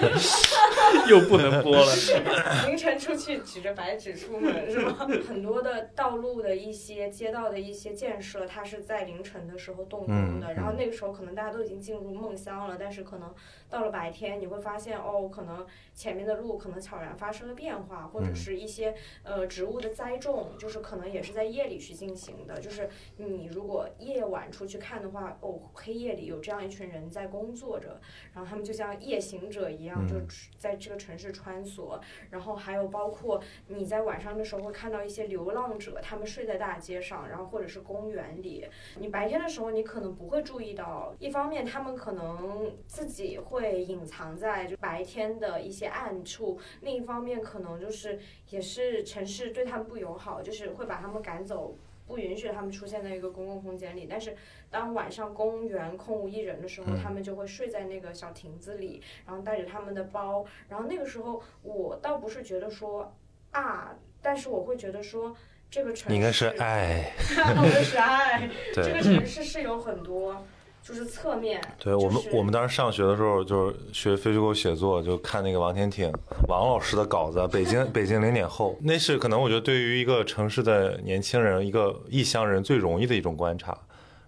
[1.08, 1.92] 又不能播了。
[2.66, 5.06] 凌晨出去举着白纸出门是吗？
[5.28, 13.32] 很多的道路的一些街道的一些建设，它是在凌晨的时候动工的，嗯然后那个时候可能大家都已经进入梦乡了，但是可能
[13.68, 15.64] 到了白天，你会发现哦，可能
[15.94, 22.58] 前面的路可能悄然发生了变化，或者嗯是一些呃植物的栽种，就是可能也是在夜里去进行的。
[22.60, 28.00] 就是你如果夜晚出去看的话，哦，黑夜里有这样一群人在工作着，
[28.32, 30.26] 然后他们就像夜行者一样，就嗯
[30.58, 32.00] 在这个城市穿梭。
[32.30, 38.66] 然后还有包括你在晚上的时候会看到一些流浪者，他们睡在大街上，然后或者是公园里。
[38.98, 48.18] 你白天的时候你可能不会注意到，一方面他们可能自己会隐藏在就白天的一些暗处，另一方面可能就是
[48.50, 51.76] 也是城市对他们不友好，就是会把他们赶走。
[52.06, 54.08] 不允许他们出现在一个公共空间里。
[54.10, 54.34] 但是
[54.70, 60.44] 当晚上公园空无一人的时候，他们就会睡在那个小亭子里，然后带着他们的包。
[60.68, 63.12] 然后那个时候，我倒不是觉得说
[63.50, 63.92] 啊，
[64.22, 65.34] 但是我会觉得说
[65.68, 68.48] 这个城市应该是爱， 我是爱。
[68.72, 70.44] 这个城市是有很多
[70.82, 71.60] 就是侧面。
[71.78, 76.12] 对，我们就是我们当时上学的时候，就是学非虚构写作，就看那个王天挺
[76.48, 83.76] 王老师的稿子，《北京北京零点后》，那是可能我觉得对于一个城市的年轻人，一个异乡人最容易的一种观察。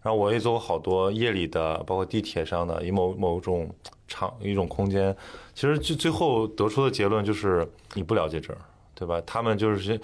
[0.03, 3.73] 然后我也做过好多夜里的，包括地铁上的，以某某种
[4.09, 5.17] 场一种空间，
[5.55, 8.59] 其实最最后得出的结论就是你不了解这儿，
[8.95, 9.23] 对吧？
[9.25, 10.01] 他们就是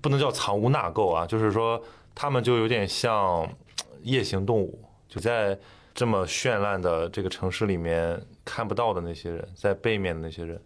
[0.00, 1.80] 不能叫藏污纳垢啊，就是说
[2.14, 3.46] 他们就有点像
[4.02, 5.58] 夜行动物，就在
[5.94, 10.60] 这么绚烂的这个城市里面看不到的那些人，在背面的那些人。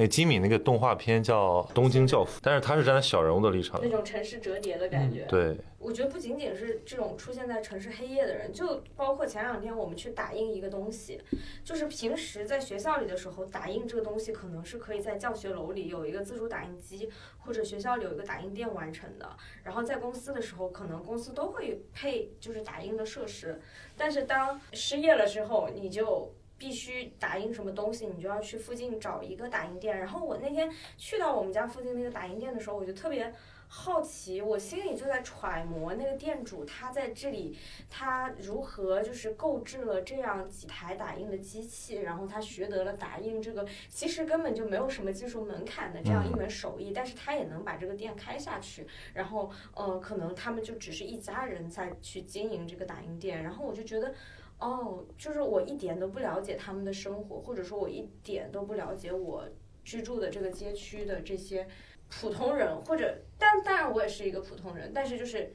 [0.00, 11.20] 那金敏那个动画片叫《东京教父》，但是他是站在小人物的立场那，种城市折叠的感觉，对，我觉得不仅仅是这种出现在城市黑夜的人，就包括前两天我们去打印一个东西，
[11.62, 17.10] 就是平时在学校里的时候，打印这个东西可能是可以在教学楼里有一个自主打印机，
[17.40, 19.28] 或者学校里有一个打印店完成的。
[19.64, 23.60] 然后在公司的时候，可能公司都会配就是打印的设施，
[23.98, 26.32] 但是当失业了之后，你就。
[26.60, 29.98] 必须打印什么东西，你就要去附近找一个打印店。
[29.98, 33.32] 然后我那天去到我们家附近那个打印店的时候，我就特别
[33.66, 37.56] 好奇，我心里就在揣摩那个店主他在这里，
[37.88, 48.86] 他如何就是购置了这样几台打印的机器，然后他学得了打印这个其实根本就没有什么技术门槛的这样一门手艺，但是他也能把这个店开下去。
[49.14, 54.12] 然后呃，可能他们就只是一家人在去经营这个打印店，然后我就觉得。
[54.60, 59.44] 哦，就是我一点都不了解他们的生活，或者说我一点都不了解我
[59.84, 61.66] 居住的这个街区的这些
[62.08, 65.54] 普通人，或者，但当然我也是一个普通人，但是就是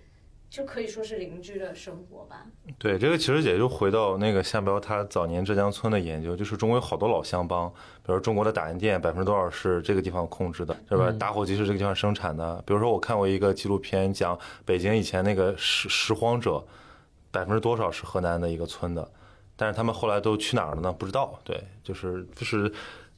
[0.49, 2.48] 就可以说是邻居的生活吧。
[2.80, 7.69] 对，这个其实也就回到那个夏彪他早年浙江村的研究，就是中国有好多老乡帮，
[8.03, 11.11] 比如中国的打印店百分之多少是这个地方控制的，是吧？
[11.19, 12.64] 打火机是这个地方生产的。
[12.65, 16.64] 比如说我看过一个纪录片，讲北京以前那个拾拾荒者，
[17.36, 19.12] 百分之多少是河南的一个村的，
[19.56, 20.91] 但是他们后来都去哪儿了呢？
[20.91, 21.38] 不知道。
[21.44, 22.72] 对，就是就是。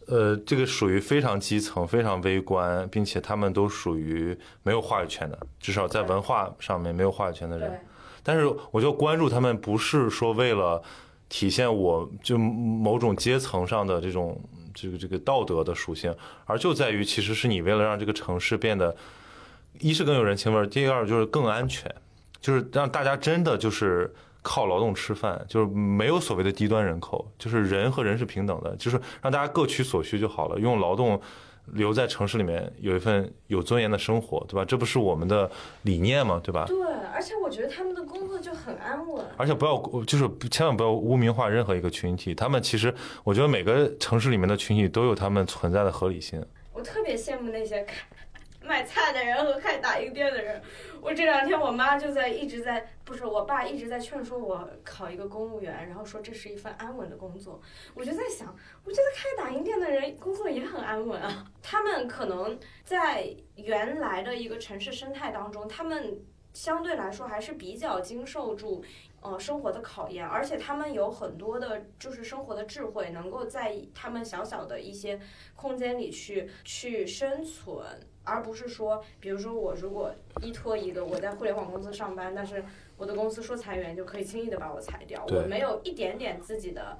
[0.10, 4.34] 呃，这个属于非常基层、非常微观，并且他们都属于
[4.64, 7.77] 没有话语权的，至少在文化上面没有话语权的人。
[8.23, 10.81] 但是我就关注他们，不是说为了
[11.27, 14.41] 体现我就某种阶层上的这种
[14.73, 16.15] 这个这个道德的属性，
[16.45, 18.95] 而就在于其实是你为了让这个城市变得，
[19.81, 21.94] 一是更有人情味儿，第二就是更安全，
[22.39, 31.22] 就是让大家真的就是靠劳动吃饭，就是没有所谓的低端人口，就是人和人是平等的，就是让大家各取所需就好了，用劳动。
[31.73, 34.64] 留在城市里面有一份有尊严的生活，对吧？
[34.64, 35.51] 这不是我们的
[35.81, 36.39] 理念吗？
[36.41, 36.64] 对吧？
[36.65, 36.77] 对，
[37.14, 39.26] 而且我觉得他们的工作就很安稳。
[39.35, 42.34] 而且不要，就是千万不要污名化任何一个群体。
[42.34, 42.95] 他们其实，
[43.26, 46.41] 我觉得每个城市里面的群体都有他们存在的合理性。
[46.72, 47.95] 我特别羡慕那些开
[48.68, 50.61] 卖菜的人和开打印店的人。
[51.02, 57.61] 我这两天我妈就在一直在，不是我爸一直在劝说我考一个公务员，然后说这是一份安稳的工作。
[57.95, 58.53] 我就在想，
[58.84, 61.45] 我觉得开打印店的人工作也很安稳啊。
[61.64, 66.19] 他们可能在原来的一个城市生态当中，他们
[66.53, 68.84] 相对来说还是比较经受住。
[69.19, 75.19] 呃，生活的考验，而且他们有很多的，就是生活的智慧，能够在他们小小的一些
[75.56, 77.84] 空间里去去生存，
[78.28, 82.64] 而不是说，比如说我如果依托一个我在互联网公司上班，但是
[82.98, 86.98] 我的公司说裁员就可以轻易的把我裁掉，我没有一点点自己的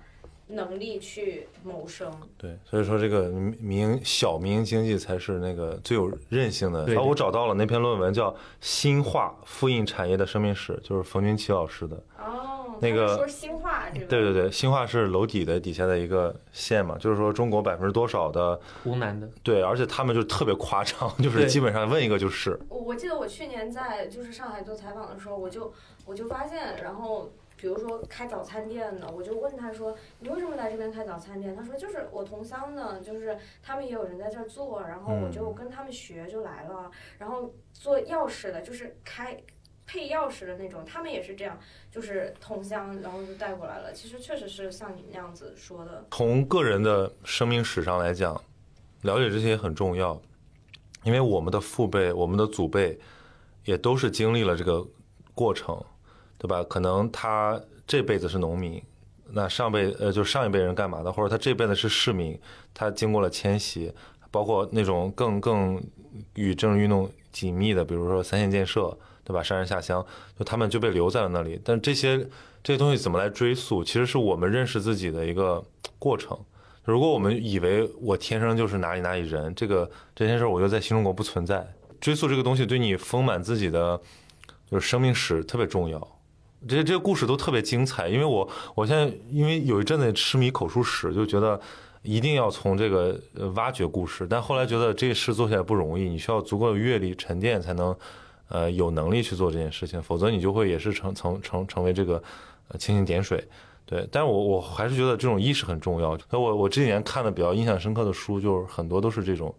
[0.48, 2.10] 能力去谋生。
[2.38, 3.30] 对，所以说这个
[3.60, 6.86] 民小民营经济才是那个最有韧性的。
[6.86, 8.32] 对然后我找到了那篇论文叫
[8.62, 12.02] 《新化复印产业的生命史》，就是冯军奇老师的。
[12.18, 22.60] 哦，那个说新化这个，对对对，新化是楼底的底下的一个县嘛，就是说中国百分之多少的湖南的，对，而且他们就特别夸张，就是基本上问一个就是。
[22.70, 25.74] 我我记得我去年在就是上海做采访的时候，我就
[26.06, 36.91] 我就发现，然后比如说开早餐店的，我就问他说：“你为什么来这边开早餐店？”他说：“就是我同乡的，就是他们也有人在这儿做，然后我就跟他们学就来了。
[37.18, 39.36] 然后做钥匙的，就是开
[39.88, 41.57] 配钥匙的那种，他们也是这样，
[41.89, 43.93] 就是同乡，然后就带过来了。
[43.93, 48.39] 其实确实是像你那样子说的，从个人的生命史上来讲，
[49.03, 50.22] 了解这些很重要，
[51.03, 52.99] 因为我们的父辈、我们的祖辈
[53.64, 54.85] 也都是经历了这个
[55.34, 55.81] 过程，
[56.38, 56.61] 对吧？
[56.64, 58.84] 可能他这辈子是农民，
[59.30, 62.38] 那上辈呃就上一辈人干嘛的，或者他这辈子是市民，
[62.73, 63.93] 他经过了迁徙，
[64.31, 65.81] 包括那种更更
[66.35, 68.97] 与政治运动紧密的，比如说三线建设，
[69.28, 69.44] 对吧？
[69.44, 70.06] 上山下乡，
[70.40, 71.60] 就他们就被留在了那里。
[71.66, 72.18] 但这些
[72.64, 73.84] 这些东西怎么来追溯？
[73.84, 75.62] 其实是我们认识自己的一个
[75.99, 76.40] 过程。
[76.86, 81.68] 如果我们以为我天生就是哪里哪里人，这个这件事儿我觉得在新中国不存在。
[81.99, 83.99] 追溯这个东西对你丰满自己的
[84.72, 85.99] 就是生命史特别重要。
[86.66, 91.60] 这些这些故事都特别精彩，因为我我现在因为有一阵子痴迷口述史，就觉得
[92.02, 93.20] 一定要从这个
[93.56, 94.26] 挖掘故事。
[94.26, 97.94] 但后来觉得这事做起来不容易，你需要足够的阅历沉淀才能。
[98.49, 102.22] 呃，有能力去做这件事情，否则你就会也是成成成成为这个
[102.69, 103.45] 呃蜻蜓点水，
[103.86, 104.07] 对。
[104.10, 106.18] 但是我我还是觉得这种意识很重要。
[106.30, 109.53] 那我我这几年看的比较印象深刻的书，就是很多都是这种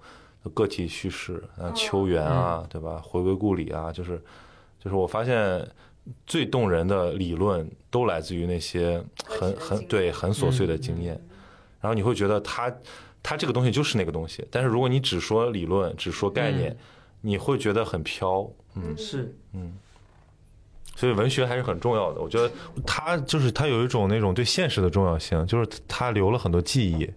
[0.54, 3.02] 个体叙事，啊，秋园啊，对吧？
[3.04, 4.18] 回归故里啊，就是
[4.82, 5.68] 就是我发现
[6.26, 11.20] 最动人的理论都来自于那些很很对很琐碎的经验，
[11.82, 12.74] 然后你会觉得它
[13.22, 14.42] 它这个东西就是那个东西。
[14.50, 16.74] 但是如果你只说理论，只说概念，
[17.20, 18.50] 你会觉得很飘。
[18.84, 19.72] 嗯，是，嗯，
[20.96, 22.20] 所以文学还是很重要的。
[22.20, 22.50] 我觉得
[22.86, 27.10] 他就是他有一种那种对现实的重要性，就是他留了很多记忆。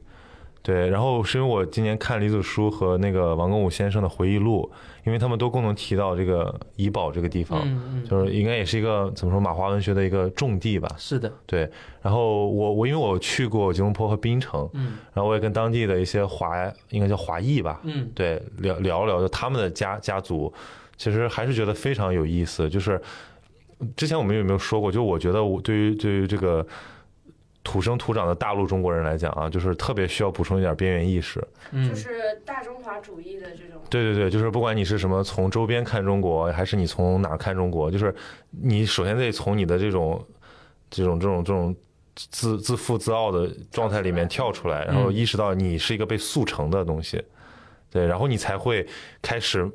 [0.64, 4.72] 对，然后是因为我今年看李子书和那个王庚武先生的回忆录，
[5.04, 7.60] 因为他们都共同提到这个怡保这个地方，
[8.08, 10.88] 就是应该也是一个怎么说马华文学的一个重地吧。
[11.00, 11.68] 是的，对。
[12.00, 20.54] 然后我我因为我去过吉隆坡和槟城，嗯，然后我也跟当地的一些华应该叫华裔吧，嗯，对，聊聊聊就他们的家家族。
[21.02, 23.02] 其实还是觉得非常有意思，就是
[23.96, 24.92] 之前我们有没有说过？
[24.92, 26.64] 就我觉得，我对于对于这个
[27.64, 31.44] 土生土长的大陆中国人来讲啊，就是特别需要补充一点边缘意识，
[31.90, 33.82] 就是大中华主义的这种。
[33.90, 38.14] 对对对，就是不管你是什么，从周边看中国，还是你从哪看中国，就是
[38.52, 40.24] 你首先得从你的这种
[40.92, 41.76] 这种这种这种
[42.14, 47.20] 自自负自傲的状态里面跳出来，然后意识到你是一个被速成的东西，
[47.90, 48.86] 对，然后你才会
[49.20, 49.68] 开始。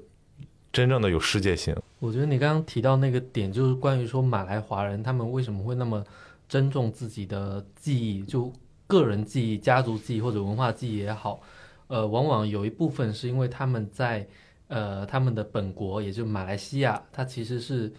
[0.76, 1.74] 真正的有世界性。
[2.00, 6.04] 我觉得你刚刚提到那个点，就是关于说马来华人他们为什么会那么
[6.46, 8.52] 珍重自己的记忆，就
[8.86, 11.40] 个人记忆、家族记忆或者文化记忆也好，
[11.86, 14.28] 呃，往往有一部分是因为他们在
[14.68, 17.90] 呃他们的本国，也就马来西亚，它其实是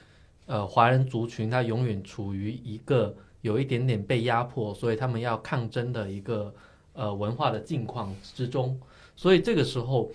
[0.45, 6.53] 呃华人族群，它永远处于一个有一点点被压迫，所以他们要抗争的一个
[6.93, 8.79] 呃文化的境况之中，
[9.15, 10.11] 所以这个时候。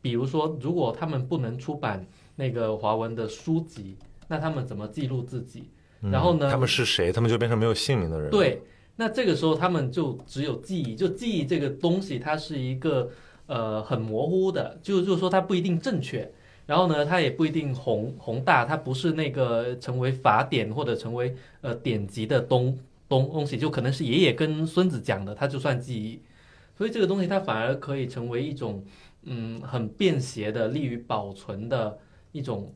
[0.00, 2.06] 比如说，如果他们不能出版
[2.36, 3.96] 那个华文的书籍，
[4.28, 5.64] 那他们怎么记录自己？
[6.00, 6.50] 然后呢？
[6.50, 7.10] 他们是谁？
[7.10, 8.30] 他们就变成没有姓名的人。
[8.30, 8.62] 对，
[8.94, 13.10] 那这个时候他们就只有记忆，就记忆这个东西，它是一个
[13.46, 16.30] 呃很模糊的，就就是说它不一定正确，
[16.66, 22.78] 然后呢，它也不一定宏宏大，它不是那个成为法典或者成为呃典籍的东
[23.08, 26.20] 东东西，就可能是爷爷跟孙子讲的，它就算记忆。
[26.76, 28.84] 所以这个东西它反而可以成为一种。
[29.26, 31.98] 嗯，很便携的、利于保存的
[32.32, 32.72] 一种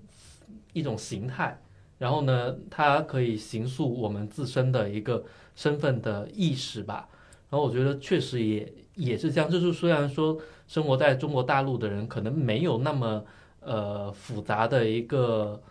[0.72, 1.60] 一种形态。
[1.98, 5.24] 然后呢，它可以形塑我们自身的一个
[5.54, 7.08] 身份的意识吧。
[7.50, 9.50] 然后我觉得确实也也是这样。
[9.50, 13.24] 就是虽然说生活在中国大陆的人可能没有那么
[13.60, 15.62] 呃复杂的一个，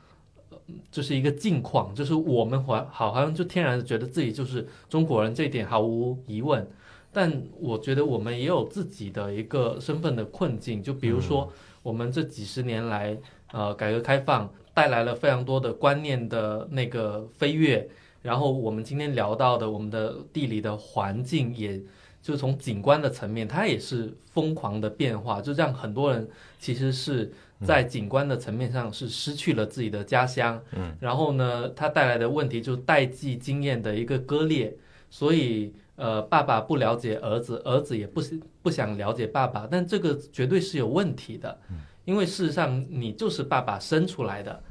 [0.92, 6.68] 就是一个境况，就是我们好好像就天然的觉得自己就是中国人，这一点毫无疑问。
[7.12, 13.18] 但我觉得我们也有自己的一个身份的困境，就比如说我们这几十年来，
[13.52, 17.90] 呃，改革开放带来了非常多的观念的那个飞跃，
[18.22, 21.82] 然后我们今天聊到的我们的地理的环境，也
[22.22, 26.30] 就从景观的层面，它也是疯狂的变化，就让很多人
[26.60, 27.32] 其实是
[27.66, 34.78] 在景观的层面上是失去了自己的家乡，嗯，然后呢，它带来的问题就是代际经验的一个割裂，
[35.10, 35.74] 所以。
[36.00, 38.22] 呃，爸爸不了解儿子，儿子也不
[38.62, 41.60] 不想了解爸爸，但这个绝对是有问题的，
[42.06, 44.64] 因为事实上你就是爸爸生出来的。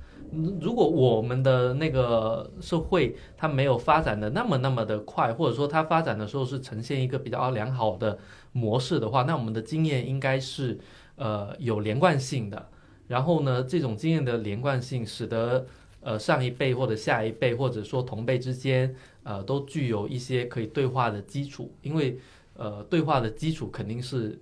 [0.59, 8.19] 如果我们的那个社会它没有发展的那么那么的快，或者说它发展的时候是呈现一个比较良好的
[8.53, 10.79] 模式的话，那我们的经验应该是
[11.17, 12.69] 呃有连贯性的。
[13.07, 15.67] 然后呢，这种经验的连贯性使得
[16.01, 18.95] 呃上一辈或者下一辈或者说同辈之间。
[19.29, 22.19] 呃，都具有一些可以对话的基础，因为，
[22.55, 24.41] 呃，对话的基础肯定是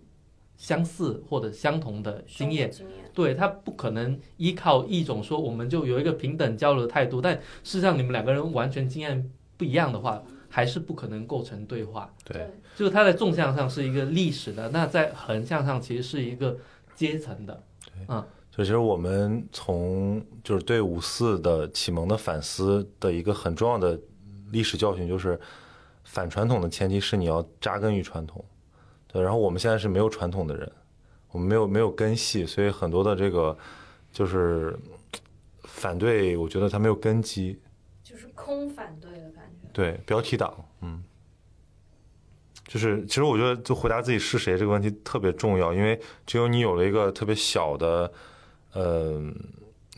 [0.56, 2.70] 相似或者相同的经验，
[3.12, 7.34] 对他不可能依靠一种说我们就有一个平等交流的态度，但
[7.64, 12.14] 事实上你们两个人完全经验不一样的话，还是不可能构成对话。
[12.24, 16.56] 对，就是它在纵向上是一个历史的，那在横向上其实是一个
[16.94, 17.60] 阶层的。
[17.86, 23.98] 对，嗯，就其实我们从就是对五四的启蒙的反思的一个很重要的。
[24.50, 25.38] 历史教训就是，
[26.04, 28.44] 反传统的前提是你要扎根于传统，
[29.06, 29.22] 对。
[29.22, 30.70] 然后我们现在是没有传统的人，
[31.30, 33.56] 我们没有没有根系，所以很多的这个
[34.12, 34.78] 就是
[35.64, 37.60] 反对，我觉得它没有根基，
[38.02, 39.68] 就是空反对的感觉。
[39.72, 41.02] 对，标题党，嗯，
[42.66, 48.10] 就是其实我觉得就回答自己是谁这个问题特别重要，因为只有你有了一个特别小的，
[48.72, 49.20] 呃，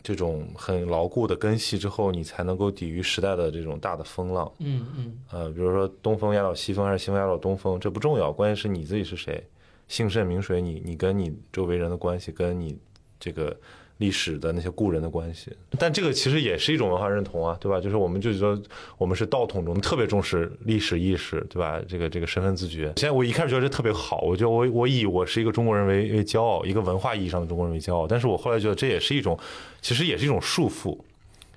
[0.02, 4.50] 这种很牢固的根系之后，你才能够抵御时代的这种大的风浪。
[4.58, 9.44] 嗯嗯呃，比如说东风压倒西风还是西风压倒东风，这不重要，关键是你自己是谁，
[9.88, 12.78] 姓甚名谁，你你跟你周围人的关系，跟你
[13.18, 13.56] 这个
[13.98, 15.52] 历史的那些故人的关系。
[15.78, 17.80] 但这个其实也是一种文化认同啊，对吧？
[17.80, 18.60] 就是我们就说
[18.96, 21.80] 我们是道统中特别重视历史意识，对吧？
[21.86, 22.92] 这个这个身份自觉。
[22.96, 28.06] 现在我一开始觉得这特别好，我觉得我我以我是一个中国人为为骄傲，一个文化意义上的中国人为骄傲。
[28.06, 29.38] 但是我后来觉得这也是一种，
[29.82, 30.98] 其实也是一种束缚。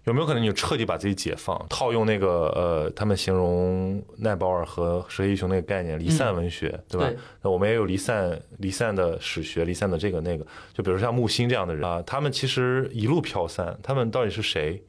[0.06, 1.64] 有没有可能你就彻底把自己解放？
[1.70, 7.08] 套用那个呃，他们形容奈保尔和蛇蝎一雄那个概念，离散文学，对吧？
[7.08, 10.46] 对那我们也有离散离散的史学，离散的这个那个。
[10.74, 14.82] 就比如像木心这样的人啊，他们其实一路飘散，他们到底是谁？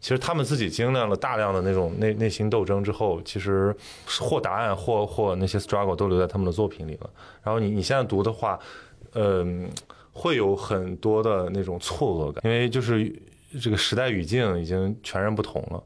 [0.00, 3.74] 其实他们自己经历了大量的那种内内心斗争之后，其实
[4.20, 7.10] 或答案或或那些 struggle 都留在他们的作品里了。
[7.42, 8.56] 然后你你现在读的话，
[9.14, 9.68] 嗯、
[10.12, 13.12] 会有很多的那种错愕感，因为就是
[13.60, 15.82] 这个时代语境已经全然不同了。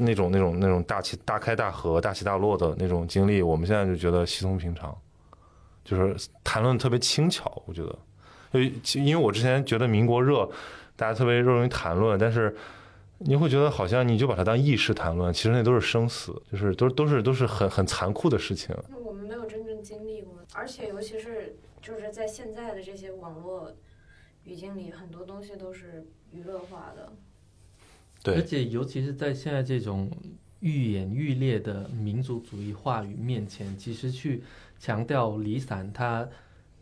[0.00, 4.96] 那种那种那种大起大开大合、大起大落的那种经历，我们现在就觉得稀松平常，
[5.84, 7.62] 就是谈论特别轻巧。
[7.64, 7.98] 我觉得，
[8.50, 10.50] 因为因为我之前觉得民国热，
[10.96, 12.56] 大家特别热容易谈论，但是
[13.18, 18.74] 你会觉得好像你就把它当轶事谈论，其实那都是生死，就是都都是都是很很残酷的事情。
[19.04, 23.72] 我们没有真正经历过，而且尤其是就是在现在的这些网络
[24.48, 27.12] 语境里，很多东西都是娱乐化的。
[28.22, 30.10] 对而，且尤其是在现在这种
[30.60, 34.42] 愈演愈烈的民族主义话语面前，其实去
[34.78, 36.26] 强调离散，它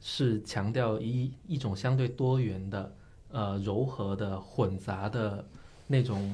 [0.00, 2.94] 是强调一一种相对多元的、
[3.32, 5.44] 呃柔和的、混杂的
[5.88, 6.32] 那种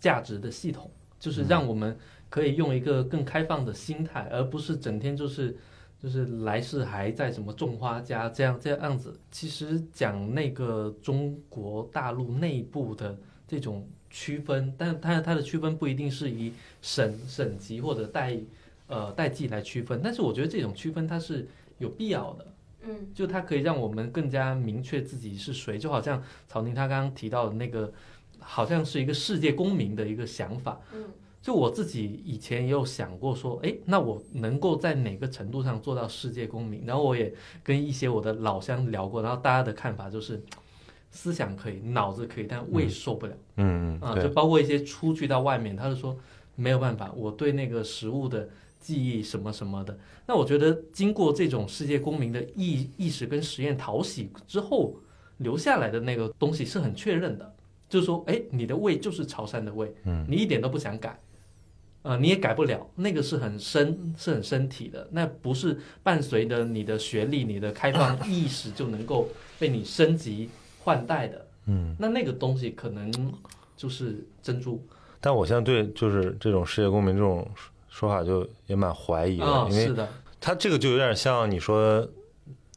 [0.00, 0.90] 价值的系统，
[1.20, 1.94] 就是让我们
[2.30, 5.54] 可以用一个更开放的心态，而不是整天就是。
[6.02, 13.16] 就是来世还在什么种花家这样这样子，其实讲那个中国大陆内部的
[13.46, 18.36] 这种区分，但它它的区分不一定是以省省级或者代
[18.88, 21.46] 呃代际来区分，但是我觉得这种区分它是
[21.78, 23.06] 有必要的，嗯。
[23.14, 27.92] 就它可以让我们更加明确自己是谁，就好像曹宁他刚刚提到的那个，
[28.40, 31.04] 好像是一个世界公民的一个想法，嗯
[31.42, 36.84] 就我自己以前也有想过说，诶，那我能够在哪个程度上做到世界公民？
[36.86, 40.40] 然后我也跟一些我的老乡聊过，然后大家的看法就是，
[41.10, 43.32] 思想可以，脑子可以，但胃受不了。
[43.56, 46.16] 嗯啊，嗯，就，包括一些出去到外面，他就说
[46.54, 48.48] 没有办法，我对那个食物的
[48.78, 49.98] 记忆什么什么的。
[50.26, 54.94] 那我觉得经过这种世界公民的意意识跟实验淘洗之后，
[55.38, 57.52] 留下来的那个东西是很确认的，
[57.88, 61.18] 就是说，哎，你的胃就是潮汕的胃，嗯你一点都不想改。
[62.02, 70.50] 呃，你也改不了，那个是很深，是很身体的，那不是伴随着你的学历、你的开放意识就能够被你升级
[70.80, 71.46] 换代的。
[71.66, 71.94] 嗯。
[71.98, 73.12] 那那个东西可能
[73.76, 74.84] 就是珍珠
[75.20, 77.48] 但我现在对就是这种世界公民这种
[77.88, 80.08] 说法就也蛮怀疑的，啊，因为是的，
[80.40, 82.04] 它这个就有点像你说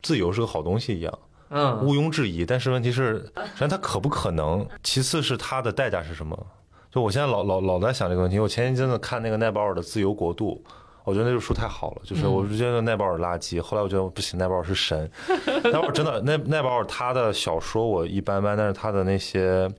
[0.03, 1.19] 自由是个好东西一样，
[1.49, 2.45] 嗯，毋庸置疑。
[2.45, 3.25] 但是问题是，
[3.55, 4.67] 首先它可不可能？
[4.83, 6.47] 其次是它的代价是什么？
[6.95, 8.39] 就我现在老老老在想这个问题。
[8.39, 10.63] 我前一阵子看那个奈保尔的《自由国度》，
[11.03, 13.59] 我觉得那本书太好了，就是嗯我是觉得奈保尔垃圾。
[13.59, 15.11] 后来我觉得不行，奈保尔是神。
[15.45, 19.69] 奈保尔真的，奈奈保尔他的小说我一般般，但是他的那些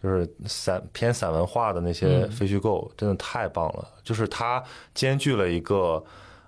[0.00, 3.84] 就是散偏散文化的那些嗯非虚构，真的太棒了。
[4.04, 4.62] 就是他
[4.94, 6.00] 兼具了一个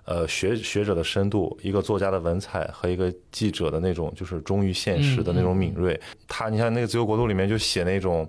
[0.05, 5.99] 呃学学者的深度，一个作家的文采和一个记者的那种就是忠于现实的那种敏锐。
[6.29, 8.25] 他你看那个《自由国度》里面就写那种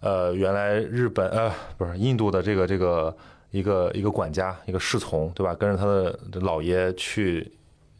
[0.00, 3.16] 呃原来日本呃不是印度的这个这个
[3.50, 7.50] 一个一个管家一个侍从对吧，跟着他的老爷去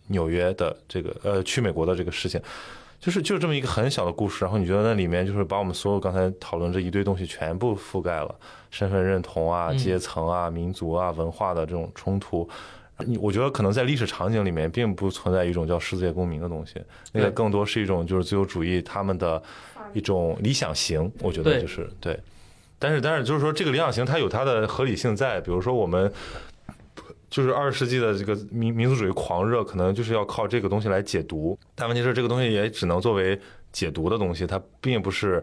[0.09, 2.41] 纽约的这个呃去美国的这个事情。
[2.99, 8.35] 就是就是这么一个很小的故事，然后你觉得那里面就是把我们所有刚才讨论这一堆东西全部覆盖了，
[8.71, 12.49] 身份认同啊、阶层啊、民族啊、文化的这种冲突。
[13.05, 16.81] 你我觉得可能在历史场景里面，并不存在一种叫世界公民的东西，
[17.13, 19.43] 那个更多是一种就是自由主义他们的
[19.93, 22.19] 一种理想型，我觉得就是对。
[22.79, 26.11] 但是但是就是说这个理想型它有它的合理性在，比如说我们
[27.29, 31.59] 就是二十世纪的这个民民族主义狂热，可能就是要靠这个东西来解读。
[31.75, 33.39] 但问题是，这个东西也只能作为
[33.73, 35.43] 解读的东西，它并不是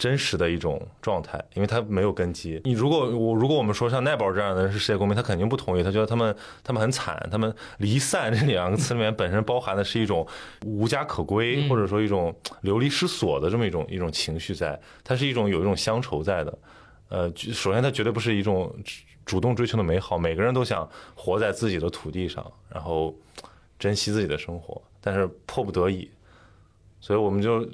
[0.00, 2.58] 真实的一种状态，因为它没有根基。
[2.64, 10.26] 你如果我如果我们说像奈保这样的人是世界公民，他肯定不同意，他觉得他们他们很惨，他们离散这两个词里面本身包含的是一种
[10.64, 16.58] 无家可归，或者说一种流离失所的这么一种一种情绪在，它是一种有一种乡愁在的。
[17.10, 18.74] 呃，首先它绝对不是一种
[19.26, 23.14] 主动追求的美好，每个人都想活在自己的土地上，然后
[23.78, 26.10] 珍惜自己的生活，但是迫不得已，
[27.02, 27.68] 所以我们就。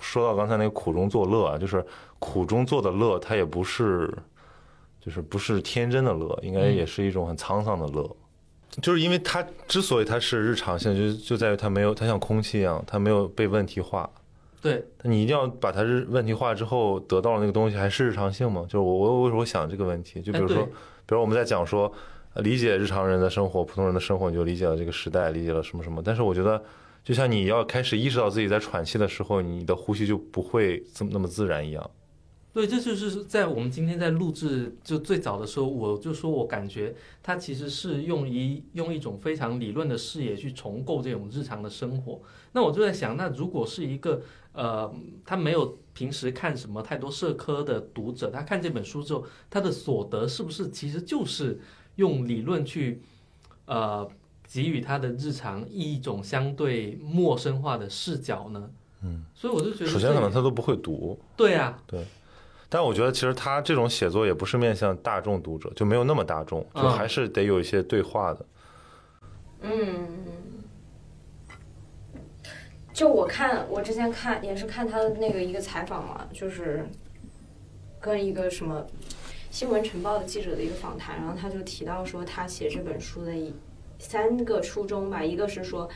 [0.00, 1.84] 说到刚才那个苦中作乐啊，就是
[2.18, 4.10] 苦中作的乐，它也不是，
[4.98, 8.16] 就是不是天真的乐，应该也是一种很沧桑的乐。
[8.80, 14.08] 就是因为它之所以它是日常性，就就在于它没有，它像空气一样，它没有被问题化。
[14.62, 18.62] 对，你一定要把它日问题化之后得到了那个东西，还是日常性吗？
[18.62, 20.22] 就是我我为什么想这个问题？
[20.22, 21.92] 就比如说，比如我们在讲说
[22.36, 26.00] 理解日常人的生活，普通人的生活，你就理解了这个时代，理解了什么什么。
[26.02, 26.62] 但是我觉得。
[27.06, 31.90] 就像你要开始意识到自己在喘气的时候，你的呼吸就不会这么那么自然一样。
[32.52, 36.92] 对，这就是在我们今天在录制就最早的时候，我就说我感觉
[37.22, 42.20] 他其实是用一用一种非常理论的视野去重构这种日常的生活。
[42.50, 44.20] 那我就在想，那如果是一个
[44.52, 44.92] 呃，
[45.24, 51.60] 他没有平时看什么太多社科的读者，他看这本书之后，他的所得是不是其实就是
[51.94, 53.00] 用理论去
[53.66, 54.10] 呃。
[54.48, 58.70] 给予他的日常一种相对陌生化的视角呢？
[59.02, 61.18] 嗯，所以我就觉得，首先可能他都不会读。
[61.36, 62.04] 对呀，对。
[62.68, 68.46] 但我觉得其实他这种写作也不是面向大众读者，就没有那么大众，就还是得有一些对话的。
[69.60, 70.08] 嗯，
[72.92, 76.88] 就我看，我之前看也是看他的那个一个采访嘛，就是
[78.00, 78.84] 跟一个什么
[79.50, 83.52] 新闻晨报的记者的一个访谈，然后他就提到说他写这本书的一。
[83.98, 85.88] 三个初衷吧，一个是说，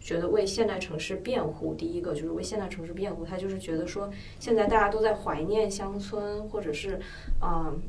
[0.00, 1.74] 觉得为现代城市辩护。
[1.74, 6.98] 第一个就是为现代城市辩护，他就是觉得说，现在大家都在怀念乡村，或者是，
[7.42, 7.80] 嗯，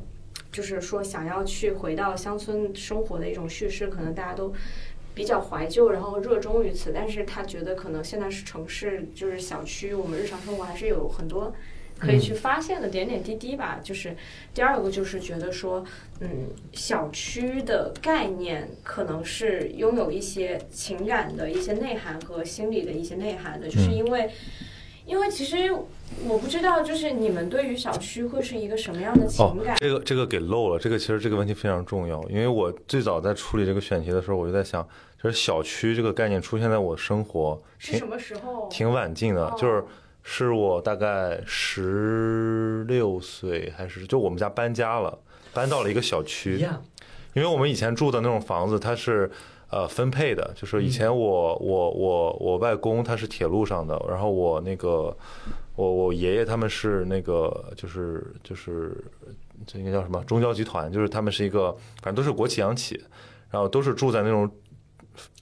[0.52, 4.52] 就是说想要去回到乡村生活的一种叙事，可能大家都
[5.14, 6.92] 比较怀旧，然后热衷于此。
[6.94, 11.54] 但是他觉得可能现在是城市，就是小区，我们日常生活还是有很多。
[12.00, 14.16] 可以去发现的点点滴滴吧，就是
[14.54, 15.84] 第二个就是觉得说，
[16.22, 24.32] 嗯，小区的概念可能是拥有一些情感的一些内涵和心理的一些内涵的，就是因为，
[25.06, 25.74] 因为其实
[26.26, 29.76] 我不知道，就是你们对于小区会是一个什么样的情感？
[29.78, 34.88] 这个这个给漏了，这个其实这个问题非常重要，因为我最早在处理这个选题的时候，我就在想，
[35.22, 38.70] 就是小区这个概念出现在我生活是什么时候？
[38.72, 39.84] 挺晚近的，就是。
[40.24, 45.18] 是我大概十六岁，还是就我们家搬家了，
[45.54, 46.58] 搬到了一个小区。
[47.34, 49.30] 因为我们以前住的那种房子，它是
[49.70, 55.16] 呃分配的，就是以前我我我我外公他是铁路上的，然后我那个
[55.76, 58.96] 我我爷爷他们是那个就是就是
[59.66, 61.72] 这应该叫什么中交集团，就是他们是一个
[62.02, 63.02] 反正都是国企央企，
[63.50, 64.50] 然后都是住在那种。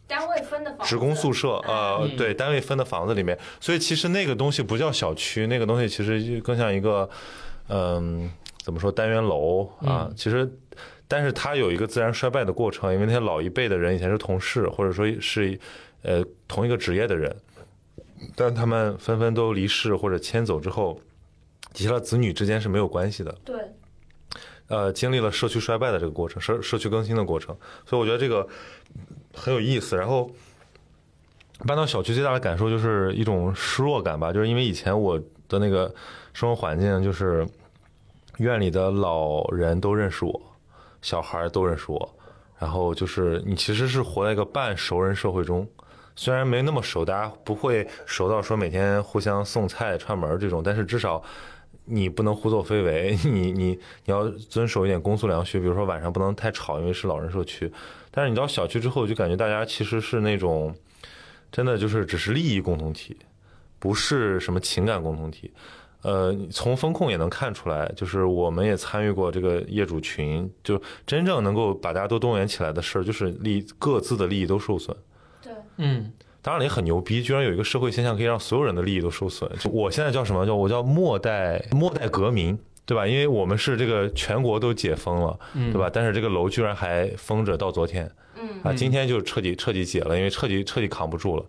[0.07, 7.09] 单位分的房，职工宿舍，呃，对，单位分的房子里面，所以其实那个东西不叫小区，那个东西其实更像一个，
[7.67, 8.31] 嗯，
[8.63, 10.09] 怎么说单元楼啊？
[10.15, 10.49] 其实，
[11.09, 15.59] 但是它有一个自然衰败的过程，因为那些老一辈的人以前是同事，或者说是
[16.03, 17.35] 呃同一个职业的人，
[18.33, 21.01] 但他们纷纷都离世或者迁走之后，
[21.73, 23.35] 底下的子女之间是没有关系的。
[23.43, 23.55] 对。
[24.69, 27.55] 呃，经历了社区衰败的这个过程，社社区更新的过程，
[27.85, 28.47] 所以我觉得这个。
[29.37, 30.29] 很有意思，然后
[31.65, 35.93] 搬到小区最大的感受就是一种失落感吧，就是因为以前我的那个
[36.33, 37.47] 生活环境就是
[38.37, 40.41] 院里的老人都认识我，
[41.01, 42.15] 小孩都认识我，
[42.59, 45.67] 然后就是你其实是活在一个半熟人社会中，
[46.15, 51.23] 虽然没那么熟，大家不会熟到说每天互相送菜串门这种，但是至少
[51.85, 57.71] 你不能胡作非为， 你你你要遵守一点公序良序，比如说晚上不能太吵，因为是老人社区。
[58.17, 60.75] 但是你到小区之后，就感觉大家其实是那种，
[61.51, 63.15] 真的就是只是利益共同体，
[63.77, 65.51] 不是什么情感共同体。
[66.01, 74.97] 呃，从风控也能看出来，就是我们也参与过这个业主群，就真正能够把大家都动员起来的事儿，就是利各自的利益都受损。
[75.39, 76.11] 对，嗯，
[76.41, 79.47] 当然了，也很牛逼，居然有一个社会现象可以让所有人的利益都受损。
[79.59, 82.57] 就我现在叫什么叫我叫末代末代革命。
[82.87, 83.05] 对吧？
[83.05, 85.91] 因为我们是这个全国都解封了，对吧？
[85.93, 88.09] 但是这个楼居然还封着到昨天，
[88.63, 91.45] 啊，今天就彻底彻底解了，因为彻底彻底扛不住了。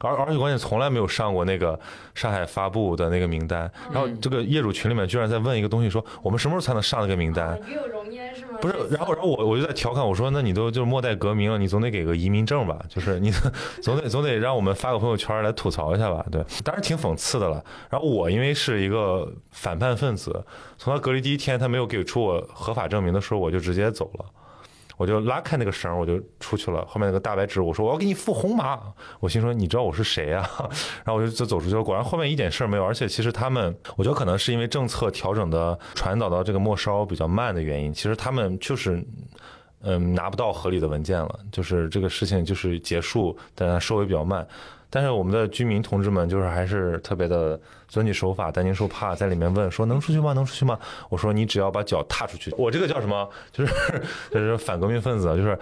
[0.00, 1.78] 而而且关键从来没有上过那个
[2.14, 7.60] 上海发布的那个名单，然后这个业主群里面居然在问一个东西，说我们什么时候才能上那个名单？
[7.68, 8.58] 与有荣焉是吗？
[8.60, 12.78] 不是，然后然后我我就在调侃我说，那你都就是末代革命了，你总得给个移民证吧？
[12.88, 13.30] 就是你
[13.82, 16.24] 总得总得让我们发个朋友圈来吐槽一下吧？
[16.30, 17.62] 对，当然挺讽刺的了。
[17.88, 20.44] 然后我因为是一个反叛分子，
[20.78, 24.24] 从他隔离第一天他没有给出我合法证明的时候，我就直接走了。
[25.00, 26.84] 我就拉开那个绳，我就出去了。
[26.84, 28.78] 后面那个大白纸，我说我要给你付红码。
[29.18, 30.46] 我心说你知道我是谁啊？
[31.02, 31.82] 然后我就就走出去了。
[31.82, 32.84] 果然后面一点事儿没有。
[32.84, 39.02] 而且其实他们，我觉得可能是因为政策调整的传导到这个末梢比较慢的原因，其实他们就是
[39.80, 44.46] 嗯拿不到合理的文件了，就是这个事情就是结束，但收尾比较慢。
[44.90, 50.32] 但是我们的居民同志们就是还是特别的遵纪守法、担惊受怕，在里面问说能出去吗？
[50.32, 50.78] 能出去吗？
[51.08, 53.28] 我说你只要把脚踏出去，我这个叫什么？
[53.52, 53.72] 就是
[54.32, 55.56] 就是反革命分子，就是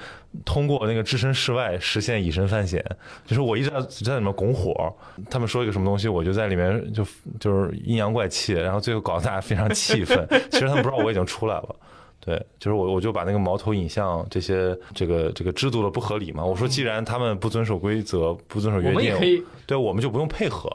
[0.44, 2.84] 通过那个置身事外实现以身犯险。
[3.26, 4.90] 就是我一直在在里面拱火，
[5.30, 7.06] 他们说一个什么东西，我就在里面就
[7.38, 10.26] 就是阴阳怪气，然后最后搞得大家非常气愤。
[10.50, 11.76] 其实他们不知道我已经出来了。
[12.28, 16.44] 对，就是我，我就把那个矛头引向这些这个这个制度的不合理嘛。
[16.44, 20.70] 我说，既然他们不遵守规则，不遵守约定，对，我们就不用配合，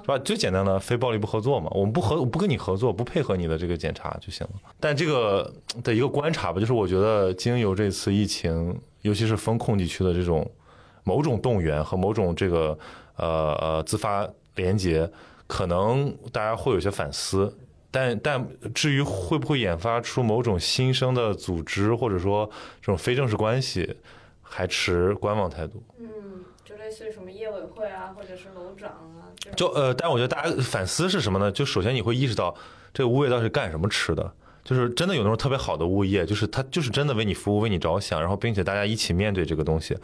[0.00, 0.18] 是吧？
[0.18, 1.70] 最简单的非暴力不合作嘛。
[1.70, 4.54] 我们不合，不跟你合作，不配合你的这个检查就行了。
[4.80, 5.54] 但这个
[5.84, 10.44] 的一个观察吧，就是我觉得经由这次疫情，尤其是风控地区的这种
[11.04, 12.76] 某种动员和某种这个
[13.14, 15.08] 呃呃自发联结，
[15.46, 17.56] 可能大家会有些反思。
[17.96, 22.44] 但但至于会不会研发出某种新生的组织，或者说
[22.82, 23.96] 这种非正式关系，
[24.42, 25.82] 还持观望态度。
[25.98, 26.06] 嗯，
[26.62, 29.32] 就类似于什么业委会啊，或者是楼长啊。
[29.56, 31.50] 就呃，但我觉得大家反思是什么呢？
[31.50, 32.54] 就首先你会意识到
[32.92, 34.30] 这个物业到底是干什么吃的？
[34.62, 39.96] 就是真的有那种特别好的物业，就是他就是真的为你服务、为你着想，然后并且大家一起面对这个东西。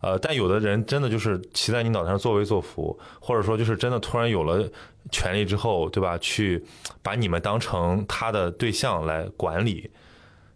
[0.00, 4.68] 呃，但有的人真的就是骑在你脑袋上作威作福，或者说就是真的突然有了
[5.10, 6.16] 权利之后，对吧？
[6.18, 6.62] 去
[7.02, 9.90] 把你们当成他的对象来管理，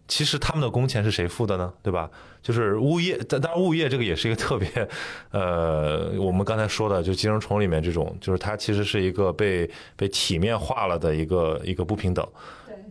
[0.07, 1.73] 其实他们的工钱是谁付的呢？
[1.81, 2.09] 对吧？
[2.43, 4.67] 就是物业，当然物业这个也是一个 特别，
[5.31, 12.27] 呃，我们刚才说的就寄生虫里面这种，就是它其实是一个被被体面化了的一个一个不平等。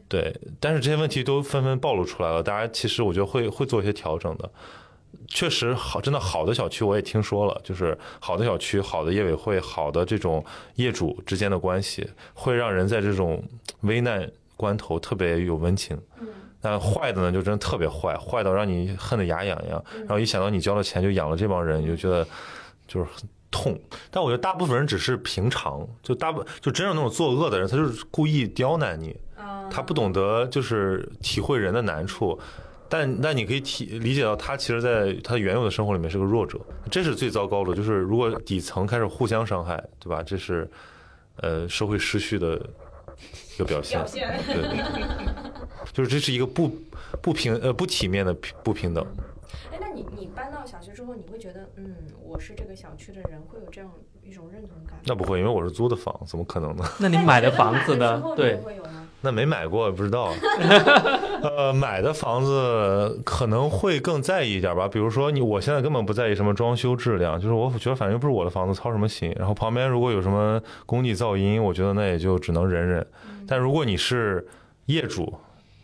[0.08, 0.22] 对。
[0.22, 4.50] 对，但是这些问题都纷纷暴露出来了，大家其实我觉得会会做一些调整的。
[5.28, 13.42] 确实好，真的好的小区我也听说了，就是好的小区、好的业委会、好的这种业主之间的关系，会让人在这种
[13.82, 15.96] 危难关头特别有温情。
[16.20, 16.28] 嗯。
[16.62, 19.82] 那坏的呢，就真的特别坏，坏到让你恨得牙痒痒。
[20.00, 22.26] 然后一想到你交了钱就养了这帮人，你就觉得
[22.86, 23.80] 就是很痛。
[24.10, 29.16] 但我觉得大部分人只是平常，就大部就真正那种作恶的人，他就是故意刁难你。
[29.70, 32.38] 他不懂得就是体会人的难处。
[32.90, 36.58] 但但你可以体理解到，他其实在他原有的生活里面是个弱者，
[36.90, 37.72] 这是最糟糕的。
[37.72, 40.20] 就是如果底层开始互相伤害，对吧？
[40.24, 40.68] 这是
[41.36, 42.60] 呃社会失序的
[43.54, 44.04] 一个表现。
[44.04, 44.82] 对，
[45.94, 46.68] 就是这是一个不
[47.22, 48.34] 不平呃不体面的
[48.64, 49.06] 不平等。
[49.72, 53.88] 哎，那你你搬到小区之后，你会觉得嗯，我是这个小区的人，会有这样
[54.24, 54.98] 一种认同感？
[55.04, 56.84] 那不会，因为我是租的房，怎么可能呢？
[56.98, 58.20] 那你买的房子呢？
[58.34, 58.58] 对。
[59.22, 60.32] 那没买过，不知道。
[61.42, 64.88] 呃，买的房子可能会更在意一点吧。
[64.88, 69.34] 比如说，你我现在根本不在意什么装修质量，就是我觉得反正又不是我的房子，操什么心。
[69.38, 73.06] 然后旁边如果有什么工地噪音，我觉得那也就只能忍忍。
[73.46, 74.46] 但如果你是
[74.86, 75.34] 业主，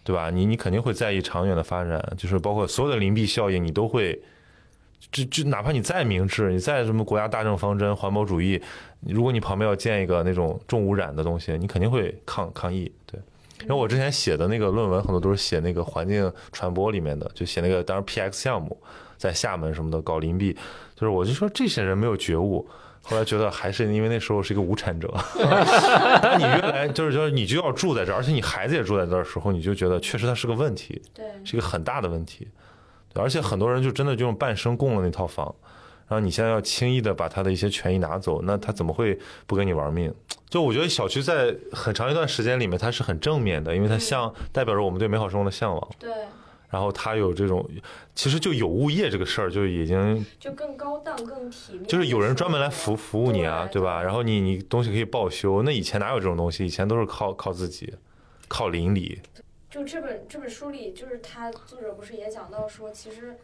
[0.04, 0.30] 对吧？
[0.30, 4.20] 你你肯定会在意长远的发展，就是包括所有的邻避效应，你都会。
[5.12, 8.60] 就就哪怕你再明智，你再什么国家大政方针、环保主义，
[9.00, 12.90] 如果你旁边要建一个那种重污染的东西，你肯定会抗抗议。
[13.06, 13.18] 对，
[13.62, 18.76] 因为我之前写的那个论文很多都是写那个环境传播里面的，就写那个当时 PX 项目
[19.16, 20.52] 在厦门什么的搞林壁，
[20.94, 22.68] 就是我就说这些人没有觉悟，
[23.00, 25.14] 后来觉得还是因为那时候是一个无产者。
[26.20, 32.46] 但你原来就是说你就要住在这儿，而且你孩子也住在这儿的时候，你就觉得确实它是个问题，对，是一个很大的问题。
[33.20, 35.54] 而且很多人就真的就用半生供了那套房，
[36.08, 40.12] 然后你现在要轻易的把他的一些权益拿走，那他怎么会不跟你玩命？
[40.48, 45.88] 就我觉得小区在很长一段时间里面它是很正面的，因为它像代表着我们对美好生活的向往。
[45.98, 46.10] 对。
[46.68, 47.64] 然后它有这种，
[48.14, 51.86] 其实就有物业这个事儿就已经就更高档、更体面。
[51.86, 54.02] 就是有人专门来服服务你啊，对吧？
[54.02, 56.66] 然后你你东西可以报修，那以前哪有这种东西？
[56.66, 57.94] 以前都是靠靠自己，
[58.48, 59.20] 靠邻里。
[59.76, 63.36] 就这本这本书里，就是他作者不是也讲到说，其实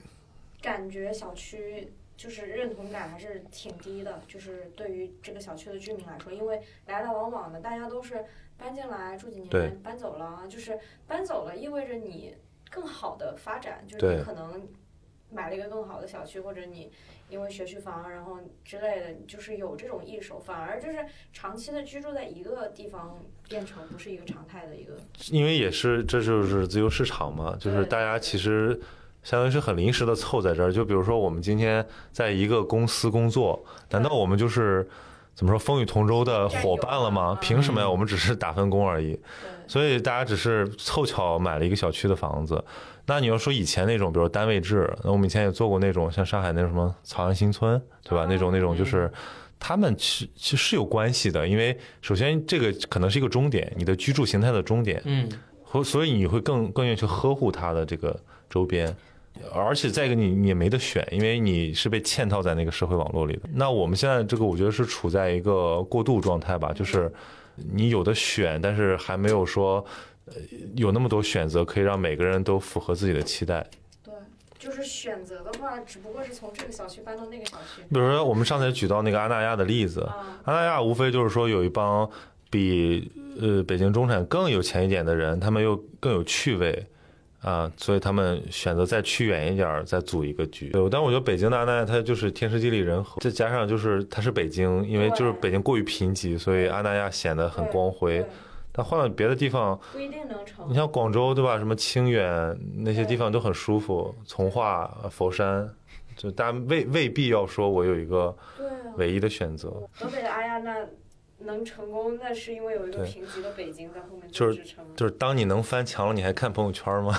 [0.62, 8.24] 感觉小区就是认同感还是挺低的，就是对于这个小区的居民来说，因为来来往往的，大家都是
[8.56, 12.34] 搬进来住几年，搬走了，就是搬走了意味着你
[12.70, 14.66] 更好的发展，就是你可能
[15.28, 16.90] 买了一个更好的小区，或者你
[17.32, 20.98] 因为学区房然后之类的，就是有这种一手，反而就是
[21.32, 24.92] 长期的居住在一个地方变成不是一个常态的一个。
[25.30, 28.78] 因为也是这就是自由市场嘛，就是大家其实
[29.22, 30.70] 相当于是很临时的凑在这儿。
[30.70, 34.86] 就比如说我们今天在一个公司工作，难道我们就是
[35.34, 37.36] 怎么说风雨同舟的伙伴了吗？
[37.40, 37.86] 凭什么呀？
[37.86, 39.18] 嗯我们只是打分工而已。
[39.66, 42.62] 所以大家只是凑巧买了一个小区的房子。
[43.06, 48.26] 那你要说以前那种，比如单位制，那我们以前也做过那种，像上海那种什么草岸新村，对吧？
[48.28, 49.10] 那种那种就是。
[49.64, 55.28] 他们其其实是有关系的，因为首先这个可能是一个终点，你的居住形态的终点，嗯，
[55.70, 58.92] 所所以你会更更愿意去呵护它的这个周边，
[59.52, 63.42] 而且再一个你你也没得选，因为你是被嵌套在那个社会网络里的。
[63.54, 67.12] 那我们现在这个我觉得是处在一个过渡状态吧，就是
[67.56, 69.84] 你有的选，但是还没有说
[70.26, 70.34] 呃
[70.76, 73.66] 有那么多选择可以让每个人都符合自己的期待。
[74.04, 74.12] 对，
[74.58, 77.82] 就是选择的话，只不过是从这个小区搬到那个小区。
[77.90, 82.08] 比如说我们上次举到那个阿那亚的例子，啊，阿那亚无非就是说有一帮
[82.50, 83.10] 比
[83.40, 86.86] 呃北京中产更有钱一点的人，他们又更有趣味
[87.42, 90.68] 啊，所以他们选择再去远一点儿，再组一个局。
[90.70, 98.26] 对，但我觉得北京的阿那亚它就是天时地利人和，再加上就是它是北京，因为就是北京过于贫瘠，所以阿那亚显得很光辉对。
[98.74, 100.66] 但换到别的地方，不一定能成。
[100.68, 101.58] 你像广州对吧？
[101.58, 105.68] 什么清远那些地方都很舒服，从化、佛山，
[106.16, 108.34] 就大家未未必要说我有一个
[108.96, 109.68] 唯一的选择。
[109.92, 110.74] 河北的阿亚那
[111.44, 114.84] 能成功，那是因为有一个对贫瘠的北京在后面就是支撑。
[114.96, 117.16] 就是当你能翻墙了，你还看朋友圈吗？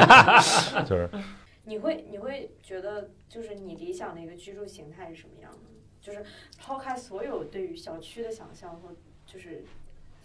[0.88, 1.08] 就是
[1.64, 5.58] 你会你会觉得，就是你理想的一个居住形态是什么样的？
[6.00, 6.24] 就是
[6.56, 8.90] 抛开所有对于小区的想象或
[9.26, 9.64] 就是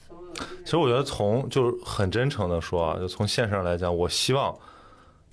[0.08, 0.46] 所有的。
[0.64, 4.56] 其实我觉得从就是很真诚的说啊，就从现实上来讲，我希望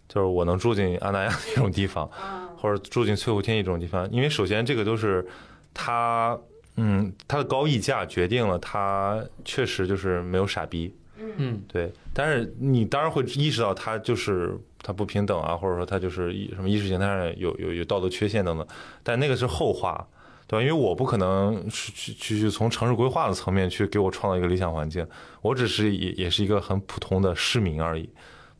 [0.08, 5.28] 就是我能住进阿那亚那种地方，啊，或者住进翠湖天意这种地方，因为首先这个都是
[5.74, 6.38] 它，
[6.80, 18.64] 嗯，它的高溢价决定了它确实就是没有傻逼，嗯嗯，对，但是你当然会意识到它就是它不平等啊，或者说它就是意什么意识形态上有有有道德缺陷等等，
[19.02, 20.06] 但那个是后话，
[20.46, 20.62] 对吧？
[20.62, 25.05] 因为我不可能去去去去从城市规划的层面去给我创造一个理想环境，
[25.42, 28.09] 我只是也也是一个很普通的市民而已，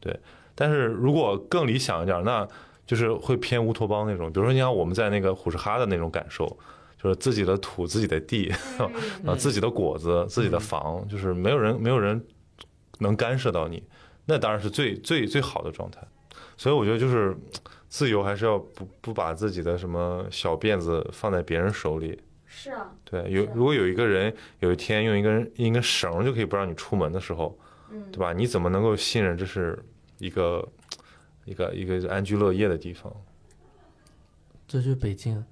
[0.01, 0.19] 对。
[0.57, 2.45] 但是如果更理想一点，那
[2.85, 6.59] 就是会偏乌托邦那种，比如说你像我们在那个虎什哈的那种感受，
[7.03, 8.91] 就是自己的土、自己的地，嗯
[9.31, 12.21] 啊，自己的果子、自己的房，就是没有人没有人
[12.99, 13.83] 能干涉到你，
[14.25, 16.01] 那当然是最最最好的状态。
[16.57, 17.37] 所以我觉得就是
[17.89, 22.21] 自由还是要不不把自己的什么小辫子放在别人手里。
[22.47, 27.57] 是啊，对，有是如果有一个人有一天用一根一根绳就可以不让你出门的时候，
[27.91, 28.33] 嗯，对吧？
[28.33, 29.79] 你怎么能够信任这是
[30.19, 30.67] 一个
[31.45, 33.15] 一个一个安居乐业的地方？
[34.67, 35.45] 这就是北京啊。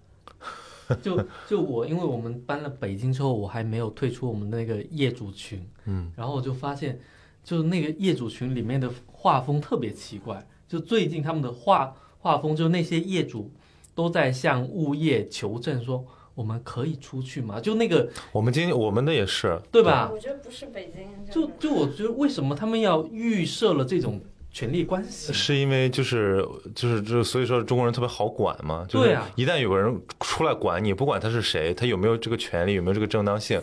[1.03, 7.01] 就就我，因为我们搬了北京之后，我还没有退出我们那个业主群，嗯，然后我就发现，
[7.43, 10.47] 就是那个业主群里面的画风特别奇怪。
[10.69, 13.51] 就最近他们的画画风，就那些业主
[13.95, 16.05] 都在向物业求证说，
[16.35, 17.61] 我们可以出去吗？
[17.61, 20.11] 就那个我们今天我们的也是，对吧？
[20.13, 24.21] 我觉得不是北京这就，就我觉得为什么他们要预设了这种
[24.57, 25.35] 权力关系？
[25.35, 26.43] 是因为就是
[26.75, 33.61] 就是就所以说中国人特别好管嘛，就是对啊一旦有个人出来管你，不管他是谁，他有没有这个权利，有没有这个正当性，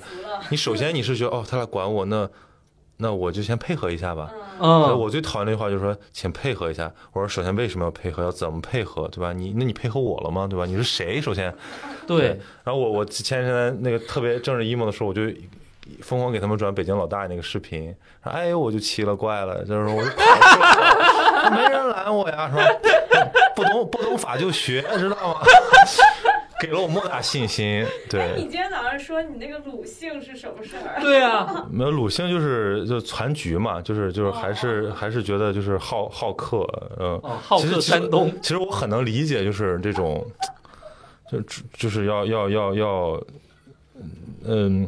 [0.52, 2.30] 你首先你是觉得哦，他来管我，那
[2.98, 4.32] 那我就先配合一下吧。
[4.60, 6.94] 嗯，嗯，我最讨厌那句话就是说，请配合一下。
[7.14, 8.22] 我说首先为什么要配合？
[8.22, 9.08] 要怎么配合？
[9.08, 9.34] 对吧？
[9.34, 10.46] 你那你配合我了吗？
[10.48, 10.68] 对吧？
[10.68, 11.20] 你是谁？
[11.20, 11.52] 首先，
[12.06, 15.24] 对，然后我我前几天那个特别政治 emo 的时候，我就
[16.02, 20.83] 疯狂给他们转北京老大爷那个视频，哎呦我就奇了怪了，就是说我就跑出来了，
[21.52, 22.64] 没人拦我呀，是吧？
[23.56, 25.42] 不懂不懂法就学，知道吗？
[26.60, 27.84] 给了我莫大信心。
[27.84, 31.02] 哎，对你，今天早上说你那个鲁姓是什么事儿？
[31.02, 36.60] 对啊，没有鲁迅就是就攒局嘛，就是就是还是还是觉得就是好好客，
[37.00, 37.20] 嗯。
[37.22, 40.26] 哦，好客山东，其实我很能理解，就是这种，
[41.30, 41.40] 就
[41.74, 43.24] 就是要要要要，
[44.46, 44.88] 嗯，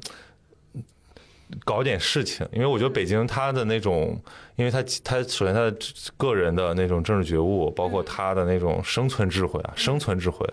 [1.65, 4.18] 搞点事情，因为我觉得北京它的那种，
[4.56, 5.77] 因为他他首先他的
[6.18, 10.48] 个人的那种政治觉悟，包括他的那种生存智慧啊，生存智慧，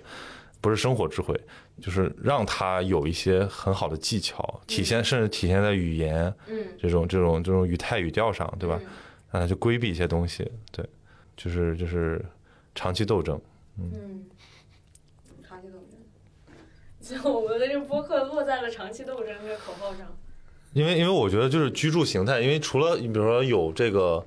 [0.61, 1.41] 不是生活智慧，
[1.81, 8.79] 就是让他有一些很好的技巧，体现甚至体现在语言嗯，这种这种这种语态语调上，对吧？
[8.83, 8.89] 嗯？
[9.31, 10.85] 让他去规避一些东西，对，
[11.37, 12.23] 就是就是
[12.75, 13.41] 长期斗争。
[13.79, 14.27] 嗯，
[15.43, 16.57] 长期斗争。
[17.01, 20.07] 最后，我们的这个播客落在了“长期斗争”这个口号上。
[20.73, 24.25] 因为因为我觉得就是居住形态，因为除了你比如说有这个，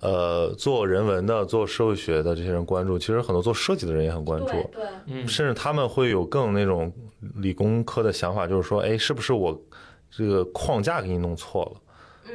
[0.00, 4.52] 呃做人文的、做社会学的这些人关注，其实很多做设计的人也很关注。
[4.72, 6.92] 对对，嗯，甚至他们会有更那种
[7.36, 9.60] 理工科的想法，就是说，哎，是不是我
[10.10, 11.72] 这个框架给你弄错了？
[11.76, 11.80] 嗯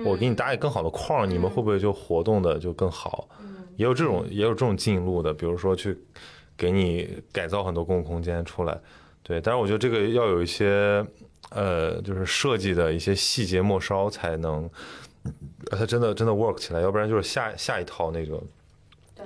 [0.03, 3.27] 我给你搭一个更好的框，你们会不会就活动的就更好？
[3.41, 5.97] 嗯也有这种也有这种进路的，比如说去
[6.55, 8.79] 给你改造很多公共空间出来。
[9.23, 11.05] 对，但是我觉得这个要有一些
[11.49, 14.69] 呃，就是设计的一些细节末梢才能，
[15.71, 18.41] 呃它真的真的 work 起来，要不然就是下下一套那个
[19.15, 19.25] 对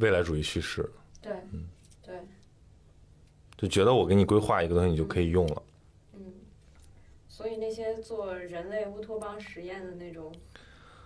[0.00, 0.88] 未来主义叙事，
[1.22, 1.66] 对嗯
[2.04, 2.14] 对，
[3.56, 5.62] 就觉得我给你规划一个东西，你就可以用了。
[6.14, 6.20] 嗯，
[7.28, 10.32] 所以那些做人类乌托邦实验的那种，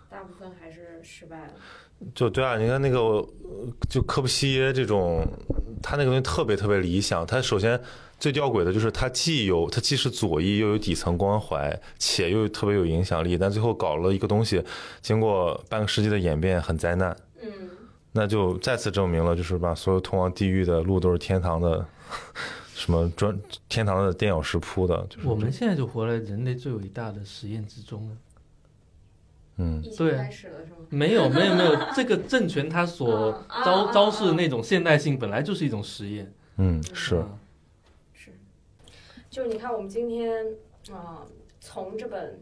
[0.08, 1.54] 大部分还是失败了。
[2.14, 3.28] 就对啊，你看那个呃
[3.88, 5.26] 就科布西耶这种，
[5.82, 7.26] 他那个东西特别特别理想。
[7.26, 7.78] 他首先
[8.20, 14.62] 最吊诡的就是它既有它既是左翼，又有底层关怀，且又特别有影响力，但最后搞了一个东西，
[15.00, 17.16] 经过半个世纪的演变，很灾难。
[17.42, 17.48] 嗯，
[18.12, 21.84] 那就再次证明了，就是把所有通往地狱的路都是天堂的，
[22.76, 23.36] 什么专
[23.68, 28.16] 天堂的电影石铺的，就是我们现在就活在人类最伟大的实验之中了。
[29.62, 30.76] 嗯对开始了是吗？
[30.88, 33.32] 没有，没有，没有，这个政权它所
[33.64, 36.32] 昭啊昭示的那种现代性，本来就是一种实验。
[36.56, 37.24] 嗯是嗯是，
[39.30, 40.44] 就你看我们今天
[40.90, 41.24] 啊、
[41.60, 42.34] 从这本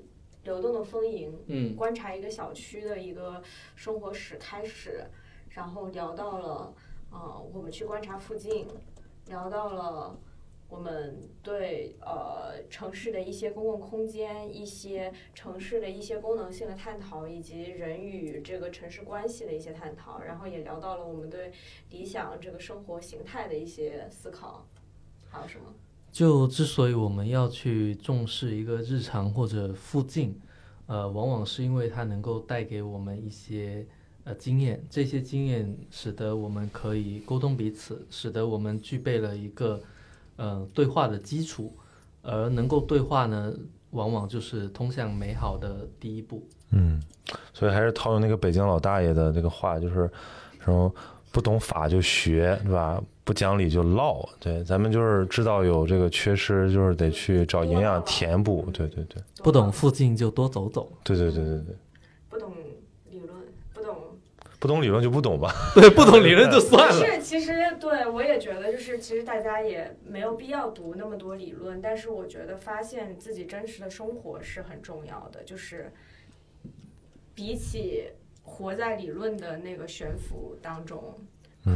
[0.45, 3.43] 《流动的丰盈》嗯观察一个小区的一个
[3.77, 5.05] 生活史开始，
[5.51, 6.75] 然后聊到了
[7.11, 8.67] 呃，我们去观察附近，
[9.27, 10.19] 聊到了
[10.71, 21.53] 我们对呃城市的一些公共空间、一些城市的一些功能性的探讨，以及人与这个城市关系的一些探讨，然后也聊到了我们对
[21.91, 24.67] 理想这个生活形态的一些思考，
[25.29, 25.75] 还有什么？
[26.11, 30.35] 就之所以我们要去重视一个日常或者附近，
[30.87, 33.87] 呃，往往是因为它能够带给我们一些
[34.25, 39.81] 呃经验，这些经验使得我们可以沟通彼此，使得我们具备了一个
[40.37, 41.73] 呃对话的基础，
[42.23, 43.55] 而能够对话呢，
[43.91, 46.43] 往往就是通向美好的第一步。
[46.71, 47.01] 嗯，
[47.53, 50.11] 所以还是套用那个北京老大爷的这个话，就是
[50.65, 50.93] 什么
[51.31, 53.01] 不懂法就学，对吧？
[53.29, 54.27] 不讲理就唠。
[54.41, 58.67] 对，咱们就是知道有这个缺失，就是得去找营养填补。
[58.73, 61.77] 对对对，不懂附近就多走走，对对对对对，
[62.31, 62.51] 不懂
[63.11, 63.37] 理论，
[63.75, 63.97] 不懂
[64.59, 65.53] 不懂理论就不懂吧。
[65.77, 66.95] 对，不懂理论就算了。
[67.05, 75.93] 是，其实对我也觉得，就是其实大家也没有必要读那么多理论，但是我觉得发现自己真实的生活是很重要的，就是
[77.35, 78.05] 比起
[78.43, 81.13] 活在理论的那个悬浮当中。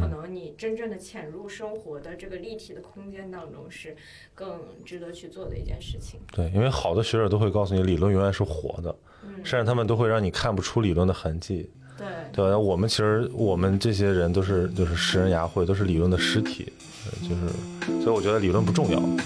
[0.01, 3.97] 可嗯，能你真正的潜入生活的这个立体的空间当中，是
[4.35, 6.20] 更值得去做的一件事情。
[6.32, 8.94] 对，因为好的学者都会告诉你，理论永远是活的，
[9.24, 11.70] 嗯，甚至他们都会让你看不出理论的痕迹。
[11.98, 12.59] 对，对吧？
[12.59, 16.73] 我们其实我们这些人都是就是食人牙慧，都是理论的尸体，
[17.06, 18.98] 呃就是所以我觉得理论不重要。
[18.98, 19.24] 对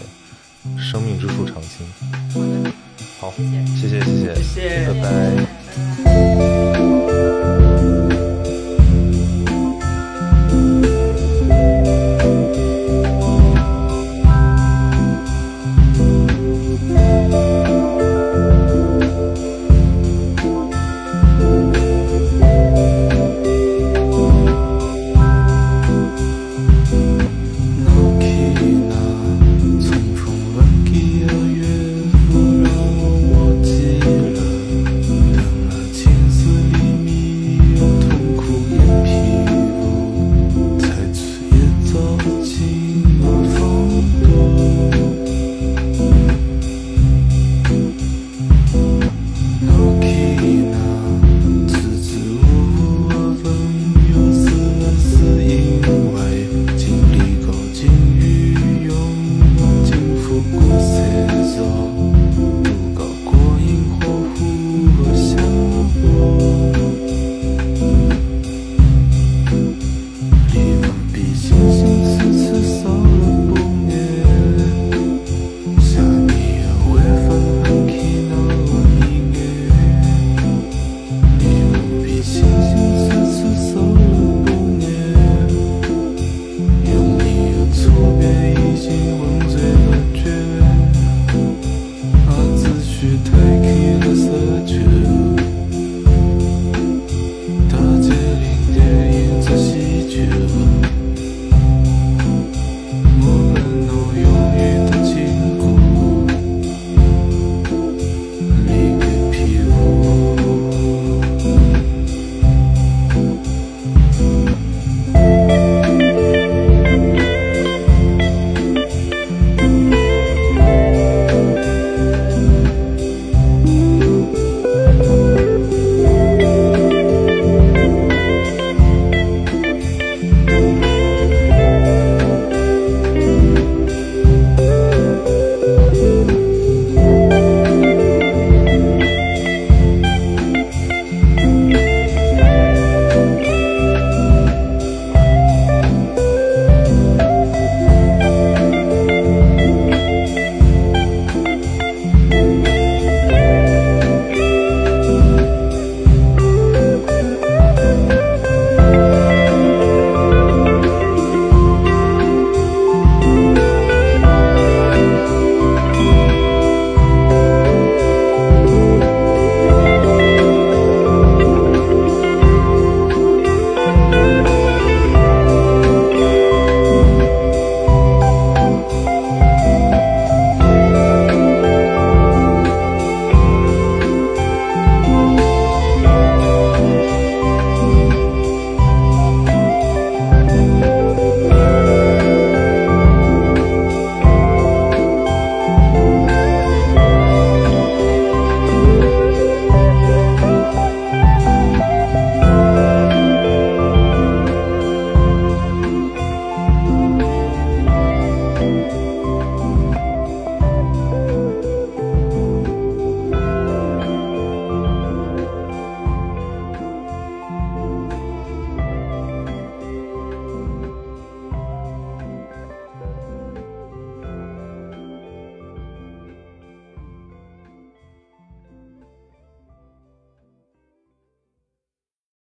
[0.76, 1.86] 生命之树常青。
[3.20, 5.46] 好，谢谢，谢谢谢谢，谢谢拜拜。
[6.04, 6.55] 拜拜。